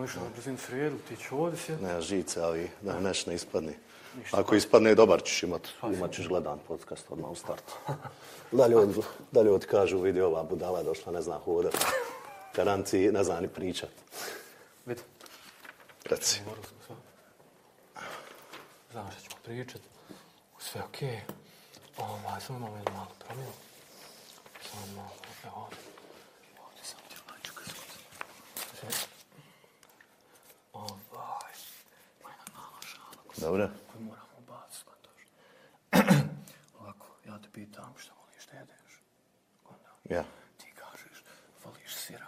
smo 0.00 0.04
išli 0.04 0.22
na 0.22 0.28
brzinu 0.34 0.58
srijedu, 0.58 0.96
ti 1.08 1.16
ću 1.16 1.42
ovdje 1.42 1.58
sjeti. 1.58 1.82
ne 1.82 2.00
žice, 2.00 2.40
ali 2.40 2.70
da 2.80 3.00
neš 3.00 3.26
ne 3.26 3.34
ispadne. 3.34 3.72
Ako 4.32 4.54
ispadne, 4.54 4.94
dobar 4.94 5.22
ćeš 5.22 5.42
imat. 5.42 5.68
Imat 5.94 6.12
ćeš 6.12 6.28
gledan 6.28 6.58
podcast 6.68 7.04
odmah 7.10 7.30
u 7.30 7.34
startu. 7.34 7.74
Da 8.52 8.68
da 9.30 9.42
ljudi 9.42 9.66
kažu, 9.66 9.98
vidi 9.98 10.20
ova 10.20 10.42
budala 10.42 10.78
je 10.78 10.84
došla, 10.84 11.12
ne 11.12 11.22
zna 11.22 11.38
hodat. 11.44 11.76
Garanciji, 12.56 13.12
ne 13.12 13.24
zna 13.24 13.40
ni 13.40 13.48
pričat. 13.48 13.90
Vidi, 14.86 15.00
Reci. 16.04 16.40
Znam 18.92 19.10
što 19.10 19.20
ćemo 19.20 19.36
pričat. 19.44 19.80
Sve 20.58 20.82
okej. 20.88 21.20
Ovaj, 21.98 22.40
samo 22.40 22.58
imamo 22.58 22.76
jednu 22.76 22.92
malu 22.92 23.10
promjenu. 23.26 23.52
Samo 24.70 24.86
malo, 24.96 25.10
evo 25.44 25.54
ovdje. 25.56 25.78
Ovdje 26.66 26.84
sam 26.84 26.98
ti 27.08 27.14
ovaj 27.28 27.40
čekaj 27.42 27.64
sekund. 28.80 29.10
Ovaj, 30.72 31.52
ima 32.20 32.30
jedna 32.30 32.44
mala 32.54 32.80
šala 32.82 33.22
koju 33.26 33.29
Dobro. 33.40 33.70
koju 33.92 34.02
moramo 34.04 34.28
ubaciti, 34.38 34.84
kontaš. 34.84 35.22
Ovako, 36.80 37.06
ja 37.26 37.38
te 37.38 37.48
pitam 37.52 37.94
šta 37.98 38.12
voliš 38.20 38.46
da 38.46 38.58
jedeš. 38.58 39.02
Onda 39.64 39.90
Ja. 40.04 40.24
ti 40.56 40.72
kažeš, 40.74 41.24
voliš 41.64 41.94
sira. 41.94 42.26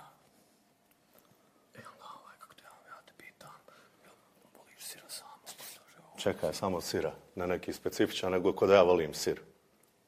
E 1.75 1.79
onda 1.93 2.05
ovaj, 2.23 2.37
kako 2.39 2.55
te 2.55 2.63
ja, 2.65 3.03
te 3.07 3.13
pitam, 3.19 3.51
voliš 4.55 4.85
sira 4.85 5.09
samo, 5.09 5.31
kontaš, 5.47 5.97
evo. 5.99 6.13
Čekaj, 6.17 6.55
samo 6.55 6.81
sira. 6.81 7.13
Ne 7.35 7.47
neki 7.47 7.73
specifičan, 7.73 8.33
nego 8.33 8.53
kod 8.53 8.71
ja 8.71 8.83
volim 8.83 9.15
sir. 9.15 9.41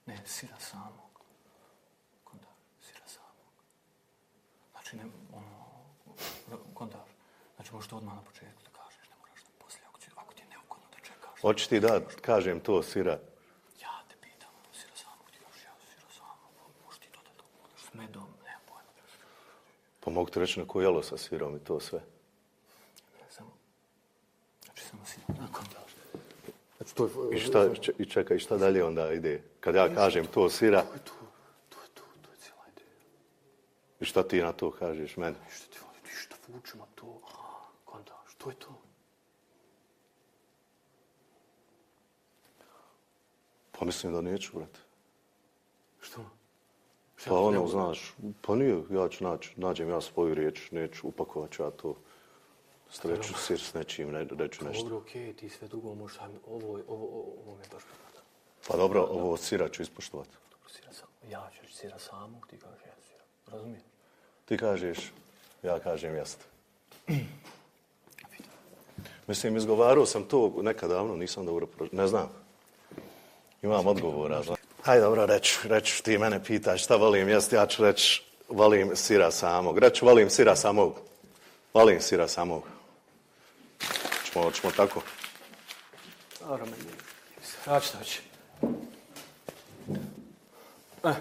Ne, 0.06 0.18
sira 0.26 0.56
samog. 0.58 1.20
Kontaž, 2.24 2.50
sira 2.80 3.06
samog. 3.06 3.52
Znači, 4.72 4.96
ne, 4.96 5.04
ono, 5.32 5.66
kontaž. 6.74 7.08
Znači, 7.56 7.74
možeš 7.74 7.88
to 7.90 7.96
odmah 7.96 8.14
na 8.14 8.22
početku 8.22 8.62
da 8.62 8.70
kažeš, 8.70 9.08
ne 9.10 9.16
moraš 9.20 9.44
da 9.44 9.50
poslije, 9.58 9.86
ako, 9.88 10.00
će, 10.00 10.10
ako 10.16 10.34
ti 10.34 10.42
je 10.42 10.48
neugodno 10.48 10.84
da 10.92 10.98
čekaš. 10.98 11.33
Hoćeš 11.44 11.66
ti 11.66 11.80
da 11.80 12.00
kažem 12.20 12.60
to 12.60 12.82
sira? 12.82 13.18
Ja 13.82 14.00
te 14.08 14.14
pitam, 14.20 14.48
sira 14.72 14.92
samog, 14.96 15.30
ti 15.30 15.38
kažeš, 15.38 15.64
ja 15.64 15.70
sira 15.84 16.06
samog, 16.10 16.52
možeš 16.84 17.00
ti 17.00 17.08
to, 17.12 17.20
možeš 17.62 17.88
s 17.90 17.94
medom, 17.94 18.22
nema 18.44 18.60
pojma. 18.66 18.90
Pa 20.00 20.10
mogu 20.10 20.30
ti 20.30 20.40
reći 20.40 20.60
neko 20.60 20.80
jelo 20.80 21.02
sa 21.02 21.16
sirom 21.16 21.56
i 21.56 21.60
to 21.60 21.80
sve. 21.80 21.98
Ne, 23.14 23.26
samo, 23.30 23.50
znači, 24.64 24.82
samo 24.82 25.04
sira, 25.04 25.24
na 25.28 25.48
kontaž. 25.52 25.92
Znači, 26.76 26.94
to 26.94 27.04
je, 27.04 27.36
I 27.36 27.40
šta, 27.40 27.74
če- 27.74 27.92
i 27.98 28.06
čekaj, 28.06 28.38
šta 28.38 28.56
dalje 28.56 28.84
onda 28.84 29.12
ide? 29.12 29.42
Kad 29.60 29.74
ja 29.74 29.94
kažem 29.94 30.26
to 30.26 30.50
sira, 30.50 30.82
to 30.82 30.94
je 30.94 31.00
to, 31.00 31.12
to 31.68 31.82
je 31.82 31.88
to, 31.88 32.02
to 32.22 32.30
je 32.30 32.36
cijela 32.36 32.64
ideja. 32.72 32.88
i 34.00 34.04
šta 34.04 34.22
ti 34.22 34.40
na 34.42 34.52
to 34.52 34.70
kažeš 34.70 35.16
meni? 35.16 35.36
Ništa 35.44 35.66
ti 35.66 35.78
voli, 35.82 35.98
ništa 36.04 36.36
vučemo 36.48 36.88
to, 36.94 37.20
kontaž, 37.84 38.34
to 38.38 38.50
je 38.50 38.56
to. 38.56 38.80
Pa 43.84 43.86
mislim 43.86 44.12
da 44.12 44.20
neću, 44.20 44.50
brate. 44.54 44.78
Što? 46.00 46.20
Šta 47.16 47.30
Pa 47.30 47.40
ono, 47.40 47.66
znaš, 47.66 48.14
pa 48.40 48.54
nije, 48.54 48.82
ja 48.90 49.08
ću 49.08 49.24
naći, 49.24 49.52
nađem 49.56 49.88
ja 49.88 50.00
svoju 50.00 50.34
riječ, 50.34 50.70
neću, 50.70 51.08
upakovat 51.08 51.50
ću 51.50 51.62
ja 51.62 51.70
to. 51.70 51.96
Streću 52.90 53.34
sir 53.34 53.60
s 53.60 53.74
nečim, 53.74 54.10
ne, 54.10 54.24
reću 54.38 54.64
nešto. 54.64 54.82
Dobro, 54.82 54.96
okej, 54.96 55.32
ti 55.32 55.48
sve 55.48 55.68
dugo 55.68 55.94
možeš, 55.94 56.20
ajme, 56.20 56.34
ovo, 56.46 56.68
ovo, 56.68 56.82
ovo, 56.88 57.34
ovo 57.46 57.56
me 57.56 57.62
baš 57.72 57.82
pripada. 57.82 58.24
Pa 58.68 58.76
dobro, 58.76 59.02
ovo 59.02 59.32
od 59.32 59.40
sira 59.40 59.68
ću 59.68 59.82
ispoštovat. 59.82 60.28
Dobro, 60.50 60.68
sira 60.68 60.92
sam, 60.92 61.08
ja 61.30 61.50
ću 61.54 61.74
sira 61.74 61.98
samog, 61.98 62.46
ti 62.50 62.58
kažeš 62.58 62.86
ja 62.86 62.94
sira. 63.08 63.24
Razumiješ? 63.52 63.82
Ti 64.44 64.56
kažeš, 64.56 65.12
ja 65.62 65.78
kažem 65.78 66.14
jeste. 66.14 66.44
Mislim, 69.28 69.56
izgovarao 69.56 70.06
sam 70.06 70.24
to 70.24 70.54
nekad 70.62 70.90
davno, 70.90 71.16
nisam 71.16 71.46
dobro. 71.46 71.66
Ne 71.92 72.06
znam. 72.06 72.43
Imam 73.64 73.86
odgovora. 73.86 74.42
Hajde, 74.82 75.02
dobro, 75.02 75.26
reću, 75.26 75.68
reću, 75.68 76.02
ti 76.02 76.18
mene 76.18 76.44
pitaš 76.44 76.84
šta 76.84 76.96
volim 76.96 77.28
jesti, 77.28 77.54
ja 77.54 77.66
ću 77.66 77.84
reći, 77.84 78.22
volim 78.48 78.96
sira 78.96 79.30
samog. 79.30 79.78
Reću, 79.78 80.06
volim 80.06 80.30
sira 80.30 80.56
samog. 80.56 80.94
Volim 81.74 82.00
sira 82.00 82.28
samog. 82.28 82.62
Čemo, 84.32 84.50
čemo 84.50 84.72
tako? 84.76 85.02
Dobro, 86.40 86.64
meni. 86.66 86.76
Ja 87.66 87.80
ću 87.80 87.98
doći. 87.98 88.20
Eh. 91.04 91.14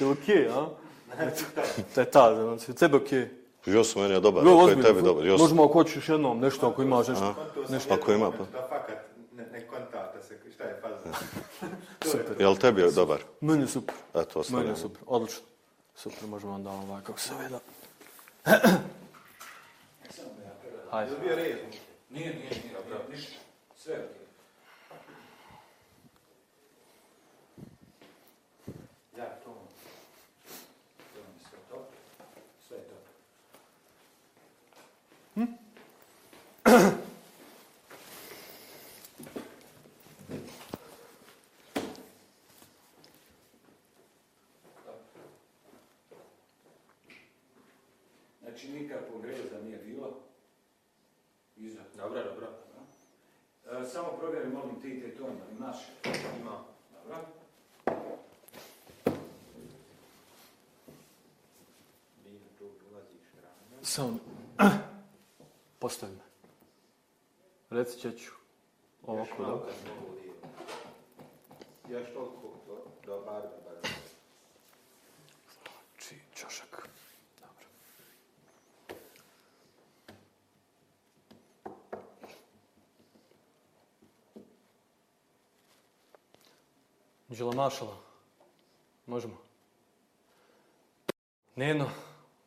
Je 0.00 0.06
li 0.06 0.12
okej, 0.12 0.48
a? 0.48 0.68
To 1.94 2.00
je 2.00 2.10
ta, 2.10 2.34
znači, 2.34 2.72
tebe 2.72 2.96
okej. 2.96 3.20
Jo 3.20 3.41
sam 3.84 4.02
meni 4.02 4.14
je 4.14 4.20
dobar, 4.20 4.46
Jo, 4.46 4.58
ako 4.58 4.68
je 4.68 4.82
tebi 4.82 5.02
dobar. 5.02 5.24
Sam- 5.24 5.38
Možemo 5.38 5.64
ako 5.64 5.72
hoćeš 5.72 6.08
jednom, 6.08 6.40
nešto 6.40 6.68
ako 6.68 6.82
imaš 6.82 7.08
nešto. 7.08 7.34
nešto. 7.68 7.94
Ako 7.94 8.12
ima, 8.12 8.30
pa. 8.30 8.44
Da 8.44 8.66
fakat 8.68 8.98
ne, 9.32 9.46
ne 9.52 9.66
kontakta 9.66 10.22
se, 10.22 10.38
šta 10.54 10.64
je 10.64 10.80
faza. 10.80 11.18
Super. 12.12 12.40
Jel 12.40 12.56
tebi 12.56 12.80
je 12.80 12.90
dobar? 12.90 13.20
Meni 13.40 13.62
je 13.62 13.68
super. 13.68 13.94
Eto, 14.14 14.20
Meni 14.20 14.40
ostavljamo. 14.40 14.70
je 14.70 14.76
super, 14.76 15.02
odlično. 15.06 15.42
Super, 15.94 16.26
možemo 16.28 16.54
onda 16.54 16.70
ovaj, 16.70 17.02
kako 17.02 17.18
se 17.20 17.30
da... 17.50 17.60
Hajde. 20.90 21.12
Bio 21.24 21.36
red. 21.36 21.58
Nije, 22.10 22.34
nije, 22.34 22.34
nije, 22.34 22.50
nije, 22.50 23.08
ništa. 23.10 23.32
Sve 23.76 23.94
je 23.94 24.00
okej. 24.00 24.22
Ja, 29.18 29.24
to... 29.44 29.50
To 31.14 31.20
mi 31.20 31.38
je 31.38 31.44
sve 31.48 31.58
to. 31.70 31.86
Sve 32.68 32.76
je 32.76 32.82
to. 32.84 32.94
Znači 48.40 48.68
nikakvog 48.72 49.24
reza 49.24 49.60
nije 49.64 49.78
bilo. 49.78 50.20
Iza. 51.56 51.80
Dobro, 51.96 52.24
dobro. 52.24 52.48
E, 53.66 53.86
samo 53.88 54.08
provjeri, 54.18 54.48
molim 54.48 54.80
ti 54.80 55.00
te 55.00 55.16
tone, 55.16 55.40
imaš? 55.58 55.76
Ima. 56.40 56.64
Dobro. 56.94 57.18
Samo... 63.82 64.18
Postavi 65.78 66.12
me. 66.12 66.21
Reci 67.72 67.98
ćeću. 67.98 68.32
Ovako, 69.06 69.42
da. 69.44 69.48
Još 71.88 72.06
toliko, 72.14 72.50
do, 72.66 72.84
do 73.06 73.20
barba, 73.20 73.48
barba. 73.64 73.88
Či, 75.98 76.14
čošak. 76.34 76.88
Dobro. 77.40 77.66
Đela 87.28 87.52
Mašala. 87.54 87.96
Možemo. 89.06 89.36
Neno, 91.56 91.90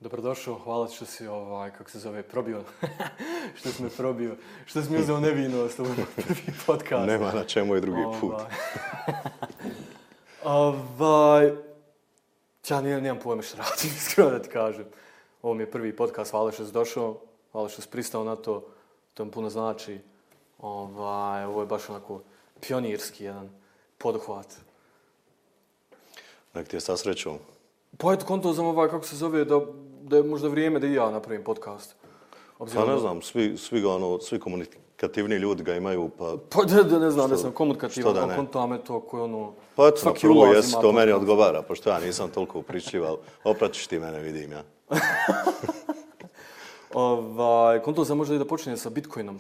dobrodošao, 0.05 0.59
hvala 0.63 0.87
što 0.87 1.05
si, 1.05 1.27
ovaj, 1.27 1.71
kako 1.71 1.89
se 1.89 1.99
zove, 1.99 2.23
probio, 2.23 2.63
što 3.57 3.69
si 3.69 3.83
me 3.83 3.89
probio, 3.89 4.35
što 4.65 4.81
si 4.81 4.91
mi 4.91 4.99
uzeo 4.99 5.19
nevinost, 5.19 5.79
ovo 5.79 5.89
je 5.91 5.95
moj 5.95 6.05
prvi 6.15 6.53
podcast. 6.65 7.07
Nema 7.07 7.31
na 7.31 7.43
čemu 7.43 7.75
i 7.75 7.81
drugi 7.81 8.03
put. 8.21 8.35
Ovaj, 10.43 11.45
ja 12.69 12.81
nijem, 12.81 13.03
nemam 13.03 13.19
pojma 13.23 13.41
što 13.41 13.57
radim, 13.57 13.91
iskreno 13.97 14.29
da 14.29 14.41
ti 14.41 14.49
kažem. 14.49 14.85
Ovo 15.41 15.53
mi 15.53 15.63
je 15.63 15.71
prvi 15.71 15.95
podcast, 15.95 16.31
hvala 16.31 16.51
što 16.51 16.65
si 16.65 16.71
došao, 16.71 17.17
hvala 17.51 17.69
što 17.69 17.81
si 17.81 17.87
pristao 17.89 18.23
na 18.23 18.35
to, 18.35 18.67
to 19.13 19.25
mi 19.25 19.31
puno 19.31 19.49
znači. 19.49 19.99
Ovaj, 20.59 21.43
ovo 21.43 21.61
je 21.61 21.67
baš 21.67 21.89
onako 21.89 22.21
pionirski 22.67 23.23
jedan 23.23 23.49
poduhvat. 23.97 24.47
Nek 26.53 26.67
ti 26.67 26.75
je 26.75 26.81
sa 26.81 26.97
srećom. 26.97 27.37
Pa 27.97 28.13
eto, 28.13 28.25
konto 28.25 28.53
sam 28.53 28.65
ovaj, 28.65 28.89
kako 28.89 29.05
se 29.05 29.15
zove, 29.15 29.45
da, 29.45 29.59
da 30.09 30.17
je 30.17 30.23
možda 30.23 30.47
vrijeme 30.47 30.79
da 30.79 30.87
i 30.87 30.93
ja 30.93 31.11
napravim 31.11 31.43
podcast. 31.43 31.95
Pa 32.57 32.85
ne 32.85 32.97
znam, 32.97 33.21
svi, 33.21 33.57
svi, 33.57 33.81
ga, 33.81 33.89
ono, 33.89 34.19
svi 34.19 34.39
komunikativni 34.39 35.35
ljudi 35.35 35.63
ga 35.63 35.75
imaju, 35.75 36.09
pa... 36.17 36.37
Pa 36.49 36.63
da, 36.63 36.83
da 36.83 36.99
ne 36.99 37.11
znam, 37.11 37.27
Što- 37.27 37.35
da 37.35 37.41
sam 37.41 37.51
komunikativan, 37.51 38.13
što 38.13 38.19
da 38.19 38.25
ne? 38.25 38.35
konto 38.35 38.67
me 38.67 38.83
to 38.83 38.99
koje 38.99 39.23
ono... 39.23 39.53
Pa 39.75 39.87
eto, 39.87 40.13
na 40.23 40.29
ulaz 40.29 40.55
jesi, 40.55 40.75
to 40.81 40.91
meni 40.91 41.11
odgovara, 41.11 41.61
pošto 41.61 41.89
ja 41.89 41.99
nisam 41.99 42.29
toliko 42.29 42.59
upričljiv, 42.59 43.05
ali 43.05 43.17
opratiš 43.43 43.87
ti 43.87 43.99
mene, 43.99 44.19
vidim 44.19 44.51
ja. 44.51 44.63
Ovaj, 46.93 47.81
konto 47.81 48.05
sam 48.05 48.17
možda 48.17 48.35
i 48.35 48.37
da 48.37 48.45
počinje 48.45 48.77
sa 48.77 48.89
Bitcoinom. 48.89 49.39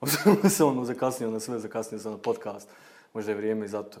se 0.56 0.64
ono 0.64 0.84
zakasnio 0.84 1.30
na 1.30 1.40
sve, 1.40 1.58
zakasnio 1.58 1.98
sam 1.98 2.12
na 2.12 2.18
podcast. 2.18 2.68
Možda 3.14 3.30
je 3.30 3.36
vrijeme 3.36 3.64
i 3.64 3.68
zato. 3.68 4.00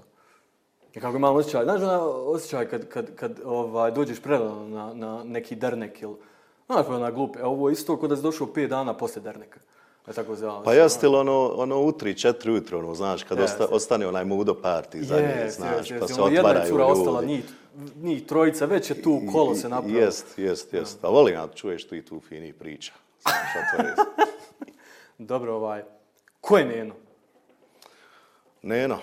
I 0.94 1.00
kako 1.00 1.16
imam 1.16 1.36
osjećaj, 1.36 1.64
znaš 1.64 1.82
onaj 1.82 1.98
osjećaj 2.26 2.68
kad, 2.68 2.88
kad, 2.88 3.14
kad 3.14 3.40
ovaj, 3.44 3.90
dođeš 3.90 4.20
predano 4.20 4.68
na, 4.68 4.94
na 4.94 5.24
neki 5.24 5.56
dernek 5.56 6.02
ili, 6.02 6.14
znaš 6.66 6.86
ona 6.88 7.10
glup, 7.10 7.36
e, 7.36 7.44
ovo 7.44 7.68
je 7.68 7.72
isto 7.72 7.96
kod 7.96 8.10
da 8.10 8.16
si 8.16 8.22
došao 8.22 8.46
5 8.46 8.68
dana 8.68 8.94
posle 8.94 9.22
derneka. 9.22 9.60
E 10.08 10.12
tako 10.12 10.36
zvala. 10.36 10.62
Pa 10.62 10.72
jeste 10.74 11.08
li 11.08 11.16
ono, 11.16 11.52
ono 11.56 11.80
u 11.80 11.92
tri, 11.92 12.14
četiri 12.14 12.50
ujutro, 12.52 12.78
ono, 12.78 12.94
znaš, 12.94 13.22
kad 13.22 13.40
osta, 13.40 13.66
ostane 13.70 14.06
onaj 14.06 14.24
mudo 14.24 14.56
party 14.62 15.02
za 15.02 15.16
nje, 15.16 15.22
Yes, 15.22 15.50
znaš, 15.56 15.88
yes, 15.88 15.98
pa 15.98 16.06
yes. 16.06 16.14
se 16.14 16.22
Ono, 16.22 16.34
jedna 16.34 16.48
je 16.48 16.56
otvaraju 16.56 16.72
cura 16.72 16.88
ljudi. 16.88 17.00
ostala, 17.00 17.22
njih, 17.22 17.44
njih 18.02 18.26
trojica, 18.26 18.66
već 18.66 18.90
je 18.90 19.02
tu 19.02 19.20
kolo 19.32 19.54
se 19.54 19.68
napravilo. 19.68 20.00
Jest, 20.00 20.38
jest, 20.38 20.74
jest. 20.74 21.04
A 21.04 21.08
volim 21.08 21.34
ja 21.34 21.48
čuješ 21.54 21.88
tu 21.88 21.94
i 21.94 22.04
tu 22.04 22.20
fini 22.20 22.52
priča. 22.52 22.92
Znaš, 23.22 23.64
otvori 23.64 23.94
se. 23.96 24.32
Dobro, 25.18 25.54
ovaj, 25.54 25.82
ko 26.40 26.58
je 26.58 26.64
Neno? 26.64 26.94
Neno, 28.62 28.98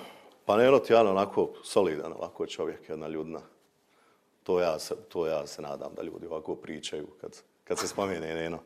pa 0.48 0.58
Neno 0.58 0.80
ti 0.80 0.94
je 0.94 1.00
ono 1.00 1.10
onako 1.10 1.54
solidan, 1.64 2.14
ovako 2.14 2.46
čovjek, 2.46 2.90
jedna 2.90 3.08
ljudna. 3.08 3.42
To 4.44 4.60
ja, 4.60 4.80
se, 4.80 4.96
to 5.10 5.28
ja 5.28 5.48
se 5.48 5.62
nadam 5.62 5.92
da 5.96 6.04
ljudi 6.04 6.28
ovako 6.28 6.56
pričaju 6.56 7.08
kad, 7.22 7.42
kad 7.64 7.80
se 7.80 7.88
spomene 7.88 8.36
Neno. 8.36 8.60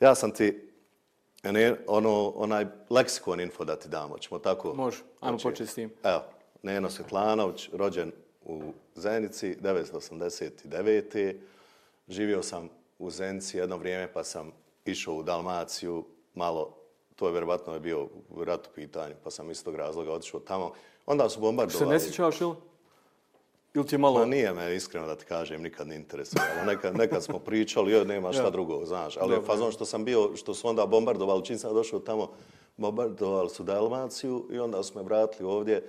Ja 0.00 0.14
sam 0.14 0.30
ti 0.30 0.70
ne, 1.42 1.76
ono, 1.86 2.32
onaj 2.36 2.66
leksikon 2.90 3.40
info 3.40 3.64
da 3.64 3.76
ti 3.76 3.88
damo, 3.88 4.18
ćemo 4.18 4.38
tako? 4.38 4.74
Može, 4.74 5.02
ajmo 5.20 5.38
Znači, 5.38 5.42
početi 5.42 5.70
s 5.70 5.74
tim. 5.74 5.90
Evo, 6.02 6.22
Neno 6.62 6.90
Svetlanović, 6.90 7.68
rođen 7.72 8.12
u 8.44 8.62
Zenici, 8.94 9.56
1989. 9.62 11.34
Živio 12.08 12.42
sam 12.42 12.68
u 12.98 13.10
Zenici 13.10 13.58
jedno 13.58 13.76
vrijeme, 13.76 14.12
pa 14.12 14.24
sam 14.24 14.52
išao 14.84 15.14
u 15.14 15.22
Dalmaciju, 15.22 16.04
malo, 16.34 16.79
to 17.20 17.26
je 17.26 17.32
vjerovatno 17.32 17.74
je 17.74 17.80
bio 17.80 18.08
rat 18.36 18.66
u 18.66 18.70
pitanju, 18.74 19.14
pa 19.24 19.30
sam 19.30 19.50
iz 19.50 19.64
tog 19.64 19.74
razloga 19.76 20.12
otišao 20.12 20.40
tamo. 20.40 20.72
Onda 21.06 21.28
su 21.28 21.34
Se 21.34 21.40
bombardovali. 21.40 21.90
ne 21.90 22.00
sjećaš 22.00 22.40
ili? 22.40 22.54
Ili 23.74 23.86
ti 23.86 23.94
je 23.94 23.98
malo... 23.98 24.18
Ma 24.18 24.24
nije 24.24 24.52
me, 24.52 24.76
iskreno 24.76 25.06
da 25.06 25.16
ti 25.16 25.24
kažem, 25.24 25.62
nikad 25.62 25.86
ne 25.88 25.96
interesovalo. 25.96 26.64
Nekad, 26.66 26.96
nekad 26.96 27.24
smo 27.24 27.38
pričali, 27.38 27.92
joj, 27.92 28.04
nema 28.04 28.32
šta 28.32 28.42
Ja. 28.42 28.50
drugo, 28.50 28.84
znaš. 28.86 29.16
Ali 29.16 29.32
je 29.32 29.36
Dobro, 29.36 29.46
fazon 29.46 29.72
što 29.72 29.84
sam 29.84 30.04
bio, 30.04 30.36
što 30.36 30.54
su 30.54 30.68
onda 30.68 30.86
bombardovali, 30.86 31.44
čim 31.44 31.58
sam 31.58 31.74
došao 31.74 31.98
tamo, 32.00 32.30
bombardovali 32.76 33.50
su 33.50 33.62
Dalmaciju 33.62 34.46
i 34.52 34.58
onda 34.58 34.82
su 34.82 34.98
me 34.98 35.02
vratili 35.02 35.48
ovdje. 35.48 35.86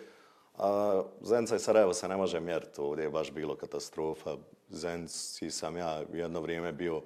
A 0.57 1.01
Zenica 1.21 1.55
i 1.55 1.59
Sarajevo 1.59 1.93
se 1.93 2.07
ne 2.07 2.17
može 2.17 2.39
mjeriti, 2.39 2.81
ovdje 2.81 3.03
je 3.03 3.09
baš 3.09 3.31
bilo 3.31 3.55
katastrofa. 3.55 4.35
Zenci 4.69 5.51
sam 5.51 5.77
ja 5.77 6.03
jedno 6.13 6.41
vrijeme 6.41 6.71
bio, 6.71 7.01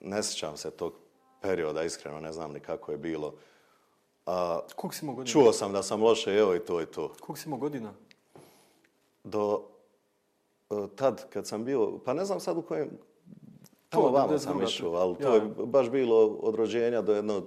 ne 0.00 0.22
sjećam 0.22 0.56
se 0.56 0.70
tog 0.70 0.92
perioda, 1.40 1.82
iskreno 1.82 2.20
ne 2.20 2.32
znam 2.32 2.52
ni 2.52 2.60
kako 2.60 2.92
je 2.92 2.98
bilo. 2.98 3.34
A, 4.26 4.60
Koliko 4.76 4.94
si 4.94 5.04
imao 5.04 5.14
godina? 5.14 5.32
čuo 5.32 5.52
sam 5.52 5.72
da 5.72 5.82
sam 5.82 6.02
loše, 6.02 6.34
evo 6.34 6.54
i 6.54 6.60
to 6.60 6.82
i 6.82 6.86
to 6.86 7.08
Koliko 7.08 7.36
si 7.36 7.48
imao 7.48 7.58
godina? 7.58 7.92
do 9.24 9.62
e, 10.70 10.96
tad 10.96 11.30
kad 11.30 11.46
sam 11.46 11.64
bio, 11.64 11.98
pa 11.98 12.14
ne 12.14 12.24
znam 12.24 12.40
sad 12.40 12.56
u 12.56 12.62
kojem, 12.62 12.90
tamo 13.88 14.08
vamo 14.08 14.38
sam 14.38 14.58
92. 14.58 14.64
išao, 14.64 14.92
ali 14.92 15.16
to 15.16 15.28
Ja. 15.28 15.34
je 15.34 15.40
baš 15.58 15.90
bilo 15.90 16.26
od 16.26 16.54
rođenja 16.54 17.02
do 17.02 17.14
jedno 17.14 17.42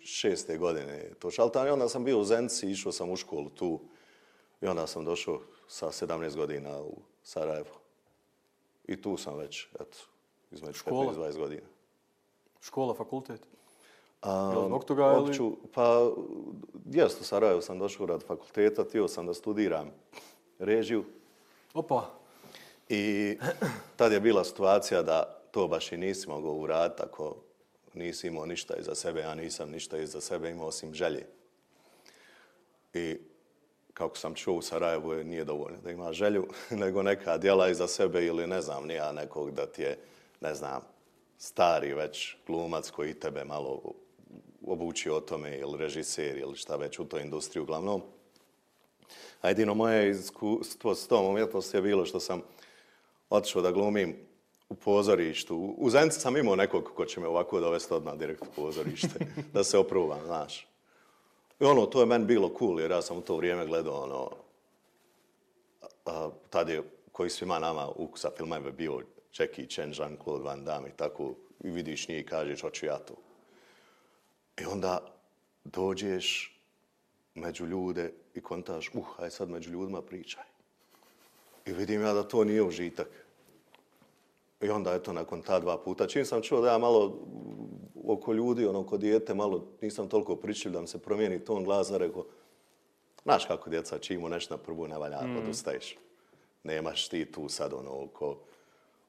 šeste 0.00 0.58
godine. 0.58 1.10
To 1.18 1.30
šaltan 1.30 1.66
i 1.66 1.70
onda 1.70 1.88
sam 1.88 2.04
bio 2.04 2.18
u 2.18 2.24
Zenci, 2.24 2.70
išao 2.70 2.92
sam 2.92 3.10
u 3.10 3.16
školu 3.16 3.50
tu 3.50 3.80
i 4.60 4.66
onda 4.66 4.86
sam 4.86 5.04
došao 5.04 5.40
sa 5.68 5.86
17 5.86 6.36
godina 6.36 6.80
u 6.80 6.96
Sarajevo. 7.22 7.70
I 8.84 9.02
tu 9.02 9.16
sam 9.16 9.36
već, 9.36 9.66
eto, 9.74 9.98
između 10.50 10.78
Škola? 10.78 11.12
15-20 11.12 11.38
godina. 11.38 11.62
Škola, 12.66 12.94
fakultet? 12.94 13.40
A, 14.22 14.50
Jel 14.52 14.66
zbog 14.66 14.84
toga 14.84 15.02
ili- 15.04 15.30
opću, 15.30 15.52
pa, 15.74 16.10
jest, 16.90 17.20
u 17.20 17.24
Sarajevo 17.24 17.60
sam 17.62 17.78
došao 17.78 18.06
rad 18.06 18.22
fakulteta, 18.26 18.84
htio 18.84 19.08
sam 19.08 19.26
da 19.26 19.34
studiram 19.34 19.90
režiju, 20.58 21.04
Opa, 21.74 22.10
I 22.88 23.38
tad 23.96 24.12
je 24.12 24.20
bila 24.20 24.44
situacija 24.44 25.02
da 25.02 25.22
to 25.50 25.68
baš 25.68 25.92
i 25.92 25.96
nisi 25.96 26.28
mogao 26.28 26.52
uraditi 26.52 27.02
ako 27.02 27.36
nisi 27.94 28.26
imao 28.26 28.46
ništa 28.46 28.76
iza 28.76 28.94
sebe. 28.94 29.20
Ja 29.20 29.34
nisam 29.34 29.70
ništa 29.70 29.98
iza 29.98 30.20
sebe 30.20 30.50
imao 30.50 30.66
osim 30.66 30.94
želje. 30.94 31.26
I 32.94 33.16
kako 33.94 34.16
sam 34.16 34.34
čuo 34.34 34.54
u 34.54 34.62
Sarajevu 34.62 35.12
je 35.12 35.24
nije 35.24 35.44
dovoljno 35.44 35.78
da 35.84 35.90
ima 35.90 36.12
želju, 36.12 36.46
nego 36.82 37.02
neka 37.02 37.38
djela 37.38 37.68
iza 37.68 37.88
sebe 37.88 38.26
ili 38.26 38.46
ne 38.46 38.60
znam, 38.60 38.86
nija 38.86 39.12
nekog 39.12 39.50
da 39.50 39.66
ti 39.66 39.82
je, 39.82 39.98
ne 40.40 40.54
znam, 40.54 40.82
stari 41.38 41.94
već 41.94 42.36
glumac 42.46 42.90
koji 42.90 43.14
tebe 43.14 43.44
malo 43.44 43.82
obuči 44.66 45.10
o 45.10 45.20
tome 45.20 45.58
ili 45.58 45.78
režiser 45.78 46.36
ili 46.36 46.56
šta 46.56 46.76
već 46.76 46.98
u 46.98 47.04
toj 47.04 47.22
industriji 47.22 47.62
uglavnom. 47.62 48.02
A 49.40 49.48
jedino 49.48 49.74
moje 49.74 50.10
iskustvo 50.10 50.94
s 50.94 51.08
tom 51.08 51.26
umjetnosti 51.26 51.76
je 51.76 51.82
bilo 51.82 52.04
što 52.04 52.20
sam 52.20 52.42
otišao 53.30 53.62
da 53.62 53.70
glumim 53.70 54.16
u 54.68 54.74
pozorištu. 54.74 55.74
U- 55.78 55.90
Zenci 55.90 56.20
sam 56.20 56.36
imao 56.36 56.56
nekog 56.56 56.90
ko 56.96 57.04
će 57.04 57.20
me 57.20 57.26
ovako 57.28 57.60
dovesti 57.60 57.94
odmah 57.94 58.14
direkt 58.16 58.42
u 58.42 58.52
pozorište, 58.56 59.26
da 59.54 59.64
se 59.64 59.78
opruvam, 59.78 60.20
znaš. 60.26 60.66
I 61.60 61.64
ono, 61.64 61.86
to 61.86 62.00
je 62.00 62.06
meni 62.06 62.24
bilo 62.24 62.50
cool, 62.58 62.80
jer 62.80 62.90
ja 62.90 63.02
sam 63.02 63.16
u 63.16 63.20
to 63.20 63.36
vrijeme 63.36 63.66
gledao 63.66 64.02
ono, 64.02 64.30
a, 66.06 66.30
tad 66.50 66.68
je, 66.68 66.82
koji 67.12 67.30
svima 67.30 67.58
nama 67.58 67.88
ukusa 67.96 68.30
filmove 68.36 68.72
bio 68.72 69.00
Jackie 69.38 69.66
Chan, 69.66 69.92
Jean-Claude 69.92 70.42
Van 70.42 70.64
Damme 70.64 70.88
i 70.88 70.92
tako, 70.96 71.34
i 71.64 71.70
vidiš 71.70 72.08
njih 72.08 72.20
i 72.20 72.26
kažeš, 72.26 72.60
hoću 72.60 72.86
ja 72.86 72.98
to. 72.98 73.14
I 74.60 74.64
onda 74.64 75.16
dođeš 75.64 76.56
među 77.34 77.66
ljude 77.66 78.12
i 78.34 78.40
kontaš, 78.40 78.90
uh, 78.94 79.06
aj 79.18 79.30
sad 79.30 79.50
među 79.50 79.70
ljudima 79.70 80.02
pričaj. 80.02 80.44
I 81.66 81.72
vidim 81.72 82.02
ja 82.02 82.12
da 82.12 82.28
to 82.28 82.44
nije 82.44 82.62
užitak. 82.62 83.08
I 84.60 84.68
onda, 84.68 84.94
eto, 84.94 85.12
nakon 85.12 85.42
ta 85.42 85.60
dva 85.60 85.78
puta, 85.78 86.06
čim 86.06 86.24
sam 86.24 86.42
čuo 86.42 86.60
da 86.60 86.72
ja 86.72 86.78
malo 86.78 87.20
oko 88.04 88.32
ljudi, 88.32 88.66
ono, 88.66 88.80
oko 88.80 88.96
dijete, 88.96 89.34
malo 89.34 89.66
nisam 89.80 90.08
toliko 90.08 90.36
pričljiv 90.36 90.72
da 90.72 90.80
mi 90.80 90.86
se 90.86 91.02
promijeni 91.02 91.44
ton 91.44 91.64
glasa, 91.64 91.96
rekao, 91.96 92.24
znaš 93.22 93.44
kako 93.44 93.70
djeca, 93.70 93.98
čim 93.98 94.20
mu 94.20 94.28
nešto 94.28 94.56
na 94.56 94.62
prvu 94.62 94.88
ne 94.88 94.98
valja, 94.98 95.22
mm. 95.22 95.36
odustaješ. 95.36 95.96
Nemaš 96.64 97.08
ti 97.08 97.32
tu 97.32 97.48
sad, 97.48 97.72
ono, 97.72 98.06
ko, 98.06 98.38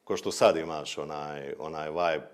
ko 0.07 0.17
što 0.17 0.31
sad 0.31 0.57
imaš, 0.57 0.97
onaj, 0.97 1.53
onaj 1.59 1.89
vibe, 1.89 2.27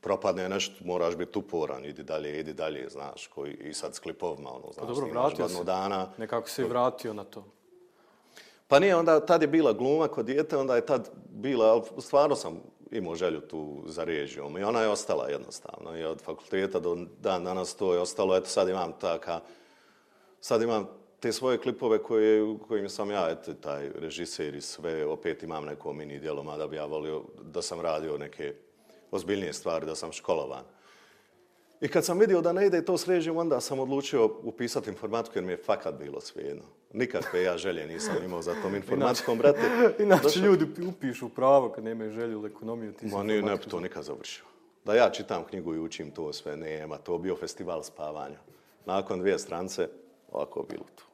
propadne 0.00 0.48
nešto, 0.48 0.84
moraš 0.84 1.16
biti 1.16 1.38
uporan, 1.38 1.84
idi 1.84 2.02
dalje, 2.02 2.40
idi 2.40 2.52
dalje, 2.52 2.88
znaš, 2.88 3.26
koji, 3.26 3.52
i 3.52 3.74
sad 3.74 3.94
s 3.94 3.98
klipovima, 3.98 4.50
ono, 4.50 4.72
znaš, 4.72 4.86
Pa 4.86 4.92
dobro, 4.94 5.10
vratio 5.10 5.48
se. 5.48 5.64
dana, 5.64 6.08
nekako 6.18 6.48
si 6.48 6.64
vratio 6.64 7.12
na 7.12 7.24
to. 7.24 7.44
Pa 8.68 8.78
nije, 8.78 8.96
onda 8.96 9.26
tad 9.26 9.42
je 9.42 9.48
bila 9.48 9.72
gluma 9.72 10.08
kod 10.08 10.26
dijete, 10.26 10.56
onda 10.56 10.76
je 10.76 10.86
tad 10.86 11.10
bila, 11.28 11.66
ali 11.66 11.82
stvarno 11.98 12.36
sam 12.36 12.60
imao 12.90 13.14
želju 13.14 13.40
tu 13.40 13.82
za 13.86 14.04
režijom 14.04 14.58
i 14.58 14.62
ona 14.62 14.80
je 14.80 14.88
ostala 14.88 15.28
jednostavno. 15.28 15.98
I 15.98 16.04
od 16.04 16.22
fakulteta 16.22 16.78
do 16.78 16.96
dan 17.20 17.44
danas 17.44 17.74
to 17.74 17.94
je 17.94 18.00
ostalo. 18.00 18.36
Eto 18.36 18.46
sad 18.46 18.68
imam 18.68 18.92
taka, 18.92 19.40
sad 20.40 20.62
imam 20.62 20.88
te 21.22 21.32
svoje 21.32 21.58
klipove 21.58 22.02
koje, 22.02 22.58
kojim 22.68 22.88
sam 22.88 23.10
ja, 23.10 23.28
eto, 23.30 23.54
taj 23.54 23.90
režiser 23.94 24.54
i 24.54 24.60
sve, 24.60 25.06
opet 25.06 25.42
imam 25.42 25.64
neko 25.64 25.92
mini 25.92 26.18
djelo, 26.18 26.42
mada 26.42 26.66
bi 26.66 26.76
ja 26.76 26.84
volio 26.84 27.22
da 27.42 27.62
sam 27.62 27.80
radio 27.80 28.18
neke 28.18 28.54
ozbiljnije 29.10 29.52
stvari, 29.52 29.86
da 29.86 29.94
sam 29.94 30.12
školovan. 30.12 30.64
I 31.80 31.88
kad 31.88 32.04
sam 32.04 32.18
vidio 32.18 32.40
da 32.40 32.52
ne 32.52 32.66
ide 32.66 32.84
to 32.84 32.98
s 32.98 33.08
režijom, 33.08 33.36
onda 33.36 33.60
sam 33.60 33.80
odlučio 33.80 34.30
upisati 34.42 34.90
informatiku 34.90 35.38
jer 35.38 35.44
mi 35.44 35.52
je 35.52 35.56
fakat 35.56 35.94
bilo 35.98 36.20
svejedno. 36.20 36.62
Nikakve 36.92 37.42
ja 37.42 37.56
želje 37.56 37.86
nisam 37.86 38.16
imao 38.24 38.42
za 38.42 38.54
tom 38.62 38.74
informatikom, 38.74 39.38
brate. 39.38 39.60
Inače, 40.04 40.22
Došao- 40.22 40.44
ljudi 40.44 40.66
upišu 40.88 41.28
pravo 41.28 41.68
kad 41.68 41.84
nemaju 41.84 42.10
želju 42.10 42.32
ili 42.38 42.50
ekonomiju. 42.50 42.92
Ti 42.92 43.06
Ma 43.06 43.22
nije, 43.22 43.42
ne 43.42 43.56
bi 43.56 43.64
to 43.64 43.80
nikad 43.80 44.04
završio. 44.04 44.44
Da 44.84 44.94
ja 44.94 45.10
čitam 45.10 45.44
knjigu 45.44 45.74
i 45.74 45.78
učim 45.78 46.10
to 46.10 46.32
sve, 46.32 46.56
nema. 46.56 46.98
To 46.98 47.18
bio 47.18 47.36
festival 47.36 47.82
spavanja. 47.82 48.38
Nakon 48.86 49.20
dvije 49.20 49.38
strance, 49.38 49.88
ovako 50.32 50.62
bilo 50.62 50.84
to. 50.96 51.11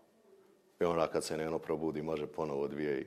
I 0.81 0.85
onda 0.85 1.07
kad 1.07 1.25
se 1.25 1.37
Neno 1.37 1.59
probudi, 1.59 2.03
može 2.03 2.27
ponovo 2.27 2.69
dvije 2.69 3.01
i 3.01 3.07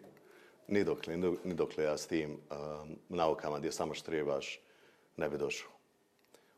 ni 0.68 0.84
dokle, 0.84 1.18
ni 1.18 1.28
dok- 1.28 1.38
ni 1.44 1.54
dokle 1.54 1.84
ja 1.84 1.98
s 1.98 2.08
tim 2.08 2.32
um, 2.32 2.98
naukama 3.10 3.60
gdje 3.60 3.72
samo 3.72 3.94
štrebaš, 3.94 4.60
ne 5.18 5.30
bi 5.30 5.38
došao. 5.38 5.72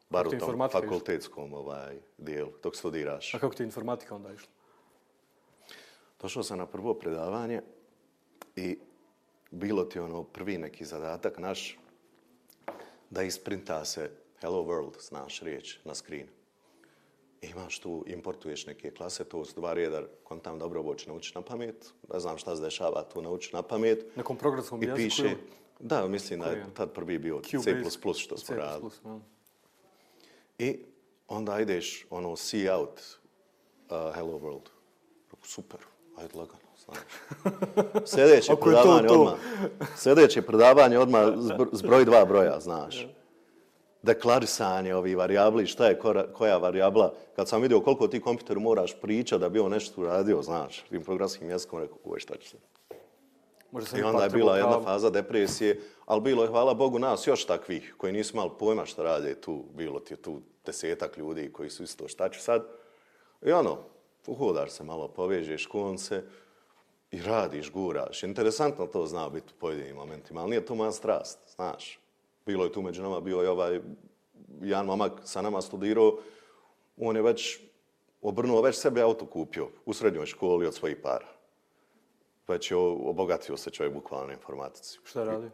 Bar 0.10 0.28
u 0.28 0.32
tom 0.32 0.70
fakultetskom 0.72 1.54
ovaj, 1.54 1.98
dijelu, 2.18 2.52
dok 2.64 2.76
studiraš. 2.76 3.34
A 3.34 3.40
kako 3.40 3.56
ti 3.56 3.64
informatika 3.64 4.16
onda 4.16 4.34
išla? 4.34 4.50
Došao 6.22 6.44
sam 6.44 6.58
na 6.58 6.66
prvo 6.66 6.94
predavanje 6.94 7.62
i 8.56 8.78
bilo 9.52 9.84
ti 9.84 10.00
ono 10.00 10.24
prvi 10.24 10.58
neki 10.58 10.86
zadatak 10.86 11.40
naš 11.40 11.80
da 13.10 13.24
isprinta 13.24 13.86
se 13.86 14.12
Hello 14.42 14.64
World, 14.64 15.02
znaš 15.08 15.42
riječ, 15.42 15.80
na 15.86 15.96
screen. 15.96 16.28
Imaš 17.50 17.80
tu, 17.80 18.04
importuješ 18.08 18.66
neke 18.66 18.92
klase, 18.92 19.24
to 19.24 19.46
su 19.46 19.54
dva 19.56 19.74
rijeda, 19.74 20.02
kontam 20.24 20.60
dobro 20.60 20.80
ovo 20.80 20.96
ću 20.96 21.10
naučiti 21.10 21.38
na 21.38 21.42
pamet, 21.42 21.94
ne 22.14 22.20
znam 22.20 22.38
šta 22.38 22.56
se 22.56 22.62
dešava, 22.62 23.04
tu 23.04 23.22
nauči 23.22 23.50
na 23.54 23.62
pamet. 23.62 24.16
Nekom 24.16 24.38
programskom 24.38 24.84
I 24.84 24.86
jeziku 24.86 24.98
piše, 24.98 25.24
ili? 25.24 25.38
da, 25.80 26.08
mislim 26.08 26.40
da 26.40 26.46
je 26.46 26.66
tad 26.74 26.92
prvi 26.92 27.18
bio 27.18 27.40
Q 27.40 27.64
C++ 27.64 28.00
što 28.20 28.38
smo 28.38 28.56
C++, 28.56 28.56
radili. 28.56 28.92
ja. 29.06 29.20
I 30.58 30.80
onda 31.28 31.60
ideš, 31.60 32.06
ono, 32.10 32.36
see 32.36 32.74
out, 32.74 33.00
uh, 33.90 34.16
hello 34.16 34.40
world. 34.40 34.70
Super, 35.44 35.80
ajde 36.18 36.38
lagano, 36.38 36.60
znaš. 36.86 36.98
Sljedeće 38.16 38.48
to, 38.48 38.56
predavanje 38.56 39.08
to. 39.08 39.14
odmah. 39.14 39.34
Sljedeće 39.98 40.42
predavanje 40.42 41.00
odmah 41.00 41.22
zbr- 41.22 41.70
zbroj 41.72 42.06
dva 42.06 42.26
broja, 42.26 42.60
znaš. 42.60 43.08
Deklarisanje 44.04 44.96
ovih 44.96 45.18
varijabli, 45.18 45.66
šta 45.66 45.88
je 45.88 46.00
koja 46.34 46.58
varijabla. 46.58 47.14
Kad 47.36 47.50
sam 47.50 47.62
vidio 47.62 47.82
koliko 47.82 48.08
ti 48.08 48.22
kompjuteru 48.22 48.62
moraš 48.62 48.96
pričati 49.02 49.40
da 49.40 49.50
bi 49.50 49.60
on 49.60 49.72
nešto 49.72 50.02
uradio, 50.02 50.42
znaš, 50.42 50.82
tim 50.90 51.04
programskim 51.04 51.50
jezikom, 51.50 51.80
rekao, 51.80 51.98
uveš 52.04 52.24
šta 52.24 52.38
će 52.38 52.50
se. 52.50 52.58
Možda 53.72 53.90
sam 53.90 54.00
I 54.00 54.04
onda 54.04 54.24
je 54.24 54.30
bila 54.30 54.58
jedna 54.58 54.82
faza 54.82 55.10
depresije, 55.10 55.82
ali 56.06 56.22
bilo 56.22 56.44
je, 56.44 56.50
hvala 56.50 56.74
Bogu, 56.74 57.00
nas 57.00 57.28
još 57.28 57.46
takvih 57.46 57.94
koji 57.98 58.14
nisu 58.14 58.34
imali 58.34 58.52
pojma 58.60 58.86
šta 58.86 59.04
rade 59.04 59.36
tu. 59.42 59.64
Bilo 59.74 60.00
ti 60.00 60.14
je 60.14 60.18
tu 60.18 60.42
desetak 60.66 61.18
ljudi 61.18 61.52
koji 61.54 61.70
su 61.70 61.84
isto 61.84 62.08
šta 62.08 62.30
će 62.30 62.40
sad. 62.40 62.68
I 63.42 63.52
ono, 63.52 63.78
uhodaš 64.28 64.72
se 64.72 64.84
malo, 64.84 65.08
povežeš 65.08 65.66
konce 65.66 66.24
i 67.12 67.22
radiš, 67.22 67.72
guraš. 67.72 68.24
Interesantno 68.24 68.88
to 68.88 69.06
zna 69.06 69.30
biti 69.30 69.54
u 69.58 69.60
pojedinim 69.60 69.96
momentima, 69.96 70.42
ali 70.42 70.50
nije 70.50 70.66
to 70.66 70.76
moja 70.76 70.92
strast, 70.92 71.40
znaš. 71.56 72.03
Bilo 72.46 72.64
je 72.64 72.72
tu 72.72 72.82
među 72.82 73.02
nama, 73.02 73.20
bio 73.20 73.42
je 73.42 73.50
ovaj 73.50 73.80
jedan 74.62 74.86
momak 74.86 75.12
sa 75.24 75.42
nama 75.42 75.62
studirao, 75.62 76.18
on 76.98 77.16
je 77.16 77.22
već 77.22 77.60
obrnuo, 78.22 78.62
već 78.62 78.76
sebe 78.76 79.02
auto 79.02 79.26
kupio 79.26 79.68
u 79.86 79.94
srednjoj 79.94 80.26
školi 80.26 80.68
od 80.68 80.74
svojih 80.74 80.98
para. 81.04 81.28
Već 82.48 82.72
je 82.72 82.78
obogatio 82.78 83.58
se 83.58 83.72
čovjek 83.72 83.94
bukvalno 83.94 84.28
na 84.28 84.34
informatici. 84.34 85.00
Šta 85.04 85.24
radi? 85.24 85.50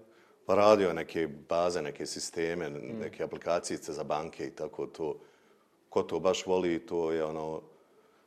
Pa 0.45 0.55
radio 0.55 0.87
je 0.87 0.93
neke 0.93 1.27
baze, 1.49 1.81
neke 1.81 2.05
sisteme, 2.05 2.69
neke 2.69 3.23
aplikacijice 3.23 3.93
za 3.93 4.03
banke 4.03 4.47
i 4.47 4.55
tako 4.55 4.87
to. 4.87 5.19
Ko 5.89 6.03
to 6.03 6.19
baš 6.19 6.45
voli, 6.45 6.85
to 6.85 7.11
je 7.11 7.25
ono... 7.25 7.61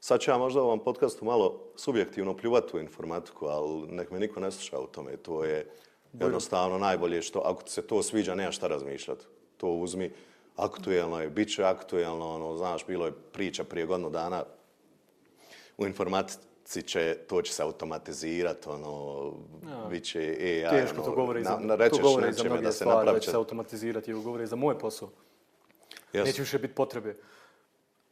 Sad 0.00 0.20
ću 0.20 0.30
ja 0.30 0.38
možda 0.38 0.62
u 0.62 0.64
ovom 0.64 0.84
podcastu 0.84 1.24
malo 1.24 1.72
subjektivno 1.76 2.36
pljuvati 2.36 2.76
u 2.76 2.80
informatiku, 2.80 3.46
ali 3.46 3.86
nek 3.86 4.10
me 4.10 4.20
niko 4.20 4.40
ne 4.40 4.50
sluša 4.50 4.78
u 4.80 4.86
tome. 4.86 5.16
To 5.16 5.44
je 5.44 5.70
jednostavno 6.12 6.78
najbolje 6.78 7.22
što, 7.22 7.38
ako 7.38 7.68
se 7.68 7.82
to 7.82 8.02
sviđa, 8.02 8.34
nema 8.34 8.52
šta 8.52 8.66
razmišljati. 8.66 9.24
To 9.56 9.68
uzmi, 9.68 10.12
aktuelno 10.56 11.20
je, 11.20 11.30
bit 11.30 11.54
će 11.54 11.64
aktuelno, 11.64 12.34
ono, 12.34 12.56
znaš, 12.56 12.86
bilo 12.86 13.06
je 13.06 13.12
priča 13.32 13.64
prije 13.64 13.86
godinu 13.86 14.10
dana, 14.10 14.44
u 15.78 15.86
informatici 15.86 16.82
će, 16.82 17.16
to 17.28 17.42
će 17.42 17.52
se 17.52 17.62
automatizirati, 17.62 18.68
ono, 18.68 19.32
bit 19.90 20.04
će 20.04 20.18
AI, 20.18 20.70
Teško 20.70 20.96
ono, 20.96 21.04
to 21.04 21.12
govori 21.12 21.44
za, 21.44 21.50
na, 21.50 21.66
na, 21.66 21.74
rećeš 21.74 21.98
to 21.98 22.02
govori 22.02 22.32
za 22.32 22.44
mnoge 22.44 22.62
da 22.62 22.72
se 22.72 22.76
stvari, 22.78 22.96
napravi 22.96 23.20
će 23.20 23.30
se 23.30 23.36
automatizirati, 23.36 24.10
ili 24.10 24.22
govori 24.22 24.46
za 24.46 24.56
moj 24.56 24.78
posao. 24.78 25.10
Jesu. 26.12 26.26
Neće 26.26 26.42
više 26.42 26.58
biti 26.58 26.74
potrebe. 26.74 27.16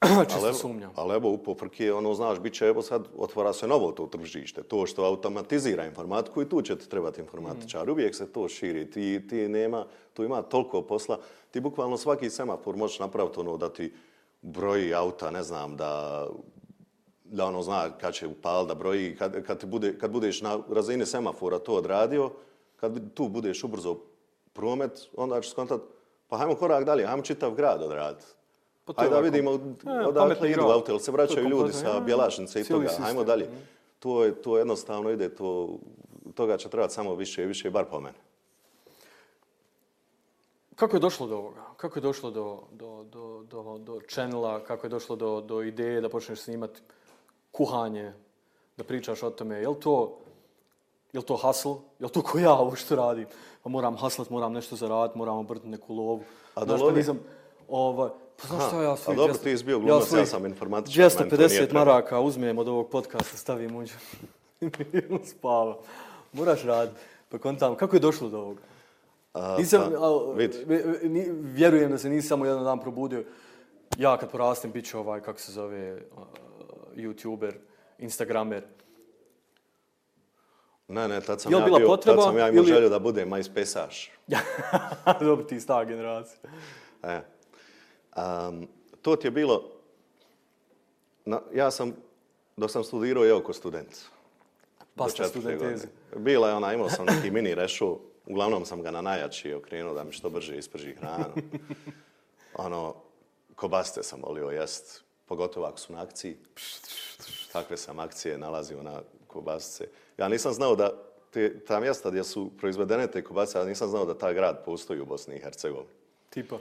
Čisto 0.31 0.55
sumnjam. 0.55 0.91
Ali 0.97 1.15
evo, 1.15 1.31
upoprke, 1.31 1.93
ono, 1.93 2.15
znaš, 2.15 2.39
bit 2.39 2.55
će, 2.55 2.67
evo 2.67 2.83
sad, 2.83 3.09
otvara 3.17 3.53
se 3.53 3.67
novo 3.67 3.93
to 3.93 4.07
tržište. 4.07 4.63
To 4.63 4.87
što 4.87 5.05
automatizira 5.05 5.87
informatiku 5.87 6.43
i 6.43 6.49
tu 6.49 6.63
će 6.63 6.79
ti 6.79 6.89
trebati 6.89 7.21
informatičar. 7.21 7.87
Mm. 7.87 7.91
Uvijek 7.91 8.15
se 8.15 8.33
to 8.33 8.49
širi. 8.49 8.91
Ti, 8.91 9.27
ti 9.29 9.49
nema, 9.49 9.87
tu 10.13 10.25
ima 10.25 10.43
toliko 10.43 10.83
posla. 10.83 11.19
Ti 11.51 11.61
bukvalno 11.61 11.97
svaki 11.97 12.31
semafor 12.31 12.77
možeš 12.77 12.99
napraviti 12.99 13.41
ono 13.41 13.57
da 13.57 13.73
ti 13.73 13.93
broji 14.43 14.95
auta, 14.95 15.31
ne 15.31 15.43
znam, 15.43 15.77
da 15.77 16.27
da 17.33 17.47
ono 17.47 17.63
zna 17.63 17.91
kad 18.01 18.15
će 18.15 18.27
upal 18.27 18.67
da 18.67 18.75
broji, 18.75 19.17
kad, 19.17 19.47
kad, 19.47 19.61
ti 19.61 19.67
bude, 19.67 19.99
kad 19.99 20.11
budeš 20.11 20.41
na 20.41 20.59
razini 20.71 21.07
semafora 21.07 21.59
to 21.59 21.75
odradio, 21.75 22.31
kad 22.77 23.15
tu 23.15 23.29
budeš 23.29 23.65
ubrzo 23.65 23.97
promet, 24.53 25.09
onda 25.17 25.41
ćeš 25.41 25.51
skontat, 25.51 25.81
pa 26.29 26.37
hajmo 26.37 26.55
korak 26.55 26.85
dalje, 26.85 27.07
hajmo 27.07 27.23
čitav 27.23 27.55
grad 27.55 27.83
odraditi. 27.83 28.27
Pa 28.85 28.93
Hajde 28.95 29.15
da 29.15 29.21
vidimo 29.21 29.51
E, 29.51 30.07
odakle 30.07 30.51
idu 30.51 30.63
auto, 30.63 30.99
se 30.99 31.11
vraćaju 31.11 31.49
ljudi 31.49 31.73
sa 31.73 32.01
Bjelašnice 32.01 32.61
i 32.61 32.65
toga, 32.65 32.87
sistem. 32.87 33.05
hajmo 33.05 33.25
dalje. 33.25 33.49
To, 33.99 34.25
je, 34.25 34.35
to 34.35 34.59
jednostavno 34.59 35.11
ide, 35.11 35.29
to, 35.29 35.79
toga 36.35 36.57
će 36.57 36.69
trebati 36.69 36.95
samo 36.95 37.15
više 37.15 37.43
i 37.43 37.47
više, 37.47 37.71
bar 37.71 37.85
po 37.85 38.01
mene. 38.01 38.19
Kako 40.77 40.97
je 40.97 41.01
došlo 41.01 41.27
do 41.27 41.37
ovoga? 41.37 41.61
Kako 41.77 41.99
je 41.99 42.03
došlo 42.03 42.31
do, 42.31 42.59
do, 42.73 43.05
do, 43.05 43.43
do, 43.43 43.79
do 43.79 44.01
channela? 44.09 44.61
Kako 44.61 44.87
je 44.87 44.91
došlo 44.91 45.17
do, 45.17 45.41
do 45.41 45.63
ideje 45.63 46.01
da 46.01 46.09
počneš 46.09 46.41
snimati 46.41 46.81
kuhanje? 47.53 48.13
Da 48.77 48.85
pričaš 48.85 49.23
o 49.23 49.31
tome? 49.31 49.57
Je 49.57 49.69
li 49.69 49.81
to, 49.81 50.19
je 51.13 51.21
li 51.21 51.27
to 51.27 51.37
hustle? 51.37 51.75
Je 51.99 52.07
li 52.07 52.13
to 52.13 52.23
ko 52.23 52.39
ja 52.39 52.53
ovo 52.53 52.77
što 52.77 52.97
radim? 52.97 53.27
Pa 53.63 53.69
moram 53.69 53.97
haslat, 53.97 54.31
moram 54.31 54.53
nešto 54.53 54.77
zaraditi, 54.77 55.19
moram 55.19 55.37
obrnuti 55.37 55.69
neku 55.69 55.95
lovu. 55.95 56.23
A 56.55 56.65
Znaš, 56.65 56.67
da 56.71 56.77
pa 56.79 56.85
lovi- 56.85 57.15
ovaj, 57.69 58.11
pa 58.41 58.47
znaš 58.47 58.69
šta 58.69 58.83
ja 58.83 58.93
a 58.93 58.97
svojih 58.97 59.17
dobro, 59.17 59.35
200 59.35 59.43
ti 59.43 59.59
si 59.59 59.65
bio 59.65 59.79
glumac, 59.79 60.03
ja 60.03 60.07
svojih 60.07 60.29
sam 60.29 60.43
nije 60.43 60.55
250 60.55 61.27
trebalo. 61.59 61.85
maraka 61.85 62.21
uzmem 62.21 62.59
od 62.59 62.69
ovog 62.69 62.91
podcasta, 62.91 63.37
stavim 63.37 63.77
uđe. 63.77 63.95
I 64.61 65.27
spava. 65.27 65.79
Moraš 66.33 66.63
raditi. 66.63 67.01
Pa 67.29 67.39
kontam, 67.39 67.75
kako 67.75 67.97
je 67.97 68.01
došlo 68.01 68.29
do 68.29 68.39
ovoga? 68.39 68.63
A, 69.35 69.57
Nisam, 69.59 69.81
pa, 69.91 70.33
vi- 70.35 70.51
ni- 71.03 71.29
vjerujem 71.33 71.91
da 71.91 71.99
se 71.99 72.09
nisam 72.09 72.29
samo 72.29 72.45
jedan 72.45 72.65
dan 72.65 72.81
probudio. 72.81 73.25
Ja 73.99 74.17
kad 74.17 74.31
porastem 74.31 74.73
bit 74.73 74.87
ću 74.87 74.99
ovaj, 74.99 75.21
kako 75.21 75.41
se 75.41 75.53
zove, 75.53 75.95
uh, 75.95 76.01
youtuber, 76.95 77.53
instagramer. 77.99 78.63
Ne, 80.89 81.09
ne, 81.09 81.21
tad 81.21 81.41
sam 81.41 81.53
ja 81.53 81.61
bila 81.61 81.79
bio, 81.79 81.87
potreba 81.87 82.17
tad 82.17 82.25
sam 82.25 82.39
ja 82.39 82.49
imao 82.49 82.63
ili- 82.63 82.73
želju 82.73 82.89
da 82.89 82.99
budem 82.99 83.29
MySpace-aš. 83.31 84.11
Dobro, 85.21 85.45
ti 85.45 85.61
stara 85.61 85.85
generacija. 85.85 86.39
E. 87.03 87.21
Um, 88.17 88.69
to 89.03 89.17
ti 89.17 89.27
je 89.27 89.31
bilo... 89.31 89.71
Na, 91.25 91.41
ja 91.55 91.71
sam, 91.71 91.97
dok 92.57 92.71
sam 92.71 92.85
studirao, 92.85 93.25
je 93.25 93.35
oko 93.35 93.53
student. 93.53 93.97
Pa 94.95 95.09
ste 95.09 95.17
četvrte 95.17 95.41
studentezi. 95.41 95.87
Bila 96.17 96.49
je 96.49 96.55
ona, 96.55 96.73
imao 96.75 96.91
sam 96.91 97.07
neki 97.07 97.31
mini 97.31 97.55
rešu, 97.55 97.99
uglavnom 98.27 98.65
sam 98.65 98.83
ga 98.83 98.91
na 98.91 99.01
najjači 99.01 99.55
okrenuo 99.55 99.95
da 99.95 100.05
mi 100.05 100.13
što 100.13 100.31
brže 100.31 100.59
isprži 100.59 100.95
hranu. 100.95 101.35
ono, 102.55 102.95
kobaste 103.57 104.03
sam 104.03 104.23
volio 104.23 104.51
jest, 104.51 105.05
pogotovo 105.27 105.67
ako 105.67 105.79
su 105.79 105.93
na 105.93 106.03
akciji. 106.03 106.37
Takve 107.53 107.77
sam 107.77 107.99
akcije 107.99 108.39
nalazio 108.39 108.83
na 108.83 109.01
kobasice. 109.27 109.89
Ja 110.19 110.29
nisam 110.29 110.53
znao 110.53 110.77
da 110.77 110.91
te, 111.31 111.65
ta 111.65 111.81
mjesta 111.81 112.11
gdje 112.11 112.25
su 112.25 112.51
proizvedene 112.59 113.07
te 113.07 113.25
kobasice, 113.25 113.59
ja 113.59 113.65
nisam 113.65 113.89
znao 113.89 114.05
da 114.05 114.19
ta 114.19 114.33
grad 114.33 114.65
postoji 114.65 115.01
u 115.01 115.07
Bosni 115.07 115.37
i 115.37 115.41
Hercegovini. 115.41 115.95
Tipa. 116.31 116.59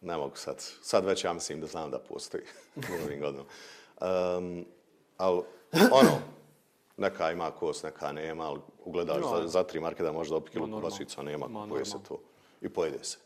Ne 0.00 0.16
mogu 0.16 0.36
sad. 0.36 0.56
Sad 0.82 1.04
već 1.04 1.24
ja 1.24 1.32
mislim 1.32 1.60
da 1.60 1.66
znam 1.66 1.90
da 1.90 1.98
postoji 1.98 2.42
u 2.76 2.80
novim 3.02 3.20
godinama. 3.20 3.48
Um, 4.00 4.64
ali, 5.16 5.42
ono, 5.92 6.18
neka 6.96 7.32
ima 7.32 7.50
kost, 7.50 7.84
neka 7.84 8.12
nema, 8.12 8.44
ali 8.44 8.60
ugledaš 8.84 9.20
No. 9.20 9.40
za, 9.40 9.48
za 9.48 9.62
tri 9.62 9.80
marke 9.80 10.02
da 10.02 10.12
možda 10.12 10.36
opet 10.36 10.52
kilo 10.52 10.70
kobasica, 10.70 11.22
nema, 11.22 11.48
Ma, 11.48 11.62
kupuje 11.62 11.84
se 11.84 11.96
to. 12.08 12.20
I 12.60 12.68
pojede 12.68 13.04
se. 13.04 13.18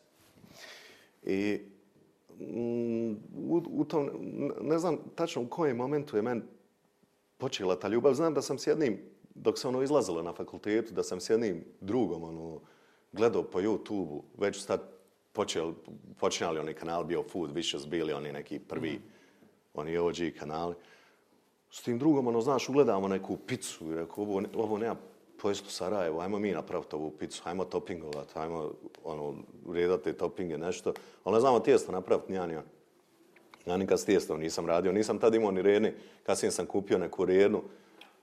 I 1.23 1.61
mm, 2.41 3.13
u, 3.49 3.63
u 3.71 3.85
tom, 3.85 4.11
ne 4.61 4.79
znam 4.79 4.99
tačno 5.15 5.43
u 5.43 5.49
kojem 5.49 5.77
momentu 5.77 6.17
je 6.17 6.23
meni 6.23 6.43
počela 7.39 7.79
ta 7.79 7.89
ljubav. 7.89 8.15
Znam 8.15 8.35
da 8.35 8.43
sam 8.43 8.59
s 8.59 8.67
jednim, 8.67 9.01
dok 9.35 9.59
se 9.59 9.69
ono 9.69 9.83
izlazilo 9.83 10.23
na 10.23 10.33
fakultetu, 10.33 10.95
da 10.95 11.03
sam 11.03 11.21
s 11.21 11.31
jednim 11.31 11.65
drugom 11.81 12.23
ono, 12.23 12.61
gledao 13.13 13.43
po 13.43 13.61
YouTube-u, 13.61 14.25
već 14.39 14.61
su 14.61 14.67
tad 14.67 15.00
počeli, 15.33 15.75
počinjali 16.19 16.59
oni 16.59 16.75
kanal 16.75 17.05
bio 17.05 17.23
Food, 17.23 17.55
Vicious, 17.55 17.87
bili 17.87 18.13
oni 18.13 18.33
neki 18.33 18.59
prvi, 18.59 19.01
oni 19.75 19.99
OG 19.99 20.17
kanali. 20.39 20.75
S 21.71 21.83
tim 21.83 21.99
drugom, 21.99 22.27
ono, 22.27 22.41
znaš, 22.41 22.69
ugledamo 22.69 23.09
neku 23.09 23.37
picu 23.37 23.93
i 23.93 23.95
rekao, 23.95 24.25
ovo, 24.25 24.43
ovo 24.55 24.79
nema 24.79 24.97
pojest 25.43 25.67
u 25.67 25.71
Sarajevo, 25.71 26.21
ajmo 26.21 26.39
mi 26.39 26.53
napraviti 26.53 26.97
ovu 26.97 27.11
picu, 27.11 27.43
ajmo 27.45 27.65
toppingovati, 27.65 28.33
ajmo, 28.35 28.71
ono, 29.05 29.35
redati 29.73 30.13
toppinge, 30.13 30.59
nešto. 30.59 30.93
Ali 31.25 31.35
ne 31.35 31.41
znamo 31.41 31.61
tijesto 31.61 31.93
napraviti, 31.93 32.33
nijan, 32.33 32.49
nija. 32.49 32.63
Ja 33.67 33.77
nikad 33.77 34.01
s 34.01 34.05
tijestom 34.05 34.41
nisam 34.41 34.67
radio, 34.67 34.93
nisam 34.93 35.19
tad 35.19 35.35
imao 35.35 35.51
ni 35.51 35.63
redni, 35.63 35.93
kasnije 36.23 36.51
sam 36.53 36.67
kupio 36.67 36.99
neku 36.99 37.25
rednu, 37.25 37.63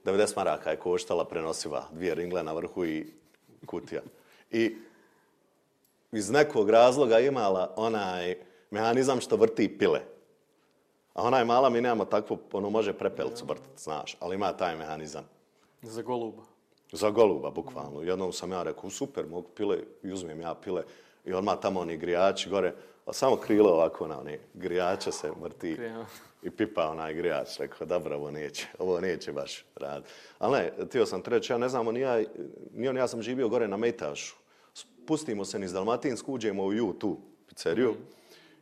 90 0.05 0.35
maraka 0.35 0.69
je 0.69 0.77
koštala 0.77 1.25
prenosiva, 1.25 1.87
dvije 1.91 2.15
ringle 2.15 2.43
na 2.43 2.53
vrhu 2.53 2.85
i 2.85 3.05
kutija. 3.65 4.01
I 4.51 4.75
iz 6.17 6.29
nekog 6.29 6.69
razloga 6.69 7.19
imala 7.19 7.73
onaj 7.75 8.35
mehanizam 8.71 9.21
što 9.21 9.35
vrti 9.35 9.77
pile. 9.77 9.99
A 11.13 11.23
ona 11.23 11.39
je 11.39 11.45
mala, 11.45 11.69
mi 11.69 11.81
nemamo 11.81 12.05
takvu, 12.05 12.37
ono 12.51 12.69
može 12.69 12.93
prepelicu 12.93 13.45
vrtiti, 13.45 13.81
znaš, 13.81 14.17
ali 14.19 14.35
ima 14.35 14.53
taj 14.53 14.75
mehanizam. 14.75 15.23
Za 15.81 16.01
goluba. 16.01 16.43
Za 16.91 17.09
goluba, 17.09 17.51
bukvalno. 17.51 18.01
Jednom 18.01 18.33
sam 18.33 18.51
ja 18.51 18.63
rekao, 18.63 18.89
super, 18.89 19.25
mogu 19.25 19.47
pile, 19.47 19.77
i 20.03 20.11
uzmem 20.11 20.41
ja 20.41 20.55
pile. 20.55 20.83
I 21.25 21.33
odmah 21.33 21.59
tamo 21.61 21.79
oni 21.79 21.97
grijači 21.97 22.49
gore, 22.49 22.73
a 23.05 23.13
samo 23.13 23.35
krilo 23.35 23.69
ovako 23.69 24.07
na 24.07 24.19
oni 24.19 24.39
grijače 24.53 25.11
se 25.11 25.31
vrti. 25.41 25.75
Krija. 25.75 26.05
I 26.43 26.49
pipa 26.49 26.89
onaj 26.89 27.13
grijač, 27.13 27.59
rekao, 27.59 27.87
dobro, 27.87 28.15
ovo 28.15 28.31
neće, 28.31 28.67
ovo 28.79 28.99
neće 28.99 29.31
baš 29.31 29.65
raditi. 29.75 30.09
Ali 30.39 30.57
ne, 30.57 30.87
tio 30.87 31.05
sam 31.05 31.21
ti 31.21 31.29
reći, 31.29 31.53
ja 31.53 31.57
ne 31.57 31.69
znamo, 31.69 31.91
ni, 31.91 31.99
ja, 31.99 32.23
ni 32.73 32.87
on, 32.87 32.97
ja 32.97 33.07
sam 33.07 33.21
živio 33.21 33.49
gore 33.49 33.67
na 33.67 33.77
Mejtašu. 33.77 34.35
Spustimo 35.07 35.45
se 35.45 35.59
niz 35.59 35.73
Dalmatinsku, 35.73 36.33
uđemo 36.33 36.63
u 36.63 36.93
tu 36.93 37.17
pizzeriju 37.47 37.95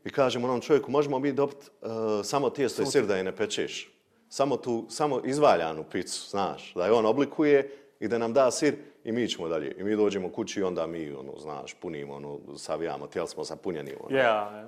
I 0.05 0.09
kažem 0.09 0.43
onom 0.43 0.61
čovjeku, 0.61 0.91
možemo 0.91 1.19
mi 1.19 1.33
dobiti 1.33 1.67
uh, 1.81 1.89
samo 2.23 2.49
tijesto 2.49 2.81
i 2.81 2.85
sir 2.85 3.05
da 3.05 3.17
je 3.17 3.23
ne 3.23 3.35
pečeš. 3.35 3.91
Samo 4.29 4.57
tu, 4.57 4.85
samo 4.89 5.21
izvaljanu 5.23 5.83
picu, 5.91 6.29
znaš, 6.29 6.73
da 6.73 6.85
je 6.85 6.91
on 6.91 7.05
oblikuje 7.05 7.71
i 7.99 8.07
da 8.07 8.17
nam 8.17 8.33
da 8.33 8.51
sir 8.51 8.75
i 9.03 9.11
mi 9.11 9.27
ćemo 9.27 9.47
dalje. 9.47 9.75
I 9.77 9.83
mi 9.83 9.95
dođemo 9.95 10.29
kući 10.29 10.59
i 10.59 10.63
onda 10.63 10.87
mi, 10.87 11.11
ono, 11.11 11.37
znaš, 11.37 11.73
punimo, 11.73 12.13
ono, 12.13 12.39
savijamo, 12.57 13.07
tijeli 13.07 13.27
smo 13.27 13.45
sapunjeni, 13.45 13.93
ono. 13.99 14.17
Ja, 14.17 14.67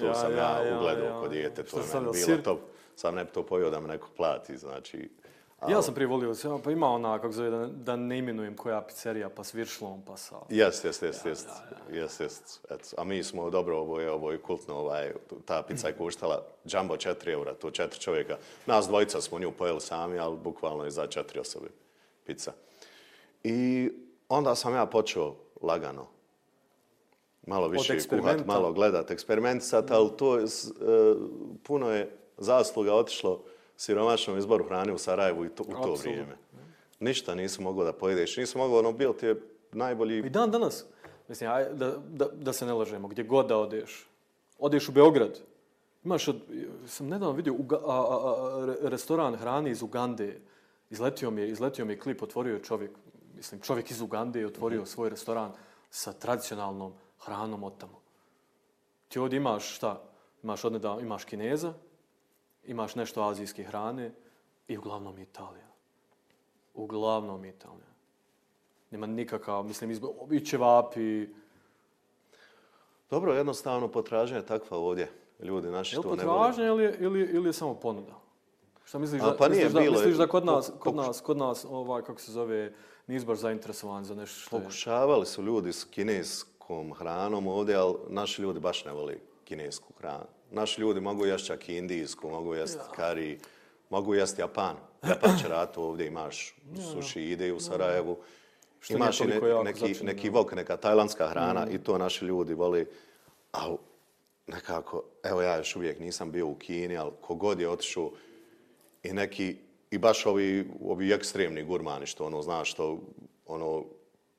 To 0.00 0.14
sam 0.14 0.32
ja, 0.36 0.76
ugledao 0.78 1.20
kod 1.20 1.30
dijete, 1.30 1.62
to 1.62 1.76
je 1.76 1.84
meni 1.94 2.00
bilo 2.00 2.12
sir- 2.12 2.42
top. 2.42 2.58
Sam 2.96 3.14
ne 3.14 3.24
bi 3.24 3.30
to 3.30 3.46
pojio 3.46 3.70
da 3.70 3.80
me 3.80 3.88
neko 3.88 4.08
plati, 4.16 4.56
znači... 4.56 5.10
Ja 5.62 5.82
sam 5.82 5.94
prije 5.94 6.06
volio, 6.08 6.32
pa 6.64 6.70
ima 6.70 6.86
ona, 6.88 7.18
kako 7.18 7.32
zove, 7.32 7.50
da, 7.50 7.66
da 7.66 7.96
ne 7.96 8.18
imenujem 8.18 8.56
koja 8.56 8.82
pizzerija, 8.82 9.28
pa 9.28 9.44
s 9.44 9.54
viršlom, 9.54 10.02
pa 10.02 10.16
sa... 10.16 10.36
Jest, 10.48 10.84
jest, 10.84 11.02
jest, 11.02 11.26
jest, 11.26 11.48
jest, 11.90 12.20
jest. 12.20 12.60
Eto, 12.64 12.84
a 12.96 13.04
mi 13.04 13.24
smo 13.24 13.50
dobro, 13.50 13.78
ovo 13.78 14.00
je, 14.00 14.10
ovo 14.10 14.32
je 14.32 14.38
kultno, 14.38 14.74
ovaj, 14.74 15.12
ta 15.44 15.62
pizza 15.62 15.88
je 15.88 15.94
koštala 15.94 16.42
džambo 16.66 16.96
4 16.96 17.32
eura, 17.32 17.54
to 17.54 17.70
četiri 17.70 18.00
čovjeka. 18.00 18.36
Nas 18.66 18.86
dvojica 18.88 19.20
smo 19.20 19.38
nju 19.38 19.52
pojeli 19.52 19.80
sami, 19.80 20.18
ali 20.18 20.36
bukvalno 20.36 20.84
je 20.84 20.90
za 20.90 21.06
četiri 21.06 21.40
osobe 21.40 21.68
pizza. 22.24 22.52
I 23.44 23.90
onda 24.28 24.54
sam 24.54 24.74
ja 24.74 24.86
počeo 24.86 25.34
lagano 25.62 26.06
malo 27.42 27.68
više 27.68 27.82
kuhat, 28.10 28.46
malo 28.46 28.72
gledat, 28.72 29.10
eksperimentisat, 29.10 29.90
ali 29.90 30.10
to 30.16 30.38
je, 30.38 30.46
s- 30.46 30.70
e, 30.70 31.14
puno 31.62 31.90
je 31.90 32.10
zasluga 32.36 32.94
otišlo 32.94 33.42
siromašnom 33.78 34.38
izboru 34.38 34.64
hrane 34.64 34.92
u 34.92 34.98
Sarajevu 34.98 35.44
i 35.44 35.48
to, 35.48 35.62
u 35.62 35.72
to 35.72 35.94
vrijeme. 35.94 36.36
Ništa 37.00 37.34
nisi 37.34 37.62
mogao 37.62 37.84
da 37.84 37.92
pojedeš, 37.92 38.36
nisi 38.36 38.58
mogao, 38.58 38.78
ono, 38.78 38.92
bil 38.92 39.12
ti 39.12 39.26
je 39.26 39.42
najbolji 39.72 40.18
I 40.18 40.30
dan 40.30 40.50
danas, 40.50 40.84
mislim, 41.28 41.50
aj, 41.50 41.64
da, 41.72 41.96
da, 42.08 42.26
da 42.32 42.52
se 42.52 42.66
ne 42.66 42.72
lažemo, 42.72 43.08
gdje 43.08 43.24
god 43.24 43.46
da 43.46 43.56
odeš, 43.56 44.08
odeš 44.58 44.88
u 44.88 44.92
Beograd, 44.92 45.38
imaš, 46.04 46.28
od, 46.28 46.42
sam 46.86 47.06
nedavno 47.06 47.32
vidio 47.32 47.54
Uga, 47.58 47.76
a, 47.76 47.80
a, 47.86 48.16
a, 48.16 48.66
re- 48.66 48.90
restoran 48.90 49.36
hrane 49.36 49.70
iz 49.70 49.82
Ugande, 49.82 50.40
izletio 50.90 51.30
mi 51.30 51.40
je, 51.40 51.48
izletio 51.48 51.84
mi 51.84 51.92
je 51.92 51.98
klip, 51.98 52.22
otvorio 52.22 52.54
je 52.54 52.62
čovjek, 52.62 52.90
mislim, 53.36 53.60
čovjek 53.60 53.90
iz 53.90 54.00
Ugande 54.00 54.40
je 54.40 54.46
otvorio 54.46 54.86
svoj 54.86 55.10
restoran 55.10 55.52
sa 55.90 56.12
tradicionalnom 56.12 56.92
hranom 57.18 57.64
od 57.64 57.78
tamo. 57.78 58.00
Ti 59.08 59.18
ovdje 59.18 59.36
imaš 59.36 59.76
šta? 59.76 60.02
Imaš 60.42 60.64
odneda, 60.64 60.98
imaš 61.00 61.24
Kineza, 61.24 61.74
imaš 62.68 62.94
nešto 62.94 63.22
azijske 63.22 63.64
hrane 63.64 64.12
i 64.68 64.78
uglavnom 64.78 65.18
Italija. 65.18 65.66
Uglavnom 66.74 67.44
Italija. 67.44 67.88
Nema 68.90 69.06
nikakav, 69.06 69.64
mislim, 69.64 69.90
izbo, 69.90 70.14
i 70.30 70.40
ćevapi. 70.40 71.26
Dobro, 73.10 73.32
jednostavno 73.32 73.88
potražnja 73.88 74.36
je 74.36 74.46
takva 74.46 74.78
ovdje. 74.78 75.10
Ljudi 75.40 75.68
naši 75.68 75.94
Je 75.94 75.98
li 75.98 76.02
to 76.02 76.16
ne 76.16 76.24
vole. 76.24 76.52
ili, 76.58 76.84
je- 76.84 76.96
ili, 77.00 77.20
ili 77.22 77.48
je 77.48 77.52
samo 77.52 77.74
ponuda? 77.74 78.12
Šta 78.84 78.98
misliš, 78.98 79.22
A, 79.22 79.26
da, 79.26 79.36
pa 79.36 79.48
nije 79.48 79.64
misliš, 79.64 79.72
da, 79.74 79.80
bilo, 79.80 79.92
misliš 79.92 80.16
da 80.16 80.26
kod 80.26 80.44
nas, 80.44 80.72
kod 80.78 80.94
nas, 80.94 81.20
kod 81.20 81.36
nas, 81.36 81.64
ovaj, 81.64 82.02
kako 82.02 82.20
se 82.20 82.32
zove, 82.32 82.72
nisi 83.06 83.26
baš 83.26 83.38
zainteresovan 83.38 84.04
za 84.04 84.14
nešto 84.14 84.40
što 84.40 84.56
je... 84.56 84.62
Pokušavali 84.62 85.26
su 85.26 85.42
ljudi 85.42 85.72
s 85.72 85.84
kineskom 85.84 86.92
hranom 86.94 87.46
ovdje, 87.46 87.74
ali 87.74 87.94
naši 88.08 88.42
ljudi 88.42 88.60
baš 88.60 88.84
ne 88.84 88.92
vole 88.92 89.16
kinesku 89.44 89.92
hranu. 89.98 90.24
Naši 90.50 90.80
ljudi 90.80 91.00
mogu 91.00 91.26
jesti 91.26 91.46
čak 91.46 91.68
i 91.68 91.76
indijsku, 91.76 92.30
mogu 92.30 92.54
jesti 92.54 92.78
kari, 92.96 93.38
mogu 93.90 94.14
jesti 94.14 94.40
Japan. 94.40 94.76
Japan 95.08 95.38
će 95.42 95.48
ratu 95.48 95.82
ovdje, 95.82 96.06
imaš 96.06 96.56
sushi 96.92 97.30
ide 97.30 97.52
u 97.52 97.60
Sarajevu. 97.60 98.18
Što 98.80 98.94
Imaš 98.94 99.20
i 99.20 99.24
jako 99.28 99.62
neki, 99.62 99.78
začinjeno. 99.80 100.04
neki 100.04 100.28
vok, 100.30 100.52
neka 100.54 100.76
tajlandska 100.76 101.28
hrana 101.28 101.64
Mm. 101.66 101.74
i 101.74 101.78
to 101.78 101.98
naši 101.98 102.24
ljudi 102.24 102.54
voli. 102.54 102.86
Ali 103.52 103.76
nekako, 104.46 105.02
evo 105.22 105.42
ja 105.42 105.56
još 105.56 105.76
uvijek 105.76 105.98
nisam 106.00 106.30
bio 106.32 106.46
u 106.46 106.54
Kini, 106.54 106.96
ali 106.96 107.10
kogod 107.20 107.60
je 107.60 107.68
otišao 107.68 108.10
i 109.02 109.12
neki, 109.12 109.56
i 109.90 109.98
baš 109.98 110.26
ovi, 110.26 110.70
ovi 110.84 111.12
ekstremni 111.12 111.62
gurmani, 111.64 112.06
što 112.06 112.26
ono, 112.26 112.42
znaš, 112.42 112.70
što 112.72 112.98
ono, 113.46 113.84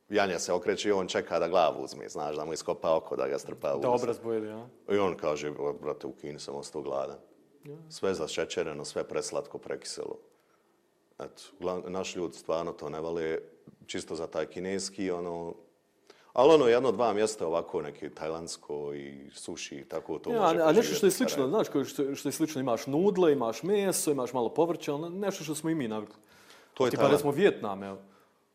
Janja 0.09 0.39
se 0.39 0.53
okreće 0.53 0.89
i 0.89 0.91
on 0.91 1.07
čeka 1.07 1.39
da 1.39 1.47
glavu 1.47 1.83
uzme, 1.83 2.09
znaš, 2.09 2.35
da 2.35 2.45
mu 2.45 2.53
iskopa 2.53 2.95
oko, 2.95 3.15
da 3.15 3.27
ga 3.27 3.39
strpa 3.39 3.75
u 3.75 3.79
Da 3.79 3.89
obraz 3.89 4.19
bojeli, 4.19 4.49
a? 4.51 4.67
I 4.91 4.97
on 4.97 5.15
kaže, 5.17 5.51
"O, 5.59 5.73
brate, 5.73 6.07
u 6.07 6.11
Kini 6.11 6.39
sam 6.39 6.55
ostao 6.55 6.81
gladan. 6.81 7.17
Sve 7.89 8.13
zašećereno, 8.13 8.85
sve 8.85 9.03
preslatko, 9.03 9.57
prekiselo. 9.57 10.15
Eto, 11.19 11.43
naši 11.87 12.19
ljudi 12.19 12.37
stvarno 12.37 12.71
to 12.71 12.89
ne 12.89 12.99
vale, 13.01 13.37
čisto 13.85 14.15
za 14.15 14.27
taj 14.27 14.45
kineski, 14.45 15.11
ono... 15.11 15.53
Ali 16.33 16.53
ono, 16.53 16.67
jedno, 16.67 16.91
dva 16.91 17.13
mjesta 17.13 17.47
ovako, 17.47 17.81
neki 17.81 18.09
tajlandsko 18.09 18.93
i 18.93 19.29
sushi, 19.33 19.75
i 19.75 19.85
tako 19.85 20.19
to 20.19 20.31
Ja, 20.31 20.41
može 20.41 20.59
a 20.61 20.71
nešto 20.71 20.95
što 20.95 21.05
je 21.07 21.11
slično, 21.11 21.47
znaš, 21.47 21.67
što, 21.67 22.15
što 22.15 22.29
je 22.29 22.33
slično, 22.33 22.61
imaš 22.61 22.87
nudle, 22.87 23.31
imaš 23.31 23.63
meso, 23.63 24.11
imaš 24.11 24.33
malo 24.33 24.49
povrća, 24.49 24.93
ono, 24.93 25.09
nešto 25.09 25.43
što 25.43 25.55
smo 25.55 25.69
i 25.69 25.75
mi 25.75 25.87
navikli. 25.87 26.15
To 26.73 26.85
je 26.85 26.91
Tipa 26.91 27.01
Tajland. 27.01 27.13
recimo 27.13 27.31
Vjetnam, 27.31 27.83
evo. 27.83 27.97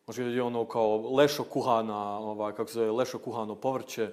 Može 0.06 0.22
je 0.22 0.42
ono 0.42 0.68
kao 0.68 1.14
lešo 1.14 1.44
kuhana, 1.44 2.18
ovaj, 2.18 2.52
kako 2.52 2.70
se 2.70 2.74
zove, 2.74 2.90
lešo 2.90 3.18
kuhano 3.18 3.54
povrće, 3.54 4.10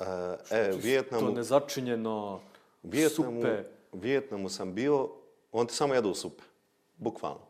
E, 0.00 0.04
e, 0.50 0.68
u 0.70 0.72
to 0.72 0.78
Vijetnamu, 0.82 1.32
nezačinjeno, 1.32 2.40
u 2.82 2.88
Vijetnamu, 2.88 3.40
supe. 3.40 3.64
u 3.92 3.98
Vijetnamu 3.98 4.48
sam 4.48 4.74
bio, 4.74 5.08
on 5.52 5.68
samo 5.68 5.94
jedu 5.94 6.14
supe, 6.14 6.42
bukvalno. 6.96 7.46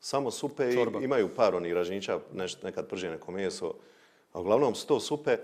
Samo 0.00 0.30
supe 0.30 0.72
Čorba. 0.72 1.00
i 1.00 1.04
imaju 1.04 1.34
par 1.36 1.54
onih 1.54 1.72
ražnjića, 1.72 2.20
neš, 2.32 2.62
nekad 2.62 2.88
prže 2.88 3.10
neko 3.10 3.32
meso, 3.32 3.74
a 4.32 4.40
uglavnom 4.40 4.74
su 4.74 4.86
to 4.86 5.00
supe 5.00 5.36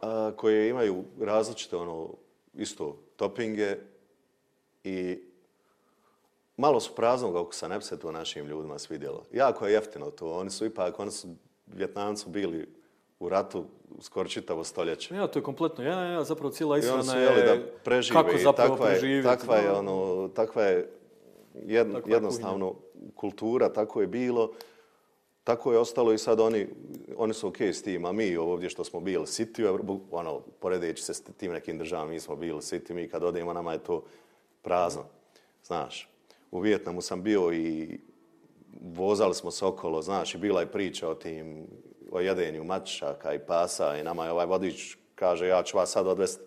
a, 0.00 0.32
koje 0.36 0.68
imaju 0.68 1.04
različite 1.20 1.76
ono, 1.76 2.08
isto 2.54 2.96
topinge 3.16 3.76
i 4.84 5.18
malo 6.62 6.80
su 6.80 6.94
praznog 6.94 7.34
okusa, 7.36 7.68
ne 7.68 7.78
bi 7.78 7.84
se 7.84 7.98
to 7.98 8.12
našim 8.12 8.46
ljudima 8.46 8.78
svidjelo. 8.78 9.24
Jako 9.32 9.66
je 9.66 9.72
jeftino 9.72 10.10
to, 10.10 10.32
oni 10.32 10.50
su 10.50 10.66
ipak, 10.66 10.98
oni 10.98 11.10
su, 11.10 11.28
Vjetnamci 11.66 12.28
bili 12.28 12.68
u 13.20 13.28
ratu 13.28 13.64
skoro 14.00 14.28
čitavo 14.28 14.64
stoljeće. 14.64 15.14
Ja, 15.14 15.26
to 15.26 15.38
je 15.38 15.42
kompletno, 15.42 15.84
ja, 15.84 16.04
ja, 16.04 16.24
zapravo 16.24 16.50
cijela 16.50 16.76
I 16.76 16.80
oni 16.80 16.86
ishrana 16.86 17.02
su 17.02 17.18
je 17.18 17.42
da 17.46 17.56
prežive 17.84 18.14
kako 18.14 18.30
i 18.30 18.38
zapravo 18.38 18.76
takva 18.76 18.88
je, 18.88 18.98
preživjeti. 18.98 19.28
takva 19.28 19.56
je, 19.56 19.70
ono, 19.70 20.28
takva 20.28 20.62
je 20.62 20.90
jed, 21.66 21.92
Takva 21.92 22.10
je 22.10 22.14
jednostavno 22.14 22.74
kultura, 23.16 23.72
tako 23.72 24.00
je 24.00 24.06
bilo, 24.06 24.52
tako 25.44 25.72
je 25.72 25.78
ostalo 25.78 26.12
i 26.12 26.18
sad 26.18 26.40
oni, 26.40 26.66
oni 27.16 27.34
su 27.34 27.48
okej 27.48 27.72
s 27.72 27.82
tim, 27.82 28.04
a 28.04 28.12
mi 28.12 28.36
ovdje 28.36 28.70
što 28.70 28.84
smo 28.84 29.00
bili 29.00 29.26
siti, 29.26 29.64
u 29.64 29.68
Evro- 29.68 30.00
ono, 30.10 30.40
poredeći 30.60 31.02
se 31.02 31.14
s 31.14 31.22
tim 31.22 31.52
nekim 31.52 31.78
državama, 31.78 32.10
mi 32.10 32.20
smo 32.20 32.36
bili 32.36 32.62
siti, 32.62 32.94
mi 32.94 33.08
kad 33.08 33.24
odemo, 33.24 33.52
nama 33.52 33.72
je 33.72 33.78
to 33.78 34.04
prazno, 34.62 35.04
znaš. 35.64 36.11
U 36.52 36.60
Vijetnamu 36.60 37.00
sam 37.00 37.22
bio 37.22 37.52
i 37.52 37.98
vozali 38.80 39.34
smo 39.34 39.50
se 39.50 39.64
okolo, 39.64 40.02
znaš, 40.02 40.34
i 40.34 40.38
bila 40.38 40.60
je 40.60 40.72
priča 40.72 41.08
o 41.08 41.14
tim, 41.14 41.66
o 42.10 42.20
jedenju 42.20 42.64
mačaka 42.64 43.34
i 43.34 43.38
pasa 43.38 43.96
i 43.96 44.04
nama 44.04 44.24
je 44.24 44.32
ovaj 44.32 44.46
vodič 44.46 44.96
kaže 45.14 45.46
ja 45.46 45.62
ću 45.62 45.76
vas 45.76 45.90
sad 45.90 46.06
odvesti. 46.06 46.42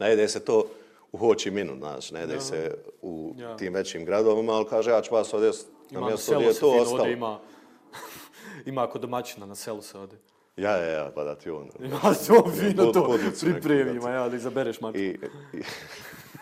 Ne 0.00 0.10
jede 0.10 0.28
se 0.28 0.44
to 0.44 0.64
u 1.12 1.16
Ho 1.18 1.34
Chi 1.34 1.50
Minhu, 1.50 1.76
znaš, 1.76 2.10
ne 2.10 2.20
jede 2.20 2.40
se 2.40 2.74
u 3.02 3.34
Ja. 3.38 3.56
tim 3.56 3.74
većim 3.74 4.04
gradovima, 4.04 4.52
ali 4.52 4.66
kaže 4.66 4.90
ja 4.90 5.02
ću 5.02 5.14
vas 5.14 5.34
odvesti 5.34 5.70
na 5.90 6.00
mjesto 6.00 6.16
selu 6.18 6.40
gdje 6.40 6.48
je 6.48 6.54
to 6.54 6.70
ostalo. 6.70 7.02
ode, 7.02 7.12
ima, 7.12 7.38
ima 8.66 8.86
kod 8.86 9.00
domaćina 9.00 9.46
na 9.46 9.54
selu 9.54 9.82
se 9.82 9.98
ode. 9.98 10.16
Ja, 10.56 10.76
ja, 10.76 10.90
ja, 10.90 11.12
pa 11.14 11.24
da 11.24 11.34
ti 11.34 11.50
on. 11.50 11.70
Ima 11.80 12.00
on 12.44 12.52
fino 12.60 12.92
to 12.92 13.04
podlicu 13.04 13.46
neku 13.46 13.60
pripremi, 13.60 13.84
dati. 13.84 14.06
ma 14.06 14.10
ja, 14.10 14.28
da 14.28 14.36
izabereš 14.36 14.80
mačku. 14.80 14.98
I, 14.98 15.18
i, 15.52 15.62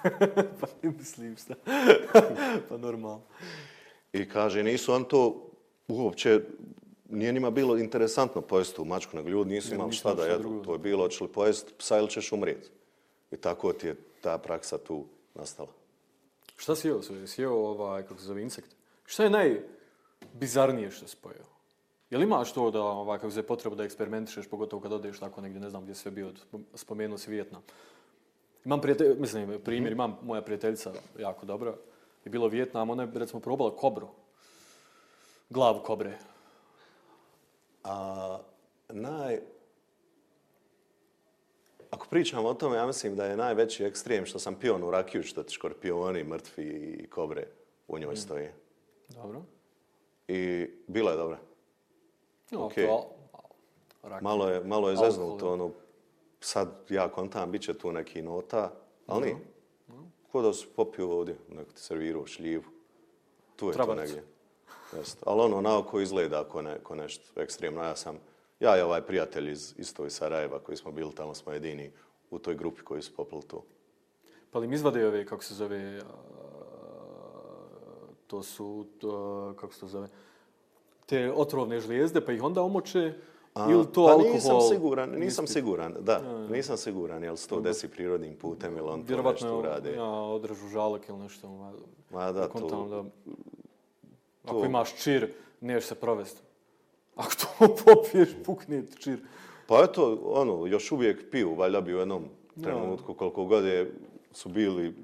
pa 0.60 0.66
ne 0.82 0.90
mislim 0.98 1.36
šta. 1.36 1.54
pa 2.68 2.76
normalno. 2.76 3.22
I 4.12 4.28
kaže, 4.28 4.62
nisu 4.62 4.92
on 4.92 5.04
to 5.04 5.50
uopće, 5.88 6.40
nije 7.08 7.32
njima 7.32 7.50
bilo 7.50 7.78
interesantno 7.78 8.40
pojesti 8.40 8.76
tu 8.76 8.84
mačku, 8.84 9.16
nego 9.16 9.28
ljudi 9.28 9.50
nisu 9.50 9.74
imali 9.74 9.92
šta 9.92 10.14
da 10.14 10.26
jedu. 10.26 10.62
To 10.64 10.72
je 10.72 10.78
bilo, 10.78 11.04
hoće 11.04 11.24
li 11.24 11.32
pojesti 11.32 11.72
psa 11.78 11.98
ili 11.98 12.10
ćeš 12.10 12.32
umrijeti. 12.32 12.70
I 13.30 13.36
tako 13.36 13.72
ti 13.72 13.86
je 13.86 13.96
ta 14.20 14.38
praksa 14.38 14.78
tu 14.78 15.04
nastala. 15.34 15.68
Šta 16.56 16.76
si 16.76 16.88
jeo? 16.88 17.02
Si 17.02 17.42
jeo 17.42 17.54
ovaj, 17.54 18.02
kako 18.02 18.20
se 18.20 18.26
zove, 18.26 18.42
insekte? 18.42 18.76
Šta 19.04 19.24
je 19.24 19.30
najbizarnije 19.30 20.90
što 20.90 21.06
si 21.06 21.16
pojeo? 21.16 21.52
Jel 22.10 22.22
imaš 22.22 22.52
to 22.52 22.70
da, 22.70 22.82
ovaj, 22.82 23.18
kako 23.18 23.30
se 23.30 23.34
zove, 23.34 23.46
potrebu 23.46 23.76
da 23.76 23.84
eksperimentišeš, 23.84 24.46
pogotovo 24.48 24.82
kad 24.82 24.92
odeš 24.92 25.18
tako 25.18 25.40
negdje, 25.40 25.60
ne 25.60 25.70
znam 25.70 25.82
gdje 25.82 25.94
sve 25.94 26.10
bio, 26.10 26.32
spomenuo 26.74 27.18
si 27.18 27.30
Vijetnam. 27.30 27.62
Imam 28.64 28.80
prijatelj, 28.80 29.16
mislim, 29.18 29.60
primjer, 29.64 29.92
imam 29.92 30.18
moja 30.22 30.42
prijateljica 30.42 30.92
jako 31.18 31.46
dobra, 31.46 31.74
je 32.24 32.30
bilo 32.30 32.48
Vijetnam, 32.48 32.90
ona 32.90 33.02
je, 33.02 33.08
recimo, 33.14 33.40
probala 33.40 33.76
kobru. 33.76 34.08
Glavu 35.50 35.82
kobre. 35.82 36.18
A 37.84 38.38
naj... 38.88 39.40
Ako 41.90 42.06
pričamo 42.10 42.48
o 42.48 42.54
tome, 42.54 42.76
ja 42.76 42.86
mislim 42.86 43.16
da 43.16 43.24
je 43.24 43.36
najveći 43.36 43.84
ekstrem 43.84 44.26
što 44.26 44.38
sam 44.38 44.54
pio 44.54 44.86
u 44.86 44.90
rakiju, 44.90 45.22
što 45.22 45.42
ti 45.42 45.54
škorpioni, 45.54 46.24
mrtvi 46.24 46.64
i 46.64 47.06
kobre 47.06 47.46
u 47.88 47.98
njoj 47.98 48.16
stoje. 48.16 48.54
Dobro. 49.08 49.42
I 50.28 50.66
bila 50.86 51.10
je 51.10 51.16
dobra. 51.16 51.38
No, 52.50 52.66
Okej. 52.66 52.86
to. 52.86 53.10
Malo 54.20 54.48
je, 54.48 54.64
malo 54.64 54.90
je 54.90 54.96
zeznuto, 54.96 55.52
ono, 55.52 55.70
sad 56.44 56.68
ja 56.88 57.08
kontam, 57.08 57.50
bit 57.50 57.62
će 57.62 57.74
tu 57.74 57.92
neki 57.92 58.22
nota, 58.22 58.72
Ali 59.06 59.24
nije. 59.24 59.36
Ko 60.32 60.42
da 60.42 60.52
si 60.52 60.66
popio 60.76 61.10
ovdje, 61.10 61.36
neko 61.48 61.72
ti 61.72 61.80
servirao 61.80 62.26
šljivu. 62.26 62.64
Tu 63.56 63.66
je 63.66 63.72
Trabant. 63.72 63.98
to 63.98 64.02
negdje. 64.02 64.24
Jest. 64.96 65.18
Ali 65.26 65.40
ono, 65.40 65.60
naoko 65.60 66.00
izgleda 66.00 66.44
ko, 66.44 66.62
ne, 66.62 66.78
ko 66.82 66.94
nešto 66.94 67.40
ekstremno. 67.40 67.82
Ja 67.82 67.96
sam, 67.96 68.18
ja 68.60 68.78
i 68.78 68.80
ovaj 68.80 69.02
prijatelj 69.02 69.50
iz 69.50 69.74
isto 69.78 70.06
iz 70.06 70.12
Sarajeva 70.12 70.58
koji 70.58 70.76
smo 70.76 70.92
bili 70.92 71.14
tamo, 71.14 71.34
smo 71.34 71.52
jedini 71.52 71.92
u 72.30 72.38
toj 72.38 72.54
grupi 72.54 72.82
koji 72.82 73.02
su 73.02 73.14
popili 73.16 73.42
tu. 73.42 73.62
Pa 74.50 74.58
li 74.58 74.66
im 74.66 74.72
izvade 74.72 75.06
ove, 75.06 75.26
kako 75.26 75.44
se 75.44 75.54
zove, 75.54 76.00
a, 76.00 76.04
to 78.26 78.42
su, 78.42 78.86
to, 78.98 79.54
kako 79.60 79.72
se 79.74 79.80
to 79.80 79.86
zove, 79.86 80.08
te 81.06 81.32
otrovne 81.32 81.80
žlijezde, 81.80 82.20
pa 82.20 82.32
ih 82.32 82.42
onda 82.42 82.62
omoče, 82.62 83.14
A, 83.54 83.70
ili 83.70 83.86
to 83.86 84.04
pa 84.04 84.12
alkohol? 84.12 84.32
nisam 84.32 84.60
siguran, 84.62 85.10
nisam 85.10 85.44
ispit? 85.44 85.54
siguran, 85.54 85.94
da, 86.00 86.20
nisam 86.50 86.76
siguran 86.76 87.24
jel 87.24 87.36
se 87.36 87.48
to 87.48 87.60
desi 87.60 87.88
prirodnim 87.88 88.36
putem 88.36 88.76
ili 88.76 88.88
on 88.88 89.00
to 89.00 89.06
Vjerovatno 89.06 89.46
nešto 89.46 89.58
urade. 89.58 89.92
ja, 89.92 90.04
odrežu 90.04 90.68
žalak 90.68 91.08
ili 91.08 91.18
nešto. 91.18 91.48
Ma 92.10 92.32
da, 92.32 92.48
to, 92.48 92.86
da, 92.90 93.04
ako 94.44 94.60
to- 94.60 94.66
imaš 94.66 95.02
čir, 95.02 95.32
niješ 95.60 95.84
se 95.84 95.94
provesti. 95.94 96.40
Ako 97.16 97.32
to 97.34 97.46
popiješ, 97.84 98.28
pukne 98.44 98.86
ti 98.86 98.96
čir. 98.96 99.18
Pa 99.66 99.84
eto, 99.84 100.18
ono, 100.24 100.66
još 100.66 100.92
uvijek 100.92 101.30
piju, 101.30 101.54
valjda 101.54 101.80
bi 101.80 101.94
u 101.94 101.98
jednom 101.98 102.24
trenutku, 102.62 103.14
koliko 103.14 103.44
god 103.44 103.64
je, 103.64 103.92
su 104.32 104.48
bili, 104.48 104.94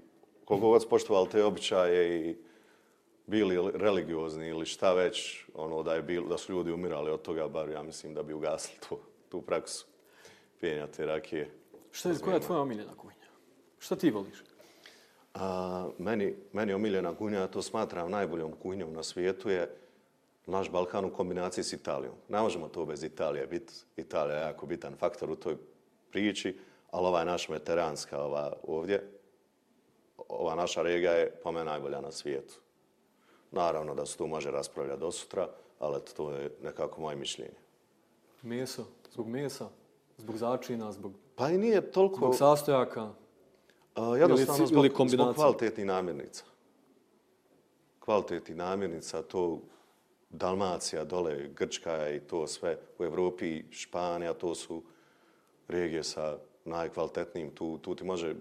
koliko 0.45 0.69
god 0.69 0.83
su 0.83 0.89
poštovali 0.89 1.29
te 1.29 1.45
običaje 1.45 2.31
i 2.31 2.37
bili 3.29 3.71
religiozni 3.75 4.49
ili 4.49 4.67
šta 4.67 4.93
već, 4.93 5.45
ono, 5.55 5.83
da, 5.83 5.95
je 5.95 6.03
bilo, 6.03 6.29
da 6.29 6.39
su 6.39 6.53
ljudi 6.53 6.73
umirali 6.73 7.11
od 7.11 7.23
toga, 7.23 7.49
bar 7.49 7.71
ja 7.71 7.83
mislim 7.83 8.15
da 8.15 8.23
bi 8.23 8.33
ugasili 8.33 8.79
tu, 8.89 8.99
tu 9.29 9.43
praksu 9.43 9.87
pijenja 10.61 10.87
te 10.87 11.07
rakije. 11.07 11.51
Šta 11.91 12.09
je, 12.09 12.19
koja 12.19 12.35
je 12.35 12.41
tvoja 12.41 12.61
omiljena 12.61 12.95
kuhinja? 12.97 13.27
Šta 13.79 13.97
ti 13.97 14.11
voliš? 14.11 14.43
A, 15.35 15.89
meni, 15.99 16.35
meni 16.53 16.73
omiljena 16.73 17.15
kuhinja, 17.15 17.39
ja 17.39 17.47
to 17.47 17.63
smatram 17.63 18.11
najboljom 18.11 18.53
kuhinjom 18.53 18.93
na 18.93 19.03
svijetu, 19.03 19.51
je 19.51 19.77
naš 20.47 20.71
Balkan 20.71 21.05
u 21.05 21.13
kombinaciji 21.13 21.65
s 21.65 21.73
Italijom. 21.73 22.15
Ne 22.29 22.41
možemo 22.41 22.69
to 22.69 22.85
bez 22.85 23.03
Italije 23.03 23.47
biti. 23.47 23.75
Italija 23.97 24.37
je 24.37 24.43
jako 24.43 24.67
bitan 24.67 24.97
faktor 24.97 25.31
u 25.31 25.37
toj 25.37 25.57
priči, 26.11 26.59
ali 26.91 27.07
ova 27.07 27.19
je 27.19 27.27
naša 27.27 27.53
mediteranska 27.53 28.23
ova 28.23 28.53
ovdje, 28.63 29.11
ova 30.29 30.55
naša 30.55 30.83
regija 30.83 31.13
je 31.13 31.31
po 31.43 31.53
mene 31.53 31.65
najbolja 31.65 32.01
na 32.01 32.13
svijetu. 32.13 32.55
Naravno 33.51 33.95
da 33.95 34.07
se 34.07 34.17
tu 34.19 34.27
može 34.27 34.51
raspravljati 34.51 35.01
do 35.01 35.13
sutra, 35.13 35.49
ali 35.79 36.01
to 36.17 36.31
je 36.33 36.51
nekako 36.63 37.01
moje 37.01 37.17
mišljenje. 37.17 37.55
Meso? 38.43 38.85
Zbog 39.13 39.29
mesa? 39.29 39.69
Zbog 40.19 40.37
začina? 40.37 40.93
Zbog, 40.93 41.13
Pa 41.37 41.51
i 41.51 41.59
nije 41.59 41.93
toliko... 41.93 42.17
zbog 42.17 42.35
sastojaka? 42.37 43.11
A, 43.95 44.17
jednostavno 44.17 44.63
Ili- 44.63 44.67
zbog, 44.69 44.79
ili 44.79 44.89
zbog 44.89 44.97
kombinacija? 44.97 45.35
kvalitetnih 45.35 45.87
namirnica. 45.87 46.45
Kvalitetnih 48.01 48.57
namirnica, 48.57 49.23
to 49.23 49.61
Dalmacija, 50.31 51.05
dole 51.05 51.49
Grčka 51.49 52.09
i 52.11 52.21
to 52.21 52.47
sve 52.47 52.79
u 52.99 53.05
Evropi, 53.05 53.65
Španija, 53.71 54.35
to 54.35 54.55
su 54.55 54.83
regije 55.69 56.05
sa 56.05 56.39
najkvalitetnijim. 56.65 57.51
Tu, 57.51 57.79
tu 57.79 57.95
ti 57.95 58.05
može 58.05 58.35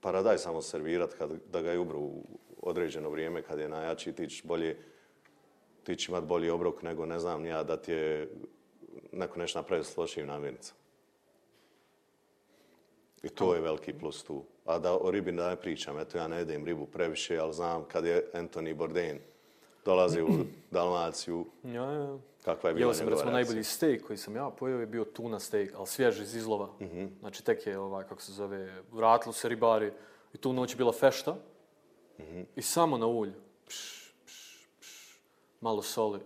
paradaj 0.00 0.38
samo 0.38 0.62
servirati 0.62 1.14
kad, 1.18 1.30
da 1.52 1.62
ga 1.62 1.70
je 1.70 1.78
ubru 1.78 1.98
u 1.98 2.22
određeno 2.64 3.10
vrijeme 3.10 3.42
kad 3.42 3.58
je 3.58 3.68
najjači, 3.68 4.12
ti 4.12 4.28
ćeš 4.28 4.42
bolje 4.44 4.76
ti 5.84 5.96
će 5.96 6.12
imati 6.12 6.26
bolji 6.26 6.50
obrok 6.50 6.82
nego 6.82 7.06
ne 7.06 7.18
znam 7.18 7.44
ja 7.44 7.62
da 7.62 7.76
ti 7.76 7.92
je 7.92 8.28
neko 9.12 9.38
nešto 9.38 9.58
napravio 9.58 9.84
s 9.84 9.96
lošim 9.96 10.26
namirnicama. 10.26 10.78
I 13.22 13.28
to 13.28 13.54
je 13.54 13.60
veliki 13.60 13.92
plus 13.92 14.24
tu. 14.24 14.42
A 14.64 14.78
da 14.78 14.92
o 14.94 15.10
ribi 15.10 15.32
da 15.32 15.48
ne 15.48 15.56
pričam, 15.56 15.98
eto 15.98 16.18
ja 16.18 16.28
ne 16.28 16.36
jedem 16.36 16.64
ribu 16.64 16.86
previše, 16.86 17.38
ali 17.38 17.52
znam 17.52 17.84
kad 17.84 18.04
je 18.04 18.30
Anthony 18.34 18.74
Bourdain 18.74 19.18
dolazi 19.84 20.22
u 20.22 20.28
Dalmaciju, 20.70 21.46
Ja, 21.64 21.82
ja. 21.84 22.18
kakva 22.44 22.70
je 22.70 22.74
bila 22.74 22.86
Jeo 22.86 22.94
sam 22.94 23.06
njegova 23.06 23.14
recimo 23.16 23.30
reakcija. 23.30 23.32
najbolji 23.32 23.64
steak 23.64 24.02
koji 24.02 24.16
sam 24.16 24.36
ja 24.36 24.50
pojeo 24.50 24.80
je 24.80 24.86
bio 24.86 25.04
tuna 25.04 25.38
steak, 25.40 25.70
ali 25.76 25.86
svjež 25.86 26.20
iz 26.20 26.34
izlova. 26.34 26.68
Mhm. 26.80 27.06
Znači 27.20 27.44
tek 27.44 27.66
je 27.66 27.78
ovaj, 27.78 28.04
kako 28.04 28.22
se 28.22 28.32
zove, 28.32 28.82
vratilo 28.92 29.32
se 29.32 29.48
ribari 29.48 29.92
i 30.34 30.38
tu 30.38 30.52
noć 30.52 30.72
je 30.72 30.76
bila 30.76 30.92
fešta 30.92 31.36
Mhm. 32.18 32.40
i 32.56 32.62
samo 32.62 32.98
na 32.98 33.06
ulju. 33.08 33.32
Pš, 33.66 33.76
pš, 34.26 34.58
pš, 34.80 35.18
malo 35.60 35.82
soli. 35.82 36.20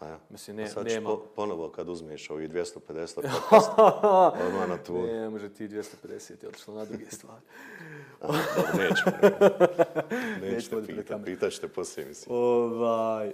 A 0.00 0.06
ja. 0.06 0.18
Mislim, 0.30 0.56
ne- 0.56 0.62
A 0.62 0.68
sad 0.68 0.84
ćeš 0.84 0.94
nema. 0.94 1.08
po, 1.08 1.16
ponovo 1.26 1.68
kad 1.68 1.88
uzmeš 1.88 2.30
ovih 2.30 2.50
250 2.50 2.78
podcast, 3.14 3.70
odmah 4.46 4.68
na 4.68 4.78
tu. 4.78 4.92
Ne, 4.96 5.30
može 5.30 5.48
ti 5.48 5.68
250 5.68 5.82
je 6.42 6.48
otišlo 6.48 6.74
na 6.74 6.84
druge 6.84 7.06
stvari. 7.06 7.42
Nećemo 10.42 10.82
pitat, 10.86 11.06
kamerom. 11.06 11.24
pitat 11.24 11.52
ću 11.52 11.60
te 11.60 11.68
poslije, 11.68 12.06
mislim. 12.06 12.36
Ovaj, 12.36 13.32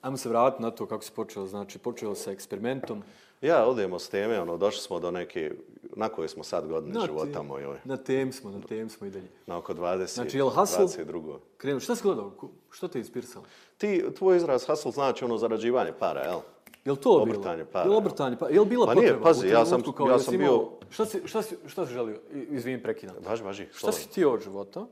ajmo 0.00 0.16
se 0.16 0.28
vratiti 0.28 0.62
na 0.62 0.70
to 0.70 0.86
kako 0.86 1.04
si 1.04 1.12
počeo. 1.12 1.46
Znači, 1.46 1.78
počeo 1.78 2.14
sa 2.14 2.32
eksperimentom. 2.32 3.02
Ja, 3.42 3.66
odemo 3.66 3.98
s 3.98 4.08
teme, 4.08 4.40
ono, 4.40 4.56
došli 4.56 4.80
smo 4.80 5.00
do 5.00 5.10
neke, 5.10 5.52
na 5.90 6.08
koje 6.08 6.28
smo 6.28 6.44
sad 6.44 6.68
godine 6.68 6.94
Na 6.94 7.06
života 7.06 7.26
tem- 7.32 7.46
mojoj. 7.46 7.78
Na 7.84 7.96
tem 7.96 8.32
smo, 8.32 8.50
na 8.50 8.60
tem 8.60 8.88
smo 8.88 9.06
i 9.06 9.10
dalje. 9.10 9.28
Na 9.46 9.58
oko 9.58 9.74
20, 9.74 10.14
Znači, 10.14 10.36
jel 10.36 10.48
hustle? 10.48 10.84
22. 10.84 11.38
Krenu, 11.56 11.80
šta 11.80 11.96
si 11.96 12.02
gledao? 12.02 12.32
Što 12.70 12.88
te 12.88 12.98
inspirisalo? 12.98 13.44
Ti, 13.78 14.04
tvoj 14.16 14.36
izraz 14.36 14.66
hustle 14.66 14.92
znači 14.92 15.24
ono 15.24 15.38
zarađivanje 15.38 15.92
para, 15.92 16.20
jel? 16.20 16.38
Jel 16.84 16.96
to 16.96 17.10
bilo? 17.10 17.22
Obrtanje 17.22 17.64
para, 17.64 17.84
Jel 17.84 17.96
obrtanje 17.96 18.36
para? 18.36 18.50
Jel 18.50 18.64
bila 18.64 18.86
Pa 18.86 18.94
nije, 18.94 19.06
potreba? 19.06 19.24
pazi, 19.24 19.46
u 19.46 19.50
ja 19.50 19.66
sam- 19.66 19.82
kao 19.92 20.08
ja 20.08 20.18
sam 20.18 20.38
bio- 20.38 20.68
Šta 20.90 21.04
si, 21.04 21.20
šta 21.24 21.42
si, 21.42 21.56
šta 21.66 21.86
si 21.86 21.92
želio? 21.92 22.18
Izvim, 22.50 22.82
prekidam. 22.82 23.16
Važi, 23.20 23.42
važi. 23.42 23.66
Šta 23.72 23.92
si 23.92 24.08
ti 24.08 24.24
od 24.24 24.40
života? 24.42 24.86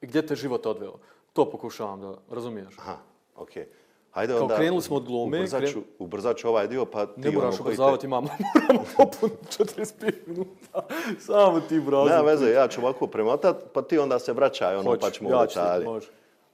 Gdje 0.00 0.26
te 0.26 0.34
život 0.36 0.66
odveo? 0.66 0.94
To 1.32 1.50
pokušavam 1.50 2.00
da 2.00 2.14
razumiješ. 2.30 2.74
Aha, 2.78 2.96
okej. 3.36 3.66
Hajde 4.12 4.32
Kao 4.32 4.42
onda... 4.42 4.56
krenuli 4.56 4.82
smo 4.82 4.96
od 4.96 5.04
glume, 5.04 5.38
Ubrzat 5.38 5.62
ću, 5.62 5.68
kren- 5.70 5.82
ubrzat 5.98 6.36
ću 6.36 6.48
ovaj 6.48 6.68
dio, 6.68 6.84
pa 6.84 7.06
ti 7.06 7.20
Ne 7.20 7.30
moraš 7.30 7.54
ono 7.54 7.62
koji 7.62 7.76
te- 7.76 7.82
ubrzavati, 7.82 8.06
imamo, 8.06 8.28
moramo 8.54 8.84
popuniti 8.96 9.46
45 9.48 10.12
minuta. 10.26 10.86
Samo 11.20 11.60
ti 11.60 11.80
brazi. 11.80 12.10
Nema 12.10 12.22
veze, 12.22 12.50
ja 12.50 12.68
ću 12.68 12.80
ovako 12.80 13.06
premotat, 13.06 13.56
pa 13.72 13.82
ti 13.82 13.98
onda 13.98 14.18
se 14.18 14.32
vraćaj, 14.32 14.76
ono, 14.76 14.90
Hoću, 14.90 15.00
pa 15.00 15.10
ćemo 15.10 15.30
ja 15.30 15.46
ću 15.46 15.58
detalje. 15.58 15.84
može. 15.84 16.08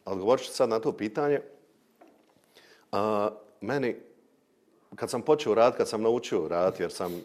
Odgovorit 0.05 0.45
ću 0.45 0.53
sad 0.53 0.69
na 0.69 0.81
to 0.81 0.93
pitanje. 0.93 1.41
A, 2.93 3.31
meni, 3.61 3.97
kad 4.95 5.11
sam 5.11 5.23
počeo 5.23 5.55
rad, 5.55 5.77
kad 5.77 5.89
sam 5.89 6.03
naučio 6.03 6.49
rad, 6.49 6.75
jer 6.79 6.93
sam 6.93 7.21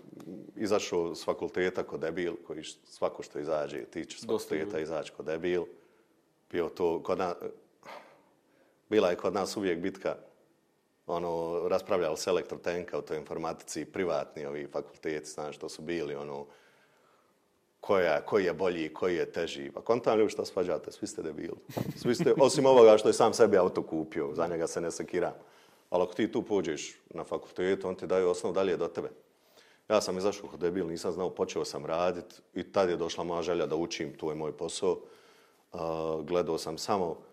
izašao 0.55 1.15
s 1.15 1.25
fakulteta 1.25 1.83
ko 1.83 1.97
debil, 1.97 2.33
koji 2.47 2.63
svako 2.85 3.23
što 3.23 3.39
izađe, 3.39 3.83
ti 3.83 4.05
će 4.05 4.17
s 4.17 4.21
fakulteta 4.21 4.79
izaći 4.79 5.11
ko 5.11 5.23
debil. 5.23 5.63
Bio 6.51 6.69
to, 6.69 7.03
kod 7.03 7.17
na, 7.17 7.35
bila 8.93 9.09
je 9.09 9.15
kod 9.15 9.33
nas 9.33 9.57
uvijek 9.57 9.79
bitka, 9.79 10.15
ono, 11.07 11.61
raspravljali 11.67 12.17
se 12.17 12.29
elektrotenka 12.29 12.99
u 12.99 13.01
toj 13.01 13.17
informatici, 13.17 13.85
privatni 13.85 14.45
ovi 14.45 14.67
fakulteti, 14.67 15.29
znaš, 15.29 15.55
što 15.55 15.69
su 15.69 15.81
bili, 15.81 16.15
ono, 16.15 16.45
koja, 17.79 18.21
koji 18.21 18.45
je 18.45 18.53
bolji, 18.53 18.93
koji 18.93 19.15
je 19.15 19.31
teži. 19.31 19.71
Pa 19.73 19.81
kontam 19.81 20.19
li 20.19 20.29
što 20.29 20.45
svađate, 20.45 20.91
svi 20.91 21.07
ste 21.07 21.21
debili. 21.21 21.57
Svi 22.01 22.15
ste, 22.15 22.33
osim 22.37 22.65
ovoga 22.65 22.97
što 22.97 23.09
je 23.09 23.13
sam 23.13 23.33
sebi 23.33 23.57
auto 23.57 23.83
kupio, 23.83 24.29
za 24.33 24.47
njega 24.47 24.67
se 24.67 24.81
ne 24.81 24.91
sekiram. 24.91 25.33
Ali 25.89 26.03
ako 26.03 26.13
ti 26.13 26.31
tu 26.31 26.41
pođeš 26.41 26.93
na 27.09 27.23
fakultetu, 27.23 27.87
on 27.87 27.95
ti 27.95 28.07
daje 28.07 28.25
osnov 28.25 28.53
dalje 28.53 28.77
do 28.77 28.87
tebe. 28.87 29.09
Ja 29.89 30.01
sam 30.01 30.17
izašao 30.17 30.49
kod 30.49 30.59
debil, 30.59 30.87
nisam 30.87 31.11
znao, 31.11 31.29
počeo 31.29 31.65
sam 31.65 31.85
radit 31.85 32.41
i 32.53 32.63
tad 32.63 32.89
je 32.89 32.97
došla 32.97 33.23
moja 33.23 33.41
želja 33.41 33.65
da 33.65 33.75
učim, 33.75 34.13
to 34.17 34.29
je 34.29 34.35
moj 34.35 34.57
posao. 34.57 34.99
Uh, 35.73 35.79
gledao 36.25 36.57
sam 36.57 36.77
samo 36.77 37.32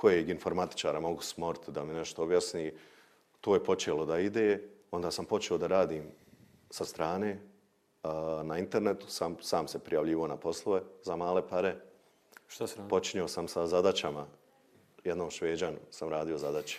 kojeg 0.00 0.28
informatičara 0.28 1.00
mogu 1.00 1.22
smoriti 1.22 1.72
da 1.72 1.84
mi 1.84 1.94
nešto 1.94 2.22
objasni. 2.22 2.72
To 3.40 3.54
je 3.54 3.64
počelo 3.64 4.06
da 4.06 4.18
ide, 4.18 4.62
onda 4.90 5.10
sam 5.10 5.24
počeo 5.24 5.58
da 5.58 5.66
radim 5.66 6.04
sa 6.70 6.84
strane, 6.84 7.40
a, 8.02 8.40
na 8.44 8.58
internetu, 8.58 9.06
sam, 9.08 9.36
sam 9.40 9.68
se 9.68 9.78
prijavljivo 9.78 10.26
na 10.26 10.36
poslove 10.36 10.82
za 11.02 11.16
male 11.16 11.48
pare. 11.48 11.76
Šta 12.48 12.66
si 12.66 12.74
radio? 12.76 12.88
Počinio 12.88 13.28
sam 13.28 13.48
sa 13.48 13.66
zadaćama, 13.66 14.26
jednom 15.04 15.30
šveđanu 15.30 15.76
sam 15.90 16.08
radio 16.08 16.38
zadaće. 16.38 16.78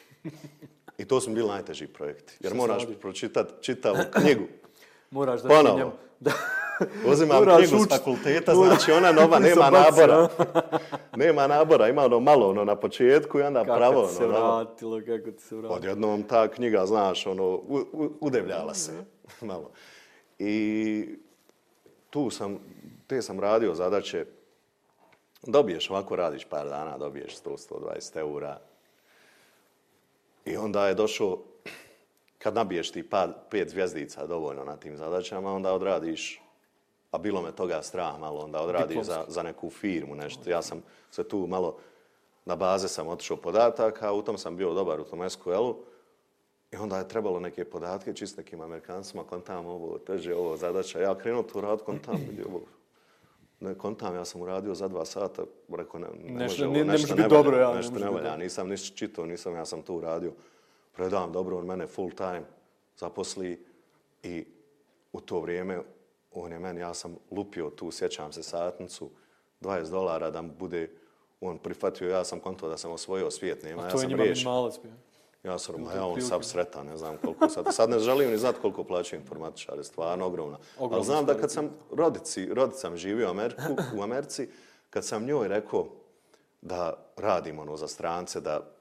I 0.97 1.05
to 1.05 1.21
su 1.21 1.31
bili 1.31 1.47
najteži 1.47 1.87
projekti. 1.87 2.37
Jer 2.39 2.49
Šta 2.49 2.57
moraš 2.57 2.83
pročitati 3.01 3.53
čitavu 3.63 3.97
knjigu. 4.13 4.43
Moraš 5.11 5.41
da 5.41 5.49
Ponovo. 5.49 5.77
njemu- 5.77 5.91
Da. 6.19 6.31
Uzimam 7.11 7.43
knjigu 7.45 7.83
s 7.83 7.89
fakulteta, 7.89 8.55
znači 8.55 8.91
ona 8.91 9.11
nova, 9.11 9.39
nema 9.39 9.69
nabora. 9.69 10.27
nema 11.23 11.47
nabora, 11.47 11.87
ima 11.87 12.05
ono 12.05 12.19
malo 12.19 12.49
ono 12.49 12.65
na 12.65 12.75
početku 12.75 13.39
i 13.39 13.41
onda 13.41 13.63
pravo 13.63 13.79
Kako 13.79 13.99
ono. 13.99 14.07
ti 14.07 14.13
se 14.13 14.23
novo. 14.27 14.57
vratilo, 14.57 15.01
kako 15.05 15.31
ti 15.31 15.43
se 15.43 15.55
vratilo. 15.55 15.75
Odjednom 15.75 16.23
ta 16.23 16.47
knjiga, 16.47 16.85
znaš, 16.85 17.27
ono, 17.27 17.43
u, 17.43 17.85
u, 17.93 18.11
udevljala 18.21 18.73
se 18.73 18.91
malo. 19.41 19.71
I 20.39 21.05
tu 22.09 22.29
sam, 22.29 22.59
te 23.07 23.21
sam 23.21 23.39
radio 23.39 23.75
zadaće, 23.75 24.25
dobiješ 25.43 25.89
ovako, 25.89 26.15
radiš 26.15 26.45
par 26.45 26.69
dana, 26.69 26.97
dobiješ 26.97 27.35
100-120 27.43 28.17
eura. 28.17 28.59
I 30.45 30.57
onda 30.57 30.87
je 30.87 30.93
došao, 30.93 31.37
kad 32.43 32.55
nabiješ 32.55 32.91
ti 32.91 33.09
pa, 33.09 33.27
pet 33.49 33.69
zvjezdica 33.69 34.27
dovoljno 34.27 34.63
na 34.65 34.77
tim 34.77 34.97
zadaćama, 34.97 35.53
onda 35.53 35.73
odradiš 35.73 36.40
a 37.11 37.17
bilo 37.17 37.41
me 37.41 37.51
toga 37.51 37.81
strah 37.81 38.19
malo, 38.19 38.39
onda 38.39 38.61
odradiš 38.61 39.05
za, 39.05 39.25
za 39.27 39.43
neku 39.43 39.69
firmu, 39.69 40.15
nešto. 40.15 40.49
Ja 40.49 40.61
sam 40.61 40.81
se 41.11 41.23
tu 41.23 41.47
malo, 41.47 41.77
na 42.45 42.55
baze 42.55 42.87
sam 42.87 43.07
otišao 43.07 43.37
podataka, 43.37 44.11
u 44.11 44.21
tom 44.21 44.37
sam 44.37 44.57
bio 44.57 44.73
dobar 44.73 44.99
u 44.99 45.03
tom 45.03 45.29
SQL-u, 45.29 45.75
i 46.71 46.75
onda 46.77 46.97
je 46.97 47.07
trebalo 47.07 47.39
neke 47.39 47.65
podatke, 47.65 48.13
čist 48.13 48.37
nekim 48.37 48.61
Amerikancima, 48.61 49.23
kontam 49.23 49.65
ovo, 49.65 49.97
teže 49.97 50.35
ovo, 50.35 50.57
zadaća. 50.57 50.99
Ja 50.99 51.17
krenuo 51.17 51.43
tu 51.43 51.61
rad, 51.61 51.81
kontam, 51.83 52.15
vidi 52.29 52.43
ovo. 52.49 52.61
Ne, 53.59 53.75
kontam, 53.75 54.15
ja 54.15 54.25
sam 54.25 54.41
uradio 54.41 54.75
za 54.75 54.87
dva 54.87 55.05
sata, 55.05 55.43
rekao, 55.77 55.99
ne, 55.99 56.07
ne, 56.07 56.33
Nešto- 56.33 56.43
može 56.43 56.65
ovo, 56.65 56.73
ne- 56.73 56.79
ne 56.85 56.91
nešto 56.91 57.07
može 57.07 57.15
biti 57.23 57.35
valja, 57.35 57.43
dobro, 57.43 57.57
ja, 57.57 57.69
ne 57.69 57.75
nešto 57.75 57.91
ne 57.93 57.99
biti 57.99 58.13
valja, 58.13 58.37
nisam 58.37 58.69
ništa 58.69 58.95
čitao, 58.95 59.25
nisam, 59.25 59.55
ja 59.55 59.65
sam 59.65 59.81
to 59.81 59.93
uradio. 59.93 60.31
Predam 60.91 61.31
dobro, 61.31 61.57
on 61.57 61.65
mene 61.65 61.87
full 61.87 62.11
time 62.11 62.43
zaposli 62.97 63.65
i 64.23 64.45
u 65.13 65.19
to 65.21 65.39
vrijeme 65.39 65.81
on 66.31 66.51
je 66.51 66.59
meni, 66.59 66.81
ja 66.81 66.93
sam 66.93 67.15
lupio 67.31 67.69
tu, 67.69 67.91
sjećam 67.91 68.33
se, 68.33 68.43
satnicu, 68.43 69.09
20 69.61 69.89
dolara 69.91 70.29
da 70.29 70.41
mu 70.41 70.53
bude, 70.59 70.89
on 71.41 71.57
prihvatio, 71.57 72.09
ja 72.09 72.23
sam 72.23 72.39
konto 72.39 72.69
da 72.69 72.77
sam 72.77 72.91
osvojio 72.91 73.31
svijet, 73.31 73.63
nema, 73.63 73.81
A 73.81 73.85
ja 73.85 73.91
to 73.91 73.97
je 73.97 74.01
sam 74.01 74.09
njima 74.09 74.23
riječ. 74.23 74.37
minimalac 74.37 74.79
bio. 74.83 74.91
Ja 75.43 75.57
sam 75.59 75.81
ma 75.81 75.93
ja 75.93 76.05
on 76.05 76.21
sad 76.21 76.45
sretan, 76.45 76.85
ne 76.85 76.97
znam 76.97 77.17
koliko 77.17 77.49
sad. 77.49 77.65
Sad 77.71 77.89
ne 77.89 77.99
želim 77.99 78.31
ni 78.31 78.37
znati 78.37 78.59
koliko 78.61 78.83
plaćaju 78.83 79.19
informatičare, 79.21 79.83
stvarno 79.83 80.25
ogromna. 80.25 80.57
Ogromna 80.77 80.95
Ali 80.95 81.05
znam 81.05 81.25
da 81.25 81.37
kad 81.37 81.51
sam 81.51 81.69
rodici, 81.91 82.53
rodicam 82.53 82.97
živio 82.97 83.27
u, 83.27 83.31
Ameriku, 83.31 83.61
u 83.97 84.01
Americi, 84.01 84.49
kad 84.89 85.05
sam 85.05 85.25
njoj 85.25 85.47
rekao 85.47 85.87
da 86.61 86.93
radim 87.17 87.59
ono 87.59 87.77
za 87.77 87.87
strance, 87.87 88.41
da 88.41 88.71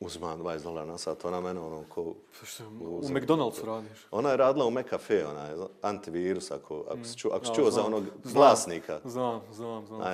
uzmam 0.00 0.40
20 0.42 0.62
dolara 0.62 0.86
na 0.86 0.98
sat, 0.98 1.24
ona 1.24 1.40
mene 1.40 1.60
ono 1.60 1.84
ko... 1.88 2.14
Pa 2.40 2.46
što, 2.46 2.64
u 2.80 3.02
McDonald'su 3.02 3.64
radiš. 3.66 4.06
Ona 4.10 4.30
je 4.30 4.36
radila 4.36 4.66
u 4.66 4.70
McAfee, 4.70 5.26
ona 5.26 5.44
je 5.44 5.56
antivirus, 5.82 6.50
ako, 6.50 6.84
ako 6.88 7.04
si 7.04 7.18
čuo, 7.18 7.30
ako 7.34 7.44
si 7.44 7.50
Ja, 7.50 7.54
čuo 7.54 7.70
za 7.70 7.84
onog 7.84 8.04
Znam. 8.24 8.34
vlasnika. 8.34 9.00
Znam, 9.04 9.40
znam, 9.52 9.86
znam. 9.86 10.00
A 10.00 10.10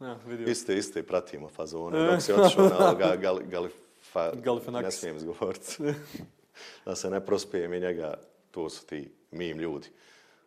ja. 0.00 0.18
vidio. 0.26 0.48
Iste, 0.48 0.76
iste, 0.78 1.02
pratimo 1.02 1.48
fazone. 1.48 2.06
Dok 2.06 2.22
si 2.22 2.32
otišao 2.32 2.68
na 2.68 2.78
ovoga 2.86 3.16
gal, 3.16 3.38
galifa, 3.44 4.30
Galifianakis. 4.34 4.84
ne 4.84 4.90
smijem 4.92 5.16
izgovoriti. 5.16 5.76
da 6.86 6.94
se 6.94 7.10
ne 7.10 7.26
prospijem 7.26 7.74
i 7.74 7.80
njega, 7.80 8.14
to 8.50 8.68
su 8.70 8.86
ti 8.86 9.12
mim 9.30 9.58
ljudi. 9.58 9.88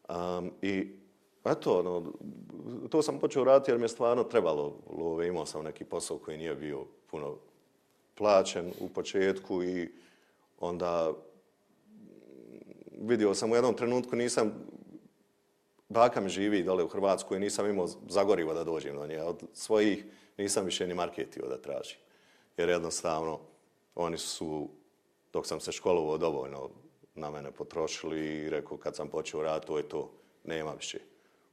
Um, 0.09 0.51
I 0.61 0.91
eto, 1.45 1.79
ono, 1.79 2.11
to 2.89 3.01
sam 3.01 3.19
počeo 3.19 3.43
raditi 3.43 3.71
jer 3.71 3.77
mi 3.77 3.83
je 3.83 3.89
stvarno 3.89 4.23
trebalo 4.23 4.75
love. 4.89 5.27
Imao 5.27 5.45
sam 5.45 5.63
neki 5.63 5.83
posao 5.83 6.17
koji 6.17 6.37
nije 6.37 6.55
bio 6.55 6.85
puno 7.11 7.35
plaćen 8.21 8.73
u 8.79 8.89
početku 8.89 9.63
i 9.63 9.89
onda 10.59 11.13
vidio 13.01 13.33
sam 13.33 13.51
u 13.51 13.55
jednom 13.55 13.73
trenutku 13.73 14.15
nisam 14.15 14.53
baka 15.89 16.21
mi 16.21 16.29
živi 16.29 16.63
dole 16.63 16.83
u 16.83 16.87
Hrvatskoj, 16.87 17.39
nisam 17.39 17.69
imao 17.69 17.87
zagorivo 18.09 18.53
da 18.53 18.63
dođem 18.63 18.95
do 18.95 19.07
nje. 19.07 19.21
Od 19.21 19.41
svojih 19.53 20.05
nisam 20.37 20.65
više 20.65 20.87
ni 20.87 20.93
marketio 20.93 21.47
da 21.47 21.61
tražim. 21.61 21.97
Jer 22.57 22.69
jednostavno 22.69 23.39
oni 23.95 24.17
su, 24.17 24.69
dok 25.33 25.47
sam 25.47 25.59
se 25.59 25.71
školovao 25.71 26.17
dovoljno, 26.17 26.69
na 27.15 27.29
mene 27.29 27.51
potrošili 27.51 28.19
i 28.19 28.49
rekao 28.49 28.77
kad 28.77 28.95
sam 28.95 29.07
počeo 29.07 29.41
rad, 29.41 29.65
to 29.65 29.77
je 29.77 29.89
to, 29.89 30.11
nema 30.43 30.73
više. 30.73 30.99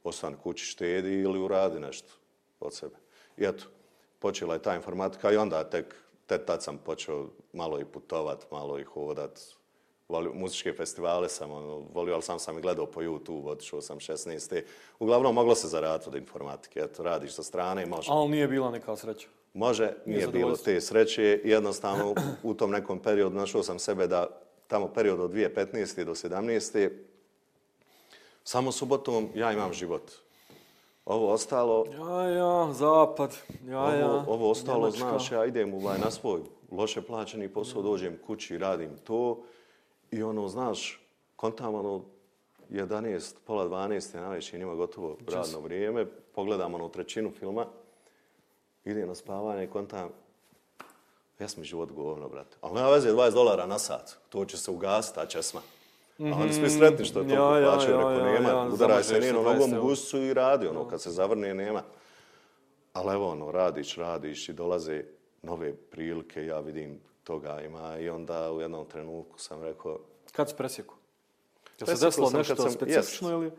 Ostan 0.03 0.35
kući, 0.43 0.65
štedi 0.65 1.13
ili 1.13 1.39
uradi 1.39 1.79
nešto 1.79 2.13
od 2.59 2.73
sebe. 2.73 2.95
I 3.37 3.45
eto, 3.45 3.65
počela 4.19 4.53
je 4.53 4.61
ta 4.61 4.75
informatika 4.75 5.31
i 5.31 5.37
onda 5.37 5.69
tek, 5.69 5.95
tek 6.29 6.45
tad 6.45 6.63
sam 6.63 6.77
počeo 6.77 7.27
malo 7.53 7.79
i 7.79 7.85
putovat, 7.85 8.51
malo 8.51 8.79
i 8.79 8.83
hodat, 8.83 9.39
volio, 10.09 10.33
muzičke 10.33 10.73
festivale 10.73 11.29
sam 11.29 11.51
ono, 11.51 11.85
volio, 11.93 12.13
ali 12.13 12.23
sam 12.23 12.39
sam 12.39 12.57
i 12.57 12.61
gledao 12.61 12.85
po 12.85 13.01
YouTube, 13.01 13.47
otišao 13.47 13.81
sam 13.81 13.99
16. 13.99 14.61
Uglavnom, 14.99 15.35
moglo 15.35 15.55
se 15.55 15.67
zaraditi 15.67 16.09
od 16.09 16.15
informatike. 16.15 16.79
Eto, 16.79 17.03
radiš 17.03 17.33
sa 17.33 17.43
strane 17.43 17.83
i 17.83 17.85
može. 17.85 18.07
Ali 18.11 18.29
nije 18.29 18.47
bila 18.47 18.71
neka 18.71 18.95
sreća. 18.95 19.27
Može, 19.53 19.93
nije 20.05 20.27
bilo 20.27 20.31
zadovoljstvo. 20.31 20.65
te 20.65 20.81
sreće. 20.81 21.41
Jednostavno, 21.43 22.15
u 22.43 22.53
tom 22.53 22.71
nekom 22.71 22.99
periodu 22.99 23.35
našao 23.35 23.63
sam 23.63 23.79
sebe 23.79 24.07
da 24.07 24.27
tamo 24.67 24.87
period 24.87 25.19
od 25.19 25.31
2015. 25.31 26.03
do 26.03 26.11
17. 26.11 26.89
Samo 28.43 28.71
subotom 28.71 29.29
ja 29.35 29.51
imam 29.51 29.73
život. 29.73 30.11
Ovo 31.09 31.33
ostalo, 31.33 31.85
Ja, 31.97 32.29
ja, 32.29 32.73
zapad. 32.73 33.37
Ja, 33.67 33.95
ja. 33.95 34.11
ovo, 34.11 34.23
ovo 34.27 34.51
ostalo, 34.51 34.79
Njemačka. 34.79 35.09
znaš, 35.09 35.31
ja 35.31 35.45
idem 35.45 35.73
ovaj, 35.73 35.99
na 35.99 36.11
svoj 36.11 36.41
loše 36.71 37.01
plaćeni 37.01 37.49
posao, 37.53 37.81
dođem 37.81 38.19
kući, 38.27 38.57
radim 38.57 38.89
to 39.03 39.41
i 40.11 40.23
ono, 40.23 40.47
znaš, 40.47 41.01
kontam 41.35 41.75
ono 41.75 42.01
11, 42.69 43.35
pola 43.45 43.67
12, 43.67 44.15
je 44.15 44.21
najveće, 44.21 44.57
nima 44.57 44.75
gotovo 44.75 45.17
radno 45.27 45.59
vrijeme, 45.59 46.05
pogledam 46.35 46.73
ono 46.73 46.89
trećinu 46.89 47.31
filma, 47.39 47.65
idem 48.85 49.07
na 49.07 49.15
spavanje 49.15 49.63
i 49.63 49.69
kontam, 49.69 50.09
jes 51.39 51.57
mi 51.57 51.63
život 51.63 51.91
govno, 51.91 52.29
brate. 52.29 52.57
Ali 52.61 52.73
nema 52.75 52.89
veze, 52.89 53.11
20 53.13 53.33
dolara 53.33 53.65
na 53.65 53.79
sat, 53.79 54.17
to 54.29 54.45
će 54.45 54.57
se 54.57 54.71
ugasiti, 54.71 55.15
ta 55.15 55.25
česma. 55.25 55.61
A 56.19 56.35
oni 56.41 56.53
svi 56.53 56.69
sretni 56.69 57.05
što 57.05 57.19
je 57.19 57.27
to 57.27 57.33
Ja, 57.33 57.59
ja, 57.59 57.71
plaćaju, 57.71 57.91
ja, 57.91 57.97
rekao, 57.97 58.27
ja, 58.27 58.33
nema, 58.33 58.49
ja, 58.49 58.69
udaraj 58.73 59.03
se 59.03 59.07
zamažeš 59.09 59.27
njeno 59.27 59.43
se 59.43 59.49
nogom 59.49 59.71
20 59.71 59.79
u 59.79 59.81
gusicu 59.81 60.17
i 60.17 60.33
radi, 60.33 60.67
ono, 60.67 60.87
kad 60.87 61.01
se 61.01 61.11
zavrne, 61.11 61.53
nema. 61.53 61.83
Ali 62.93 63.13
evo, 63.13 63.29
ono, 63.31 63.51
radiš, 63.51 63.95
radiš 63.95 64.49
i 64.49 64.53
dolaze 64.53 65.03
nove 65.41 65.75
prilike, 65.75 66.45
ja 66.45 66.59
vidim 66.59 66.99
toga 67.23 67.61
ima 67.61 67.97
i 67.99 68.09
onda 68.09 68.51
u 68.51 68.61
jednom 68.61 68.85
trenutku 68.85 69.39
sam 69.39 69.63
rekao, 69.63 69.99
Kad 70.31 70.49
si 70.49 70.55
presjeku? 70.55 70.95
Jel 71.79 71.97
se 71.97 72.05
desilo 72.05 72.29
nešto 72.29 72.55
sam- 72.55 72.71
specifično 72.71 73.31
ili? 73.31 73.51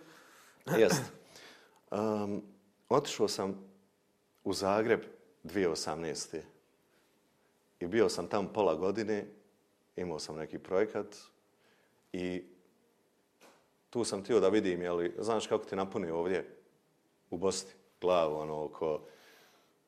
jest. 0.83 1.03
Um, 1.90 2.42
otišao 2.88 3.29
sam 3.29 3.70
u 4.44 4.53
Zagreb 4.53 5.01
2018. 5.44 6.40
I 7.81 7.87
bio 7.87 8.09
sam 8.09 8.27
tamo 8.27 8.49
pola 8.53 8.75
godine, 8.75 9.27
imao 9.96 10.18
sam 10.18 10.37
neki 10.37 10.59
projekat 10.59 11.07
i 12.12 12.42
tu 13.90 14.05
sam 14.05 14.25
tio 14.25 14.40
da 14.40 14.49
vidim, 14.49 14.83
jeli, 14.83 15.14
znaš 15.18 15.46
kako 15.46 15.64
ti 15.64 15.77
napuni 15.77 16.11
ovdje 16.11 16.57
u 17.31 17.37
Bosni 17.37 17.70
glavu, 18.01 18.37
ono, 18.37 18.64
oko 18.64 19.07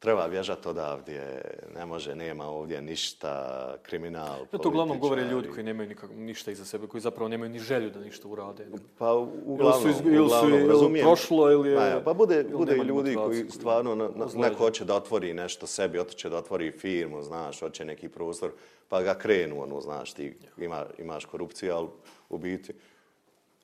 treba 0.03 0.29
bježati 0.29 0.69
odavdje, 0.69 1.43
ne 1.75 1.87
može, 1.87 2.15
nema 2.15 2.47
ovdje 2.47 2.83
ništa, 2.83 3.75
kriminal, 3.83 4.39
Ja 4.53 4.59
to 4.59 4.69
uglavnom 4.69 4.99
govore 4.99 5.23
ljudi 5.23 5.49
koji 5.49 5.65
nemaju 5.65 5.89
nikak, 5.89 6.11
ništa 6.15 6.51
iza 6.51 6.65
sebe, 6.65 6.87
koji 6.87 7.01
zapravo 7.01 7.29
nemaju 7.29 7.51
ni 7.51 7.59
želju 7.59 7.91
da 7.91 8.01
ništa 8.01 8.29
urade. 8.29 8.67
Pa 8.99 9.13
uglavnom, 9.47 9.83
Ili 9.85 9.95
su, 9.95 10.01
iz, 10.01 10.07
ili 10.07 10.17
su 10.17 10.25
uglavnom, 10.25 10.61
ili 10.61 10.69
razumijem. 10.69 11.07
prošlo 11.07 11.51
ili 11.53 11.71
je... 11.71 11.77
Ma 11.77 11.85
ja, 11.85 12.01
pa 12.05 12.13
bude, 12.13 12.41
ili 12.41 12.57
bude 12.57 12.75
ljudi 12.75 13.15
koji 13.15 13.51
stvarno, 13.51 13.95
na, 13.95 14.09
na, 14.15 14.27
neko 14.37 14.57
hoće 14.57 14.85
da 14.85 14.95
otvori 14.95 15.35
nešto 15.35 15.67
sebi, 15.67 15.99
hoće 15.99 16.29
da 16.29 16.37
otvori 16.37 16.71
firmu, 16.71 17.23
znaš, 17.23 17.61
hoće 17.61 17.85
neki 17.85 18.09
prostor, 18.09 18.51
pa 18.89 19.03
ga 19.03 19.15
krenu, 19.15 19.63
ono, 19.63 19.81
znaš, 19.81 20.13
ti 20.13 20.37
ima, 20.59 20.87
imaš 20.99 21.25
korupciju, 21.25 21.75
ali 21.75 21.89
u 22.29 22.39
biti 22.39 22.73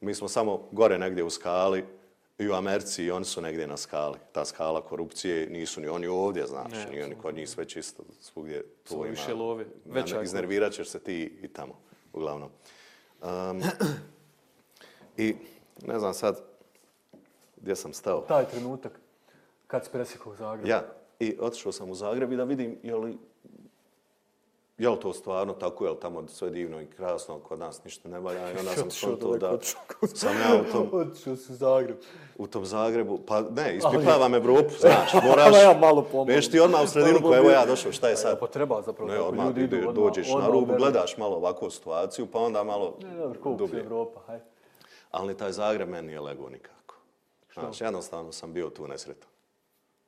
mi 0.01 0.15
smo 0.15 0.29
samo 0.29 0.69
gore 0.73 0.99
negdje 0.99 1.25
u 1.25 1.31
skali 1.31 1.85
i 2.39 2.49
u 2.49 2.53
Americi 2.53 3.05
i 3.05 3.11
oni 3.11 3.25
su 3.25 3.41
negdje 3.41 3.67
na 3.67 3.77
skali. 3.77 4.19
Ta 4.33 4.45
skala 4.45 4.81
korupcije 4.81 5.51
nisu 5.51 5.81
ni 5.81 5.89
oni 5.89 6.07
ovdje, 6.07 6.47
znaš, 6.47 6.73
Ne, 6.73 6.87
ni 6.91 7.03
oni 7.03 7.15
kod 7.15 7.35
njih 7.35 7.49
sve 7.49 7.65
čisto, 7.65 8.03
svugdje 8.21 8.63
to 8.63 8.91
Samo 8.91 9.05
ima. 9.05 9.11
više 9.11 9.35
love, 9.35 9.65
veća 9.85 10.23
Iznervirat 10.23 10.73
ćeš 10.73 10.89
se 10.89 10.99
ti 10.99 11.39
i 11.43 11.49
tamo, 11.49 11.79
uglavnom. 12.13 12.51
Um, 13.23 13.63
I 15.17 15.35
ne 15.83 15.99
znam 15.99 16.15
sad 16.15 16.41
gdje 17.57 17.77
sam 17.77 17.93
stao. 17.93 18.21
Taj 18.21 18.49
trenutak, 18.49 19.01
kad 19.67 19.85
si 19.85 19.91
presjekao 19.91 20.33
u 20.33 20.37
Zagreb. 20.37 20.67
Ja, 20.69 20.85
i 21.21 21.37
otišao 21.41 21.73
sam 21.73 21.91
u 21.91 21.95
Zagreb 21.95 22.33
i 22.33 22.37
da 22.37 22.45
vidim 22.45 22.79
je 22.83 22.97
li, 22.97 23.19
je 24.79 25.01
to 25.01 25.13
stvarno 25.13 25.53
tako, 25.55 25.85
je 25.85 25.91
li 25.91 25.97
tamo 25.97 26.29
sve 26.29 26.51
divno 26.51 26.81
i 26.81 26.87
krasno, 26.87 27.39
kod 27.39 27.59
nas 27.59 27.85
ništa 27.85 28.09
ne 28.09 28.21
valja. 28.21 28.49
I 28.49 28.59
onda 28.59 28.71
sam 28.73 28.91
skontao 28.91 29.37
daleko, 29.37 29.67
da 30.03 30.07
sam 30.09 30.33
ja 30.33 30.61
u 30.61 30.73
tom, 30.73 30.89
Otišao 30.93 31.37
si 31.37 31.53
u 31.53 31.57
Zagreb. 31.57 31.97
u 32.37 32.47
tom 32.47 32.67
Zagrebu, 32.67 33.19
pa 33.19 33.41
ne, 33.43 33.77
ispiplavam 33.77 34.35
Evropu, 34.35 34.71
znaš, 34.71 35.13
moraš, 35.15 35.55
ja 35.63 35.79
malo 35.81 36.03
pomalo. 36.03 36.25
neš 36.27 36.51
ti 36.51 36.61
odmah 36.61 36.81
u 36.83 36.89
sredinu, 36.89 37.19
pa 37.23 37.37
evo 37.37 37.51
ja 37.51 37.67
došao, 37.67 37.93
šta 37.93 38.07
je 38.07 38.13
Ja, 38.13 38.17
sad? 38.17 38.41
pa 38.41 38.47
treba 38.47 38.83
zapravo, 38.83 39.11
Ne, 39.11 39.21
odmah 39.21 39.47
ljudi 39.47 39.61
idu, 39.63 39.77
odmah- 39.79 39.95
dođeš 39.95 40.29
na 40.31 40.49
rubu, 40.49 40.75
gledaš 40.75 41.17
malo 41.17 41.37
ovakvu 41.37 41.71
situaciju, 41.71 42.27
pa 42.27 42.39
onda 42.39 42.65
malo 42.65 42.97
Ne, 43.03 43.17
dobro, 43.17 43.55
dublje. 43.57 43.81
Evropa, 43.81 44.21
haj. 44.21 44.39
Ali 45.11 45.37
taj 45.37 45.53
Zagreb 45.53 45.89
meni 45.89 46.07
nije 46.07 46.21
lego 46.21 46.49
nikako. 46.49 46.95
Znaš, 47.55 47.81
jednostavno 47.81 48.33
sam 48.33 48.53
bio 48.53 48.71
tu 48.71 48.87
nesretan. 48.87 49.29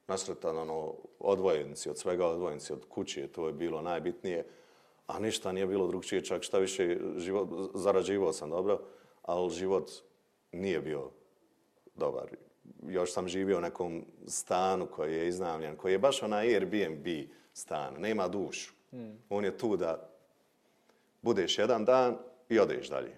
Nesretan, 0.08 0.58
ono, 0.58 0.92
odvojenci, 1.20 1.90
od 1.90 1.98
svega 1.98 2.26
odvojenci, 2.26 2.72
od 2.72 2.84
kuće, 2.84 3.26
to 3.26 3.46
je 3.46 3.52
bilo 3.52 3.82
najbitnije. 3.82 4.46
A 5.10 5.18
ništa 5.18 5.52
nije 5.52 5.66
bilo 5.66 5.86
drugčije, 5.86 6.24
čak 6.24 6.42
šta 6.42 6.58
više, 6.58 6.96
život, 7.16 7.48
zarađivao 7.74 8.32
sam 8.32 8.50
dobro, 8.50 8.80
ali 9.22 9.50
život 9.50 9.90
nije 10.52 10.80
bio 10.80 11.10
dobar. 11.94 12.28
Još 12.88 13.12
sam 13.12 13.28
živio 13.28 13.58
u 13.58 13.60
nekom 13.60 14.04
stanu 14.26 14.86
koji 14.86 15.14
je 15.14 15.28
iznajmljen, 15.28 15.76
koji 15.76 15.92
je 15.92 15.98
baš 15.98 16.22
onaj 16.22 16.54
Airbnb 16.54 17.06
stan, 17.52 17.94
nema 17.98 18.28
dušu. 18.28 18.72
On 19.28 19.44
je 19.44 19.58
tu 19.58 19.76
da 19.76 20.10
budeš 21.22 21.58
jedan 21.58 21.84
dan 21.84 22.16
i 22.48 22.58
odeš 22.58 22.88
dalje. 22.88 23.16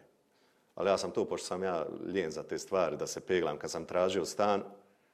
Ali 0.75 0.91
ja 0.91 0.99
sam 0.99 1.11
to, 1.11 1.25
pošto 1.25 1.47
sam 1.47 1.63
ja 1.63 1.87
lijen 2.05 2.31
za 2.31 2.43
te 2.43 2.59
stvari, 2.59 2.97
da 2.97 3.07
se 3.07 3.21
peglam 3.21 3.59
kad 3.59 3.71
sam 3.71 3.85
tražio 3.85 4.25
stan, 4.25 4.63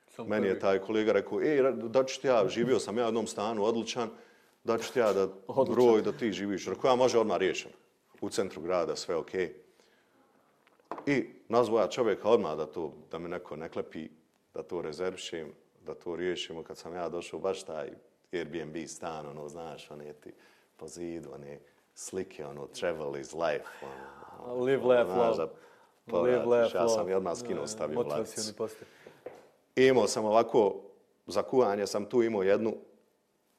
Sam 0.08 0.26
meni 0.28 0.46
je 0.46 0.58
taj 0.58 0.78
kolega 0.78 1.12
rekao, 1.12 1.42
ej, 1.42 1.62
da 1.72 2.04
ću 2.04 2.20
ti 2.20 2.26
ja, 2.26 2.48
živio 2.48 2.78
sam 2.78 2.98
ja 2.98 3.04
u 3.04 3.08
jednom 3.08 3.26
stanu, 3.26 3.64
odličan, 3.64 4.10
da 4.64 4.79
ću 4.79 4.92
ti 4.92 4.99
ja 4.99 5.12
da 5.12 5.29
Odličan. 5.47 5.75
broj 5.75 6.03
da 6.03 6.12
ti 6.12 6.33
živiš. 6.33 6.66
Rekao, 6.66 6.88
ja 6.90 6.94
može 6.97 7.18
odmah 7.18 7.37
riješen. 7.37 7.73
U 8.21 8.31
centru 8.31 8.62
grada, 8.62 8.97
sve 8.97 9.16
okej. 9.16 9.55
I 11.07 11.25
nazvao 11.49 11.81
ja 11.81 11.88
čovjeka 11.88 12.29
odmah 12.29 12.57
da, 12.57 12.66
to, 12.66 12.92
da 13.11 13.18
me 13.18 13.29
neko 13.29 13.57
ne 13.57 13.68
klepi, 13.68 14.09
da 14.55 14.62
to 14.62 14.83
rezervišem, 14.83 15.53
da 15.87 15.94
to 15.94 16.16
riješimo. 16.16 16.62
Kad 16.62 16.79
sam 16.79 16.94
ja 16.94 17.09
došao, 17.09 17.40
baš 17.40 17.62
taj 17.62 17.90
Airbnb 18.33 18.77
stan, 18.87 19.27
ono, 19.27 19.49
znaš, 19.49 19.90
one 19.90 20.12
ti 20.12 20.33
po 20.77 20.87
zidu, 20.88 21.29
one 21.35 21.59
slike, 21.94 22.47
ono, 22.47 22.66
travel 22.66 23.16
is 23.16 23.33
life, 23.33 23.64
ono, 23.83 24.64
Live, 24.64 24.83
laugh, 24.85 25.11
znaš, 25.12 25.49
love. 26.07 26.31
Live, 26.31 26.44
laugh, 26.44 26.75
Ja 26.75 26.88
sam 26.88 26.99
love. 27.01 27.12
i 27.12 27.14
odmah 27.14 27.37
skinuo, 27.38 27.66
stavio 27.66 27.99
u 27.99 28.03
ladicu. 28.03 28.18
Motivacioni 28.18 28.57
poster. 28.57 28.87
I 29.77 29.87
imao 29.87 30.07
sam 30.07 30.25
ovako, 30.25 30.75
za 31.27 31.42
kuvanje 31.42 31.87
sam 31.87 32.05
tu 32.05 32.23
imao 32.23 32.42
jednu 32.42 32.75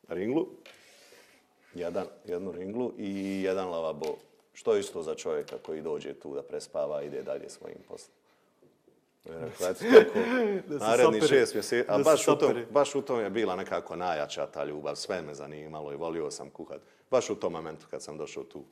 ringlu, 0.07 0.47
jedan, 1.73 2.05
jednu 2.25 2.51
ringlu 2.51 2.93
i 2.97 3.41
jedan 3.43 3.69
lavabo. 3.69 4.15
Što 4.53 4.73
je 4.73 4.79
isto 4.79 5.03
za 5.03 5.15
čovjeka 5.15 5.57
koji 5.65 5.81
dođe 5.81 6.13
tu 6.13 6.35
da 6.35 6.43
prespava 6.43 7.03
i 7.03 7.07
ide 7.07 7.23
dalje 7.23 7.49
svojim 7.49 7.77
poslom. 7.87 8.15
Tako, 9.59 10.19
naredni 10.67 11.21
šest 11.21 11.53
mjeseci, 11.53 11.91
a 11.91 11.97
baš 11.97 12.27
u, 12.27 12.35
tom, 12.35 12.65
baš 12.71 12.95
u 12.95 13.01
tom 13.01 13.19
je 13.19 13.29
bila 13.29 13.55
nekako 13.55 13.95
najjača 13.95 14.47
ta 14.47 14.63
ljubav, 14.63 14.95
sve 14.95 15.21
me 15.21 15.33
zanimalo 15.33 15.93
i 15.93 15.95
volio 15.95 16.31
sam 16.31 16.49
kuhat. 16.49 16.81
Baš 17.11 17.29
u 17.29 17.35
tom 17.35 17.53
momentu 17.53 17.85
kad 17.89 18.03
sam 18.03 18.17
došao 18.17 18.43
tu. 18.43 18.63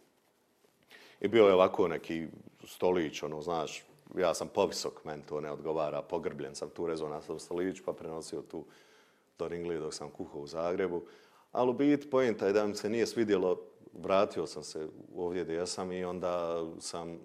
I 1.22 1.28
bio 1.28 1.48
je 1.48 1.54
ovako 1.54 1.88
neki 1.88 2.28
stolić, 2.68 3.24
ono, 3.24 3.42
znaš, 3.42 3.84
ja 4.18 4.34
sam 4.34 4.48
povisok, 4.48 5.06
meni 5.06 5.24
to 5.24 5.42
ne 5.42 5.52
odgovara, 5.52 6.02
pogrbljen 6.02 6.56
sam 6.56 6.70
tu 6.70 6.88
rezao 6.88 7.10
na 7.10 7.22
sam 7.22 7.40
stolić, 7.40 7.82
pa 7.86 7.94
prenosio 7.94 8.42
tu 8.42 8.66
do 9.40 9.48
ringli 9.48 9.80
dok 9.80 9.94
sam 9.94 10.10
kuhao 10.10 10.42
u 10.42 10.48
Zagrebu. 10.48 11.02
Ali 11.52 11.70
u 11.70 11.74
bit, 11.74 12.12
pojenta 12.12 12.48
je 12.48 12.54
da 12.54 12.66
mi 12.66 12.76
se 12.76 12.90
nije 12.90 13.08
svidjelo, 13.08 13.58
vratio 13.94 14.48
sam 14.48 14.64
se 14.64 14.88
ovdje 15.16 15.44
gdje 15.44 15.68
sam 15.68 15.92
i 15.92 16.04
onda 16.04 16.58
sam, 16.80 17.20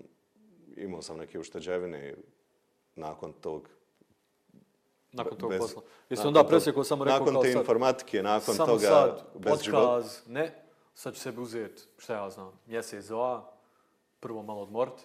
imao 0.77 1.03
sam 1.03 1.17
neke 1.17 1.39
ušteđevine 1.39 2.15
nakon 2.97 3.33
tog 3.33 3.69
Nakon 5.13 5.39
tog 5.39 5.51
bez- 5.51 5.59
posla. 5.59 5.83
Jesi 6.11 6.27
onda 6.27 6.45
presjekao 6.45 6.85
samo 6.85 7.05
rekao 7.05 7.19
Nakon 7.21 7.43
te 7.43 7.53
sad, 7.53 7.61
informatike, 7.61 8.23
nakon 8.23 8.55
samo 8.55 8.67
toga 8.67 8.81
sad, 8.81 9.25
bez 9.35 9.63
života. 9.63 9.87
podcast, 9.87 10.27
ne, 10.27 10.65
sad 10.95 11.15
ću 11.15 11.21
sebi 11.21 11.41
uzeti, 11.41 11.83
šta 11.99 12.15
ja 12.15 12.31
znam, 12.31 12.53
mjesec, 12.67 13.07
dva, 13.07 13.53
prvo 14.21 14.43
malo 14.43 14.63
odmoriti. 14.63 15.03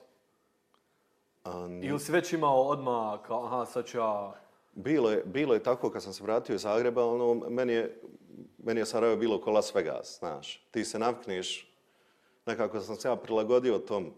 Ni- 1.68 1.86
Ili 1.86 2.00
si 2.00 2.12
već 2.12 2.34
imao 2.34 2.62
odmah, 2.62 3.20
kao, 3.22 3.46
aha, 3.46 3.66
sad 3.66 3.86
ću 3.86 3.98
ja, 3.98 4.34
Bilo 4.74 5.10
je, 5.12 5.24
bilo 5.26 5.54
je 5.54 5.64
tako 5.64 5.90
kad 5.90 6.04
sam 6.04 6.14
se 6.14 6.24
vratio 6.24 6.56
iz 6.56 6.62
Zagreba, 6.62 7.06
ono, 7.06 7.34
meni 7.50 7.74
je, 7.74 8.02
meni 8.68 8.80
je 8.80 8.86
Sarajevo 8.86 9.16
bilo 9.16 9.42
ko 9.42 9.52
Las 9.52 9.76
Vegas, 9.76 10.20
znaš. 10.20 10.62
Ti 10.72 10.86
se 10.86 11.00
navkneš, 11.00 11.72
nekako 12.46 12.82
sam 12.82 12.96
se 12.96 13.08
ja 13.08 13.16
prilagodio 13.16 13.80
tom, 13.80 14.12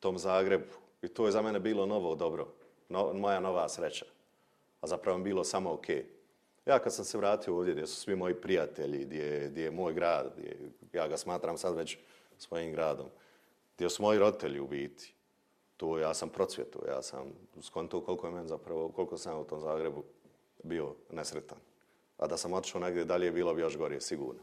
tom 0.00 0.18
Zagrebu 0.18 0.76
i 1.02 1.08
to 1.08 1.26
je 1.26 1.32
za 1.32 1.42
mene 1.42 1.60
bilo 1.60 1.86
novo 1.86 2.14
dobro, 2.14 2.48
no, 2.88 3.12
moja 3.12 3.40
nova 3.40 3.68
sreća. 3.68 4.06
A 4.80 4.86
zapravo 4.86 5.18
mi 5.18 5.24
bilo 5.24 5.44
samo 5.44 5.72
okej. 5.72 6.06
Ja 6.66 6.78
kad 6.78 6.94
sam 6.94 7.04
se 7.04 7.18
vratio 7.18 7.56
ovdje 7.56 7.74
gdje 7.74 7.86
su 7.86 7.96
svi 7.96 8.16
moji 8.16 8.34
prijatelji, 8.34 9.04
gdje, 9.04 9.48
gdje 9.50 9.62
je 9.62 9.70
moj 9.70 9.94
grad, 9.94 10.32
gdje, 10.36 10.56
ja 10.92 11.08
ga 11.08 11.16
smatram 11.16 11.58
sad 11.58 11.76
već 11.76 11.98
svojim 12.38 12.72
gradom, 12.72 13.06
gdje 13.76 13.90
su 13.90 14.02
moji 14.02 14.18
roditelji 14.18 14.60
u 14.60 14.66
biti, 14.66 15.14
tu 15.76 15.98
ja 15.98 16.14
sam 16.14 16.28
procvjetu, 16.28 16.78
ja 16.88 17.02
sam 17.02 17.32
skontuo 17.62 18.00
koliko 18.00 18.26
je 18.26 18.32
meni 18.32 18.48
zapravo, 18.48 18.88
koliko 18.88 19.18
sam 19.18 19.38
u 19.38 19.44
tom 19.44 19.60
Zagrebu 19.60 20.02
bio 20.62 20.94
nesretan. 21.10 21.58
A 22.18 22.26
da 22.26 22.36
sam 22.36 22.52
otišao 22.52 22.80
negdje 22.80 23.04
dalje, 23.04 23.30
bilo 23.30 23.54
bi 23.54 23.60
još 23.60 23.76
gorije, 23.76 24.00
sigurno. 24.00 24.40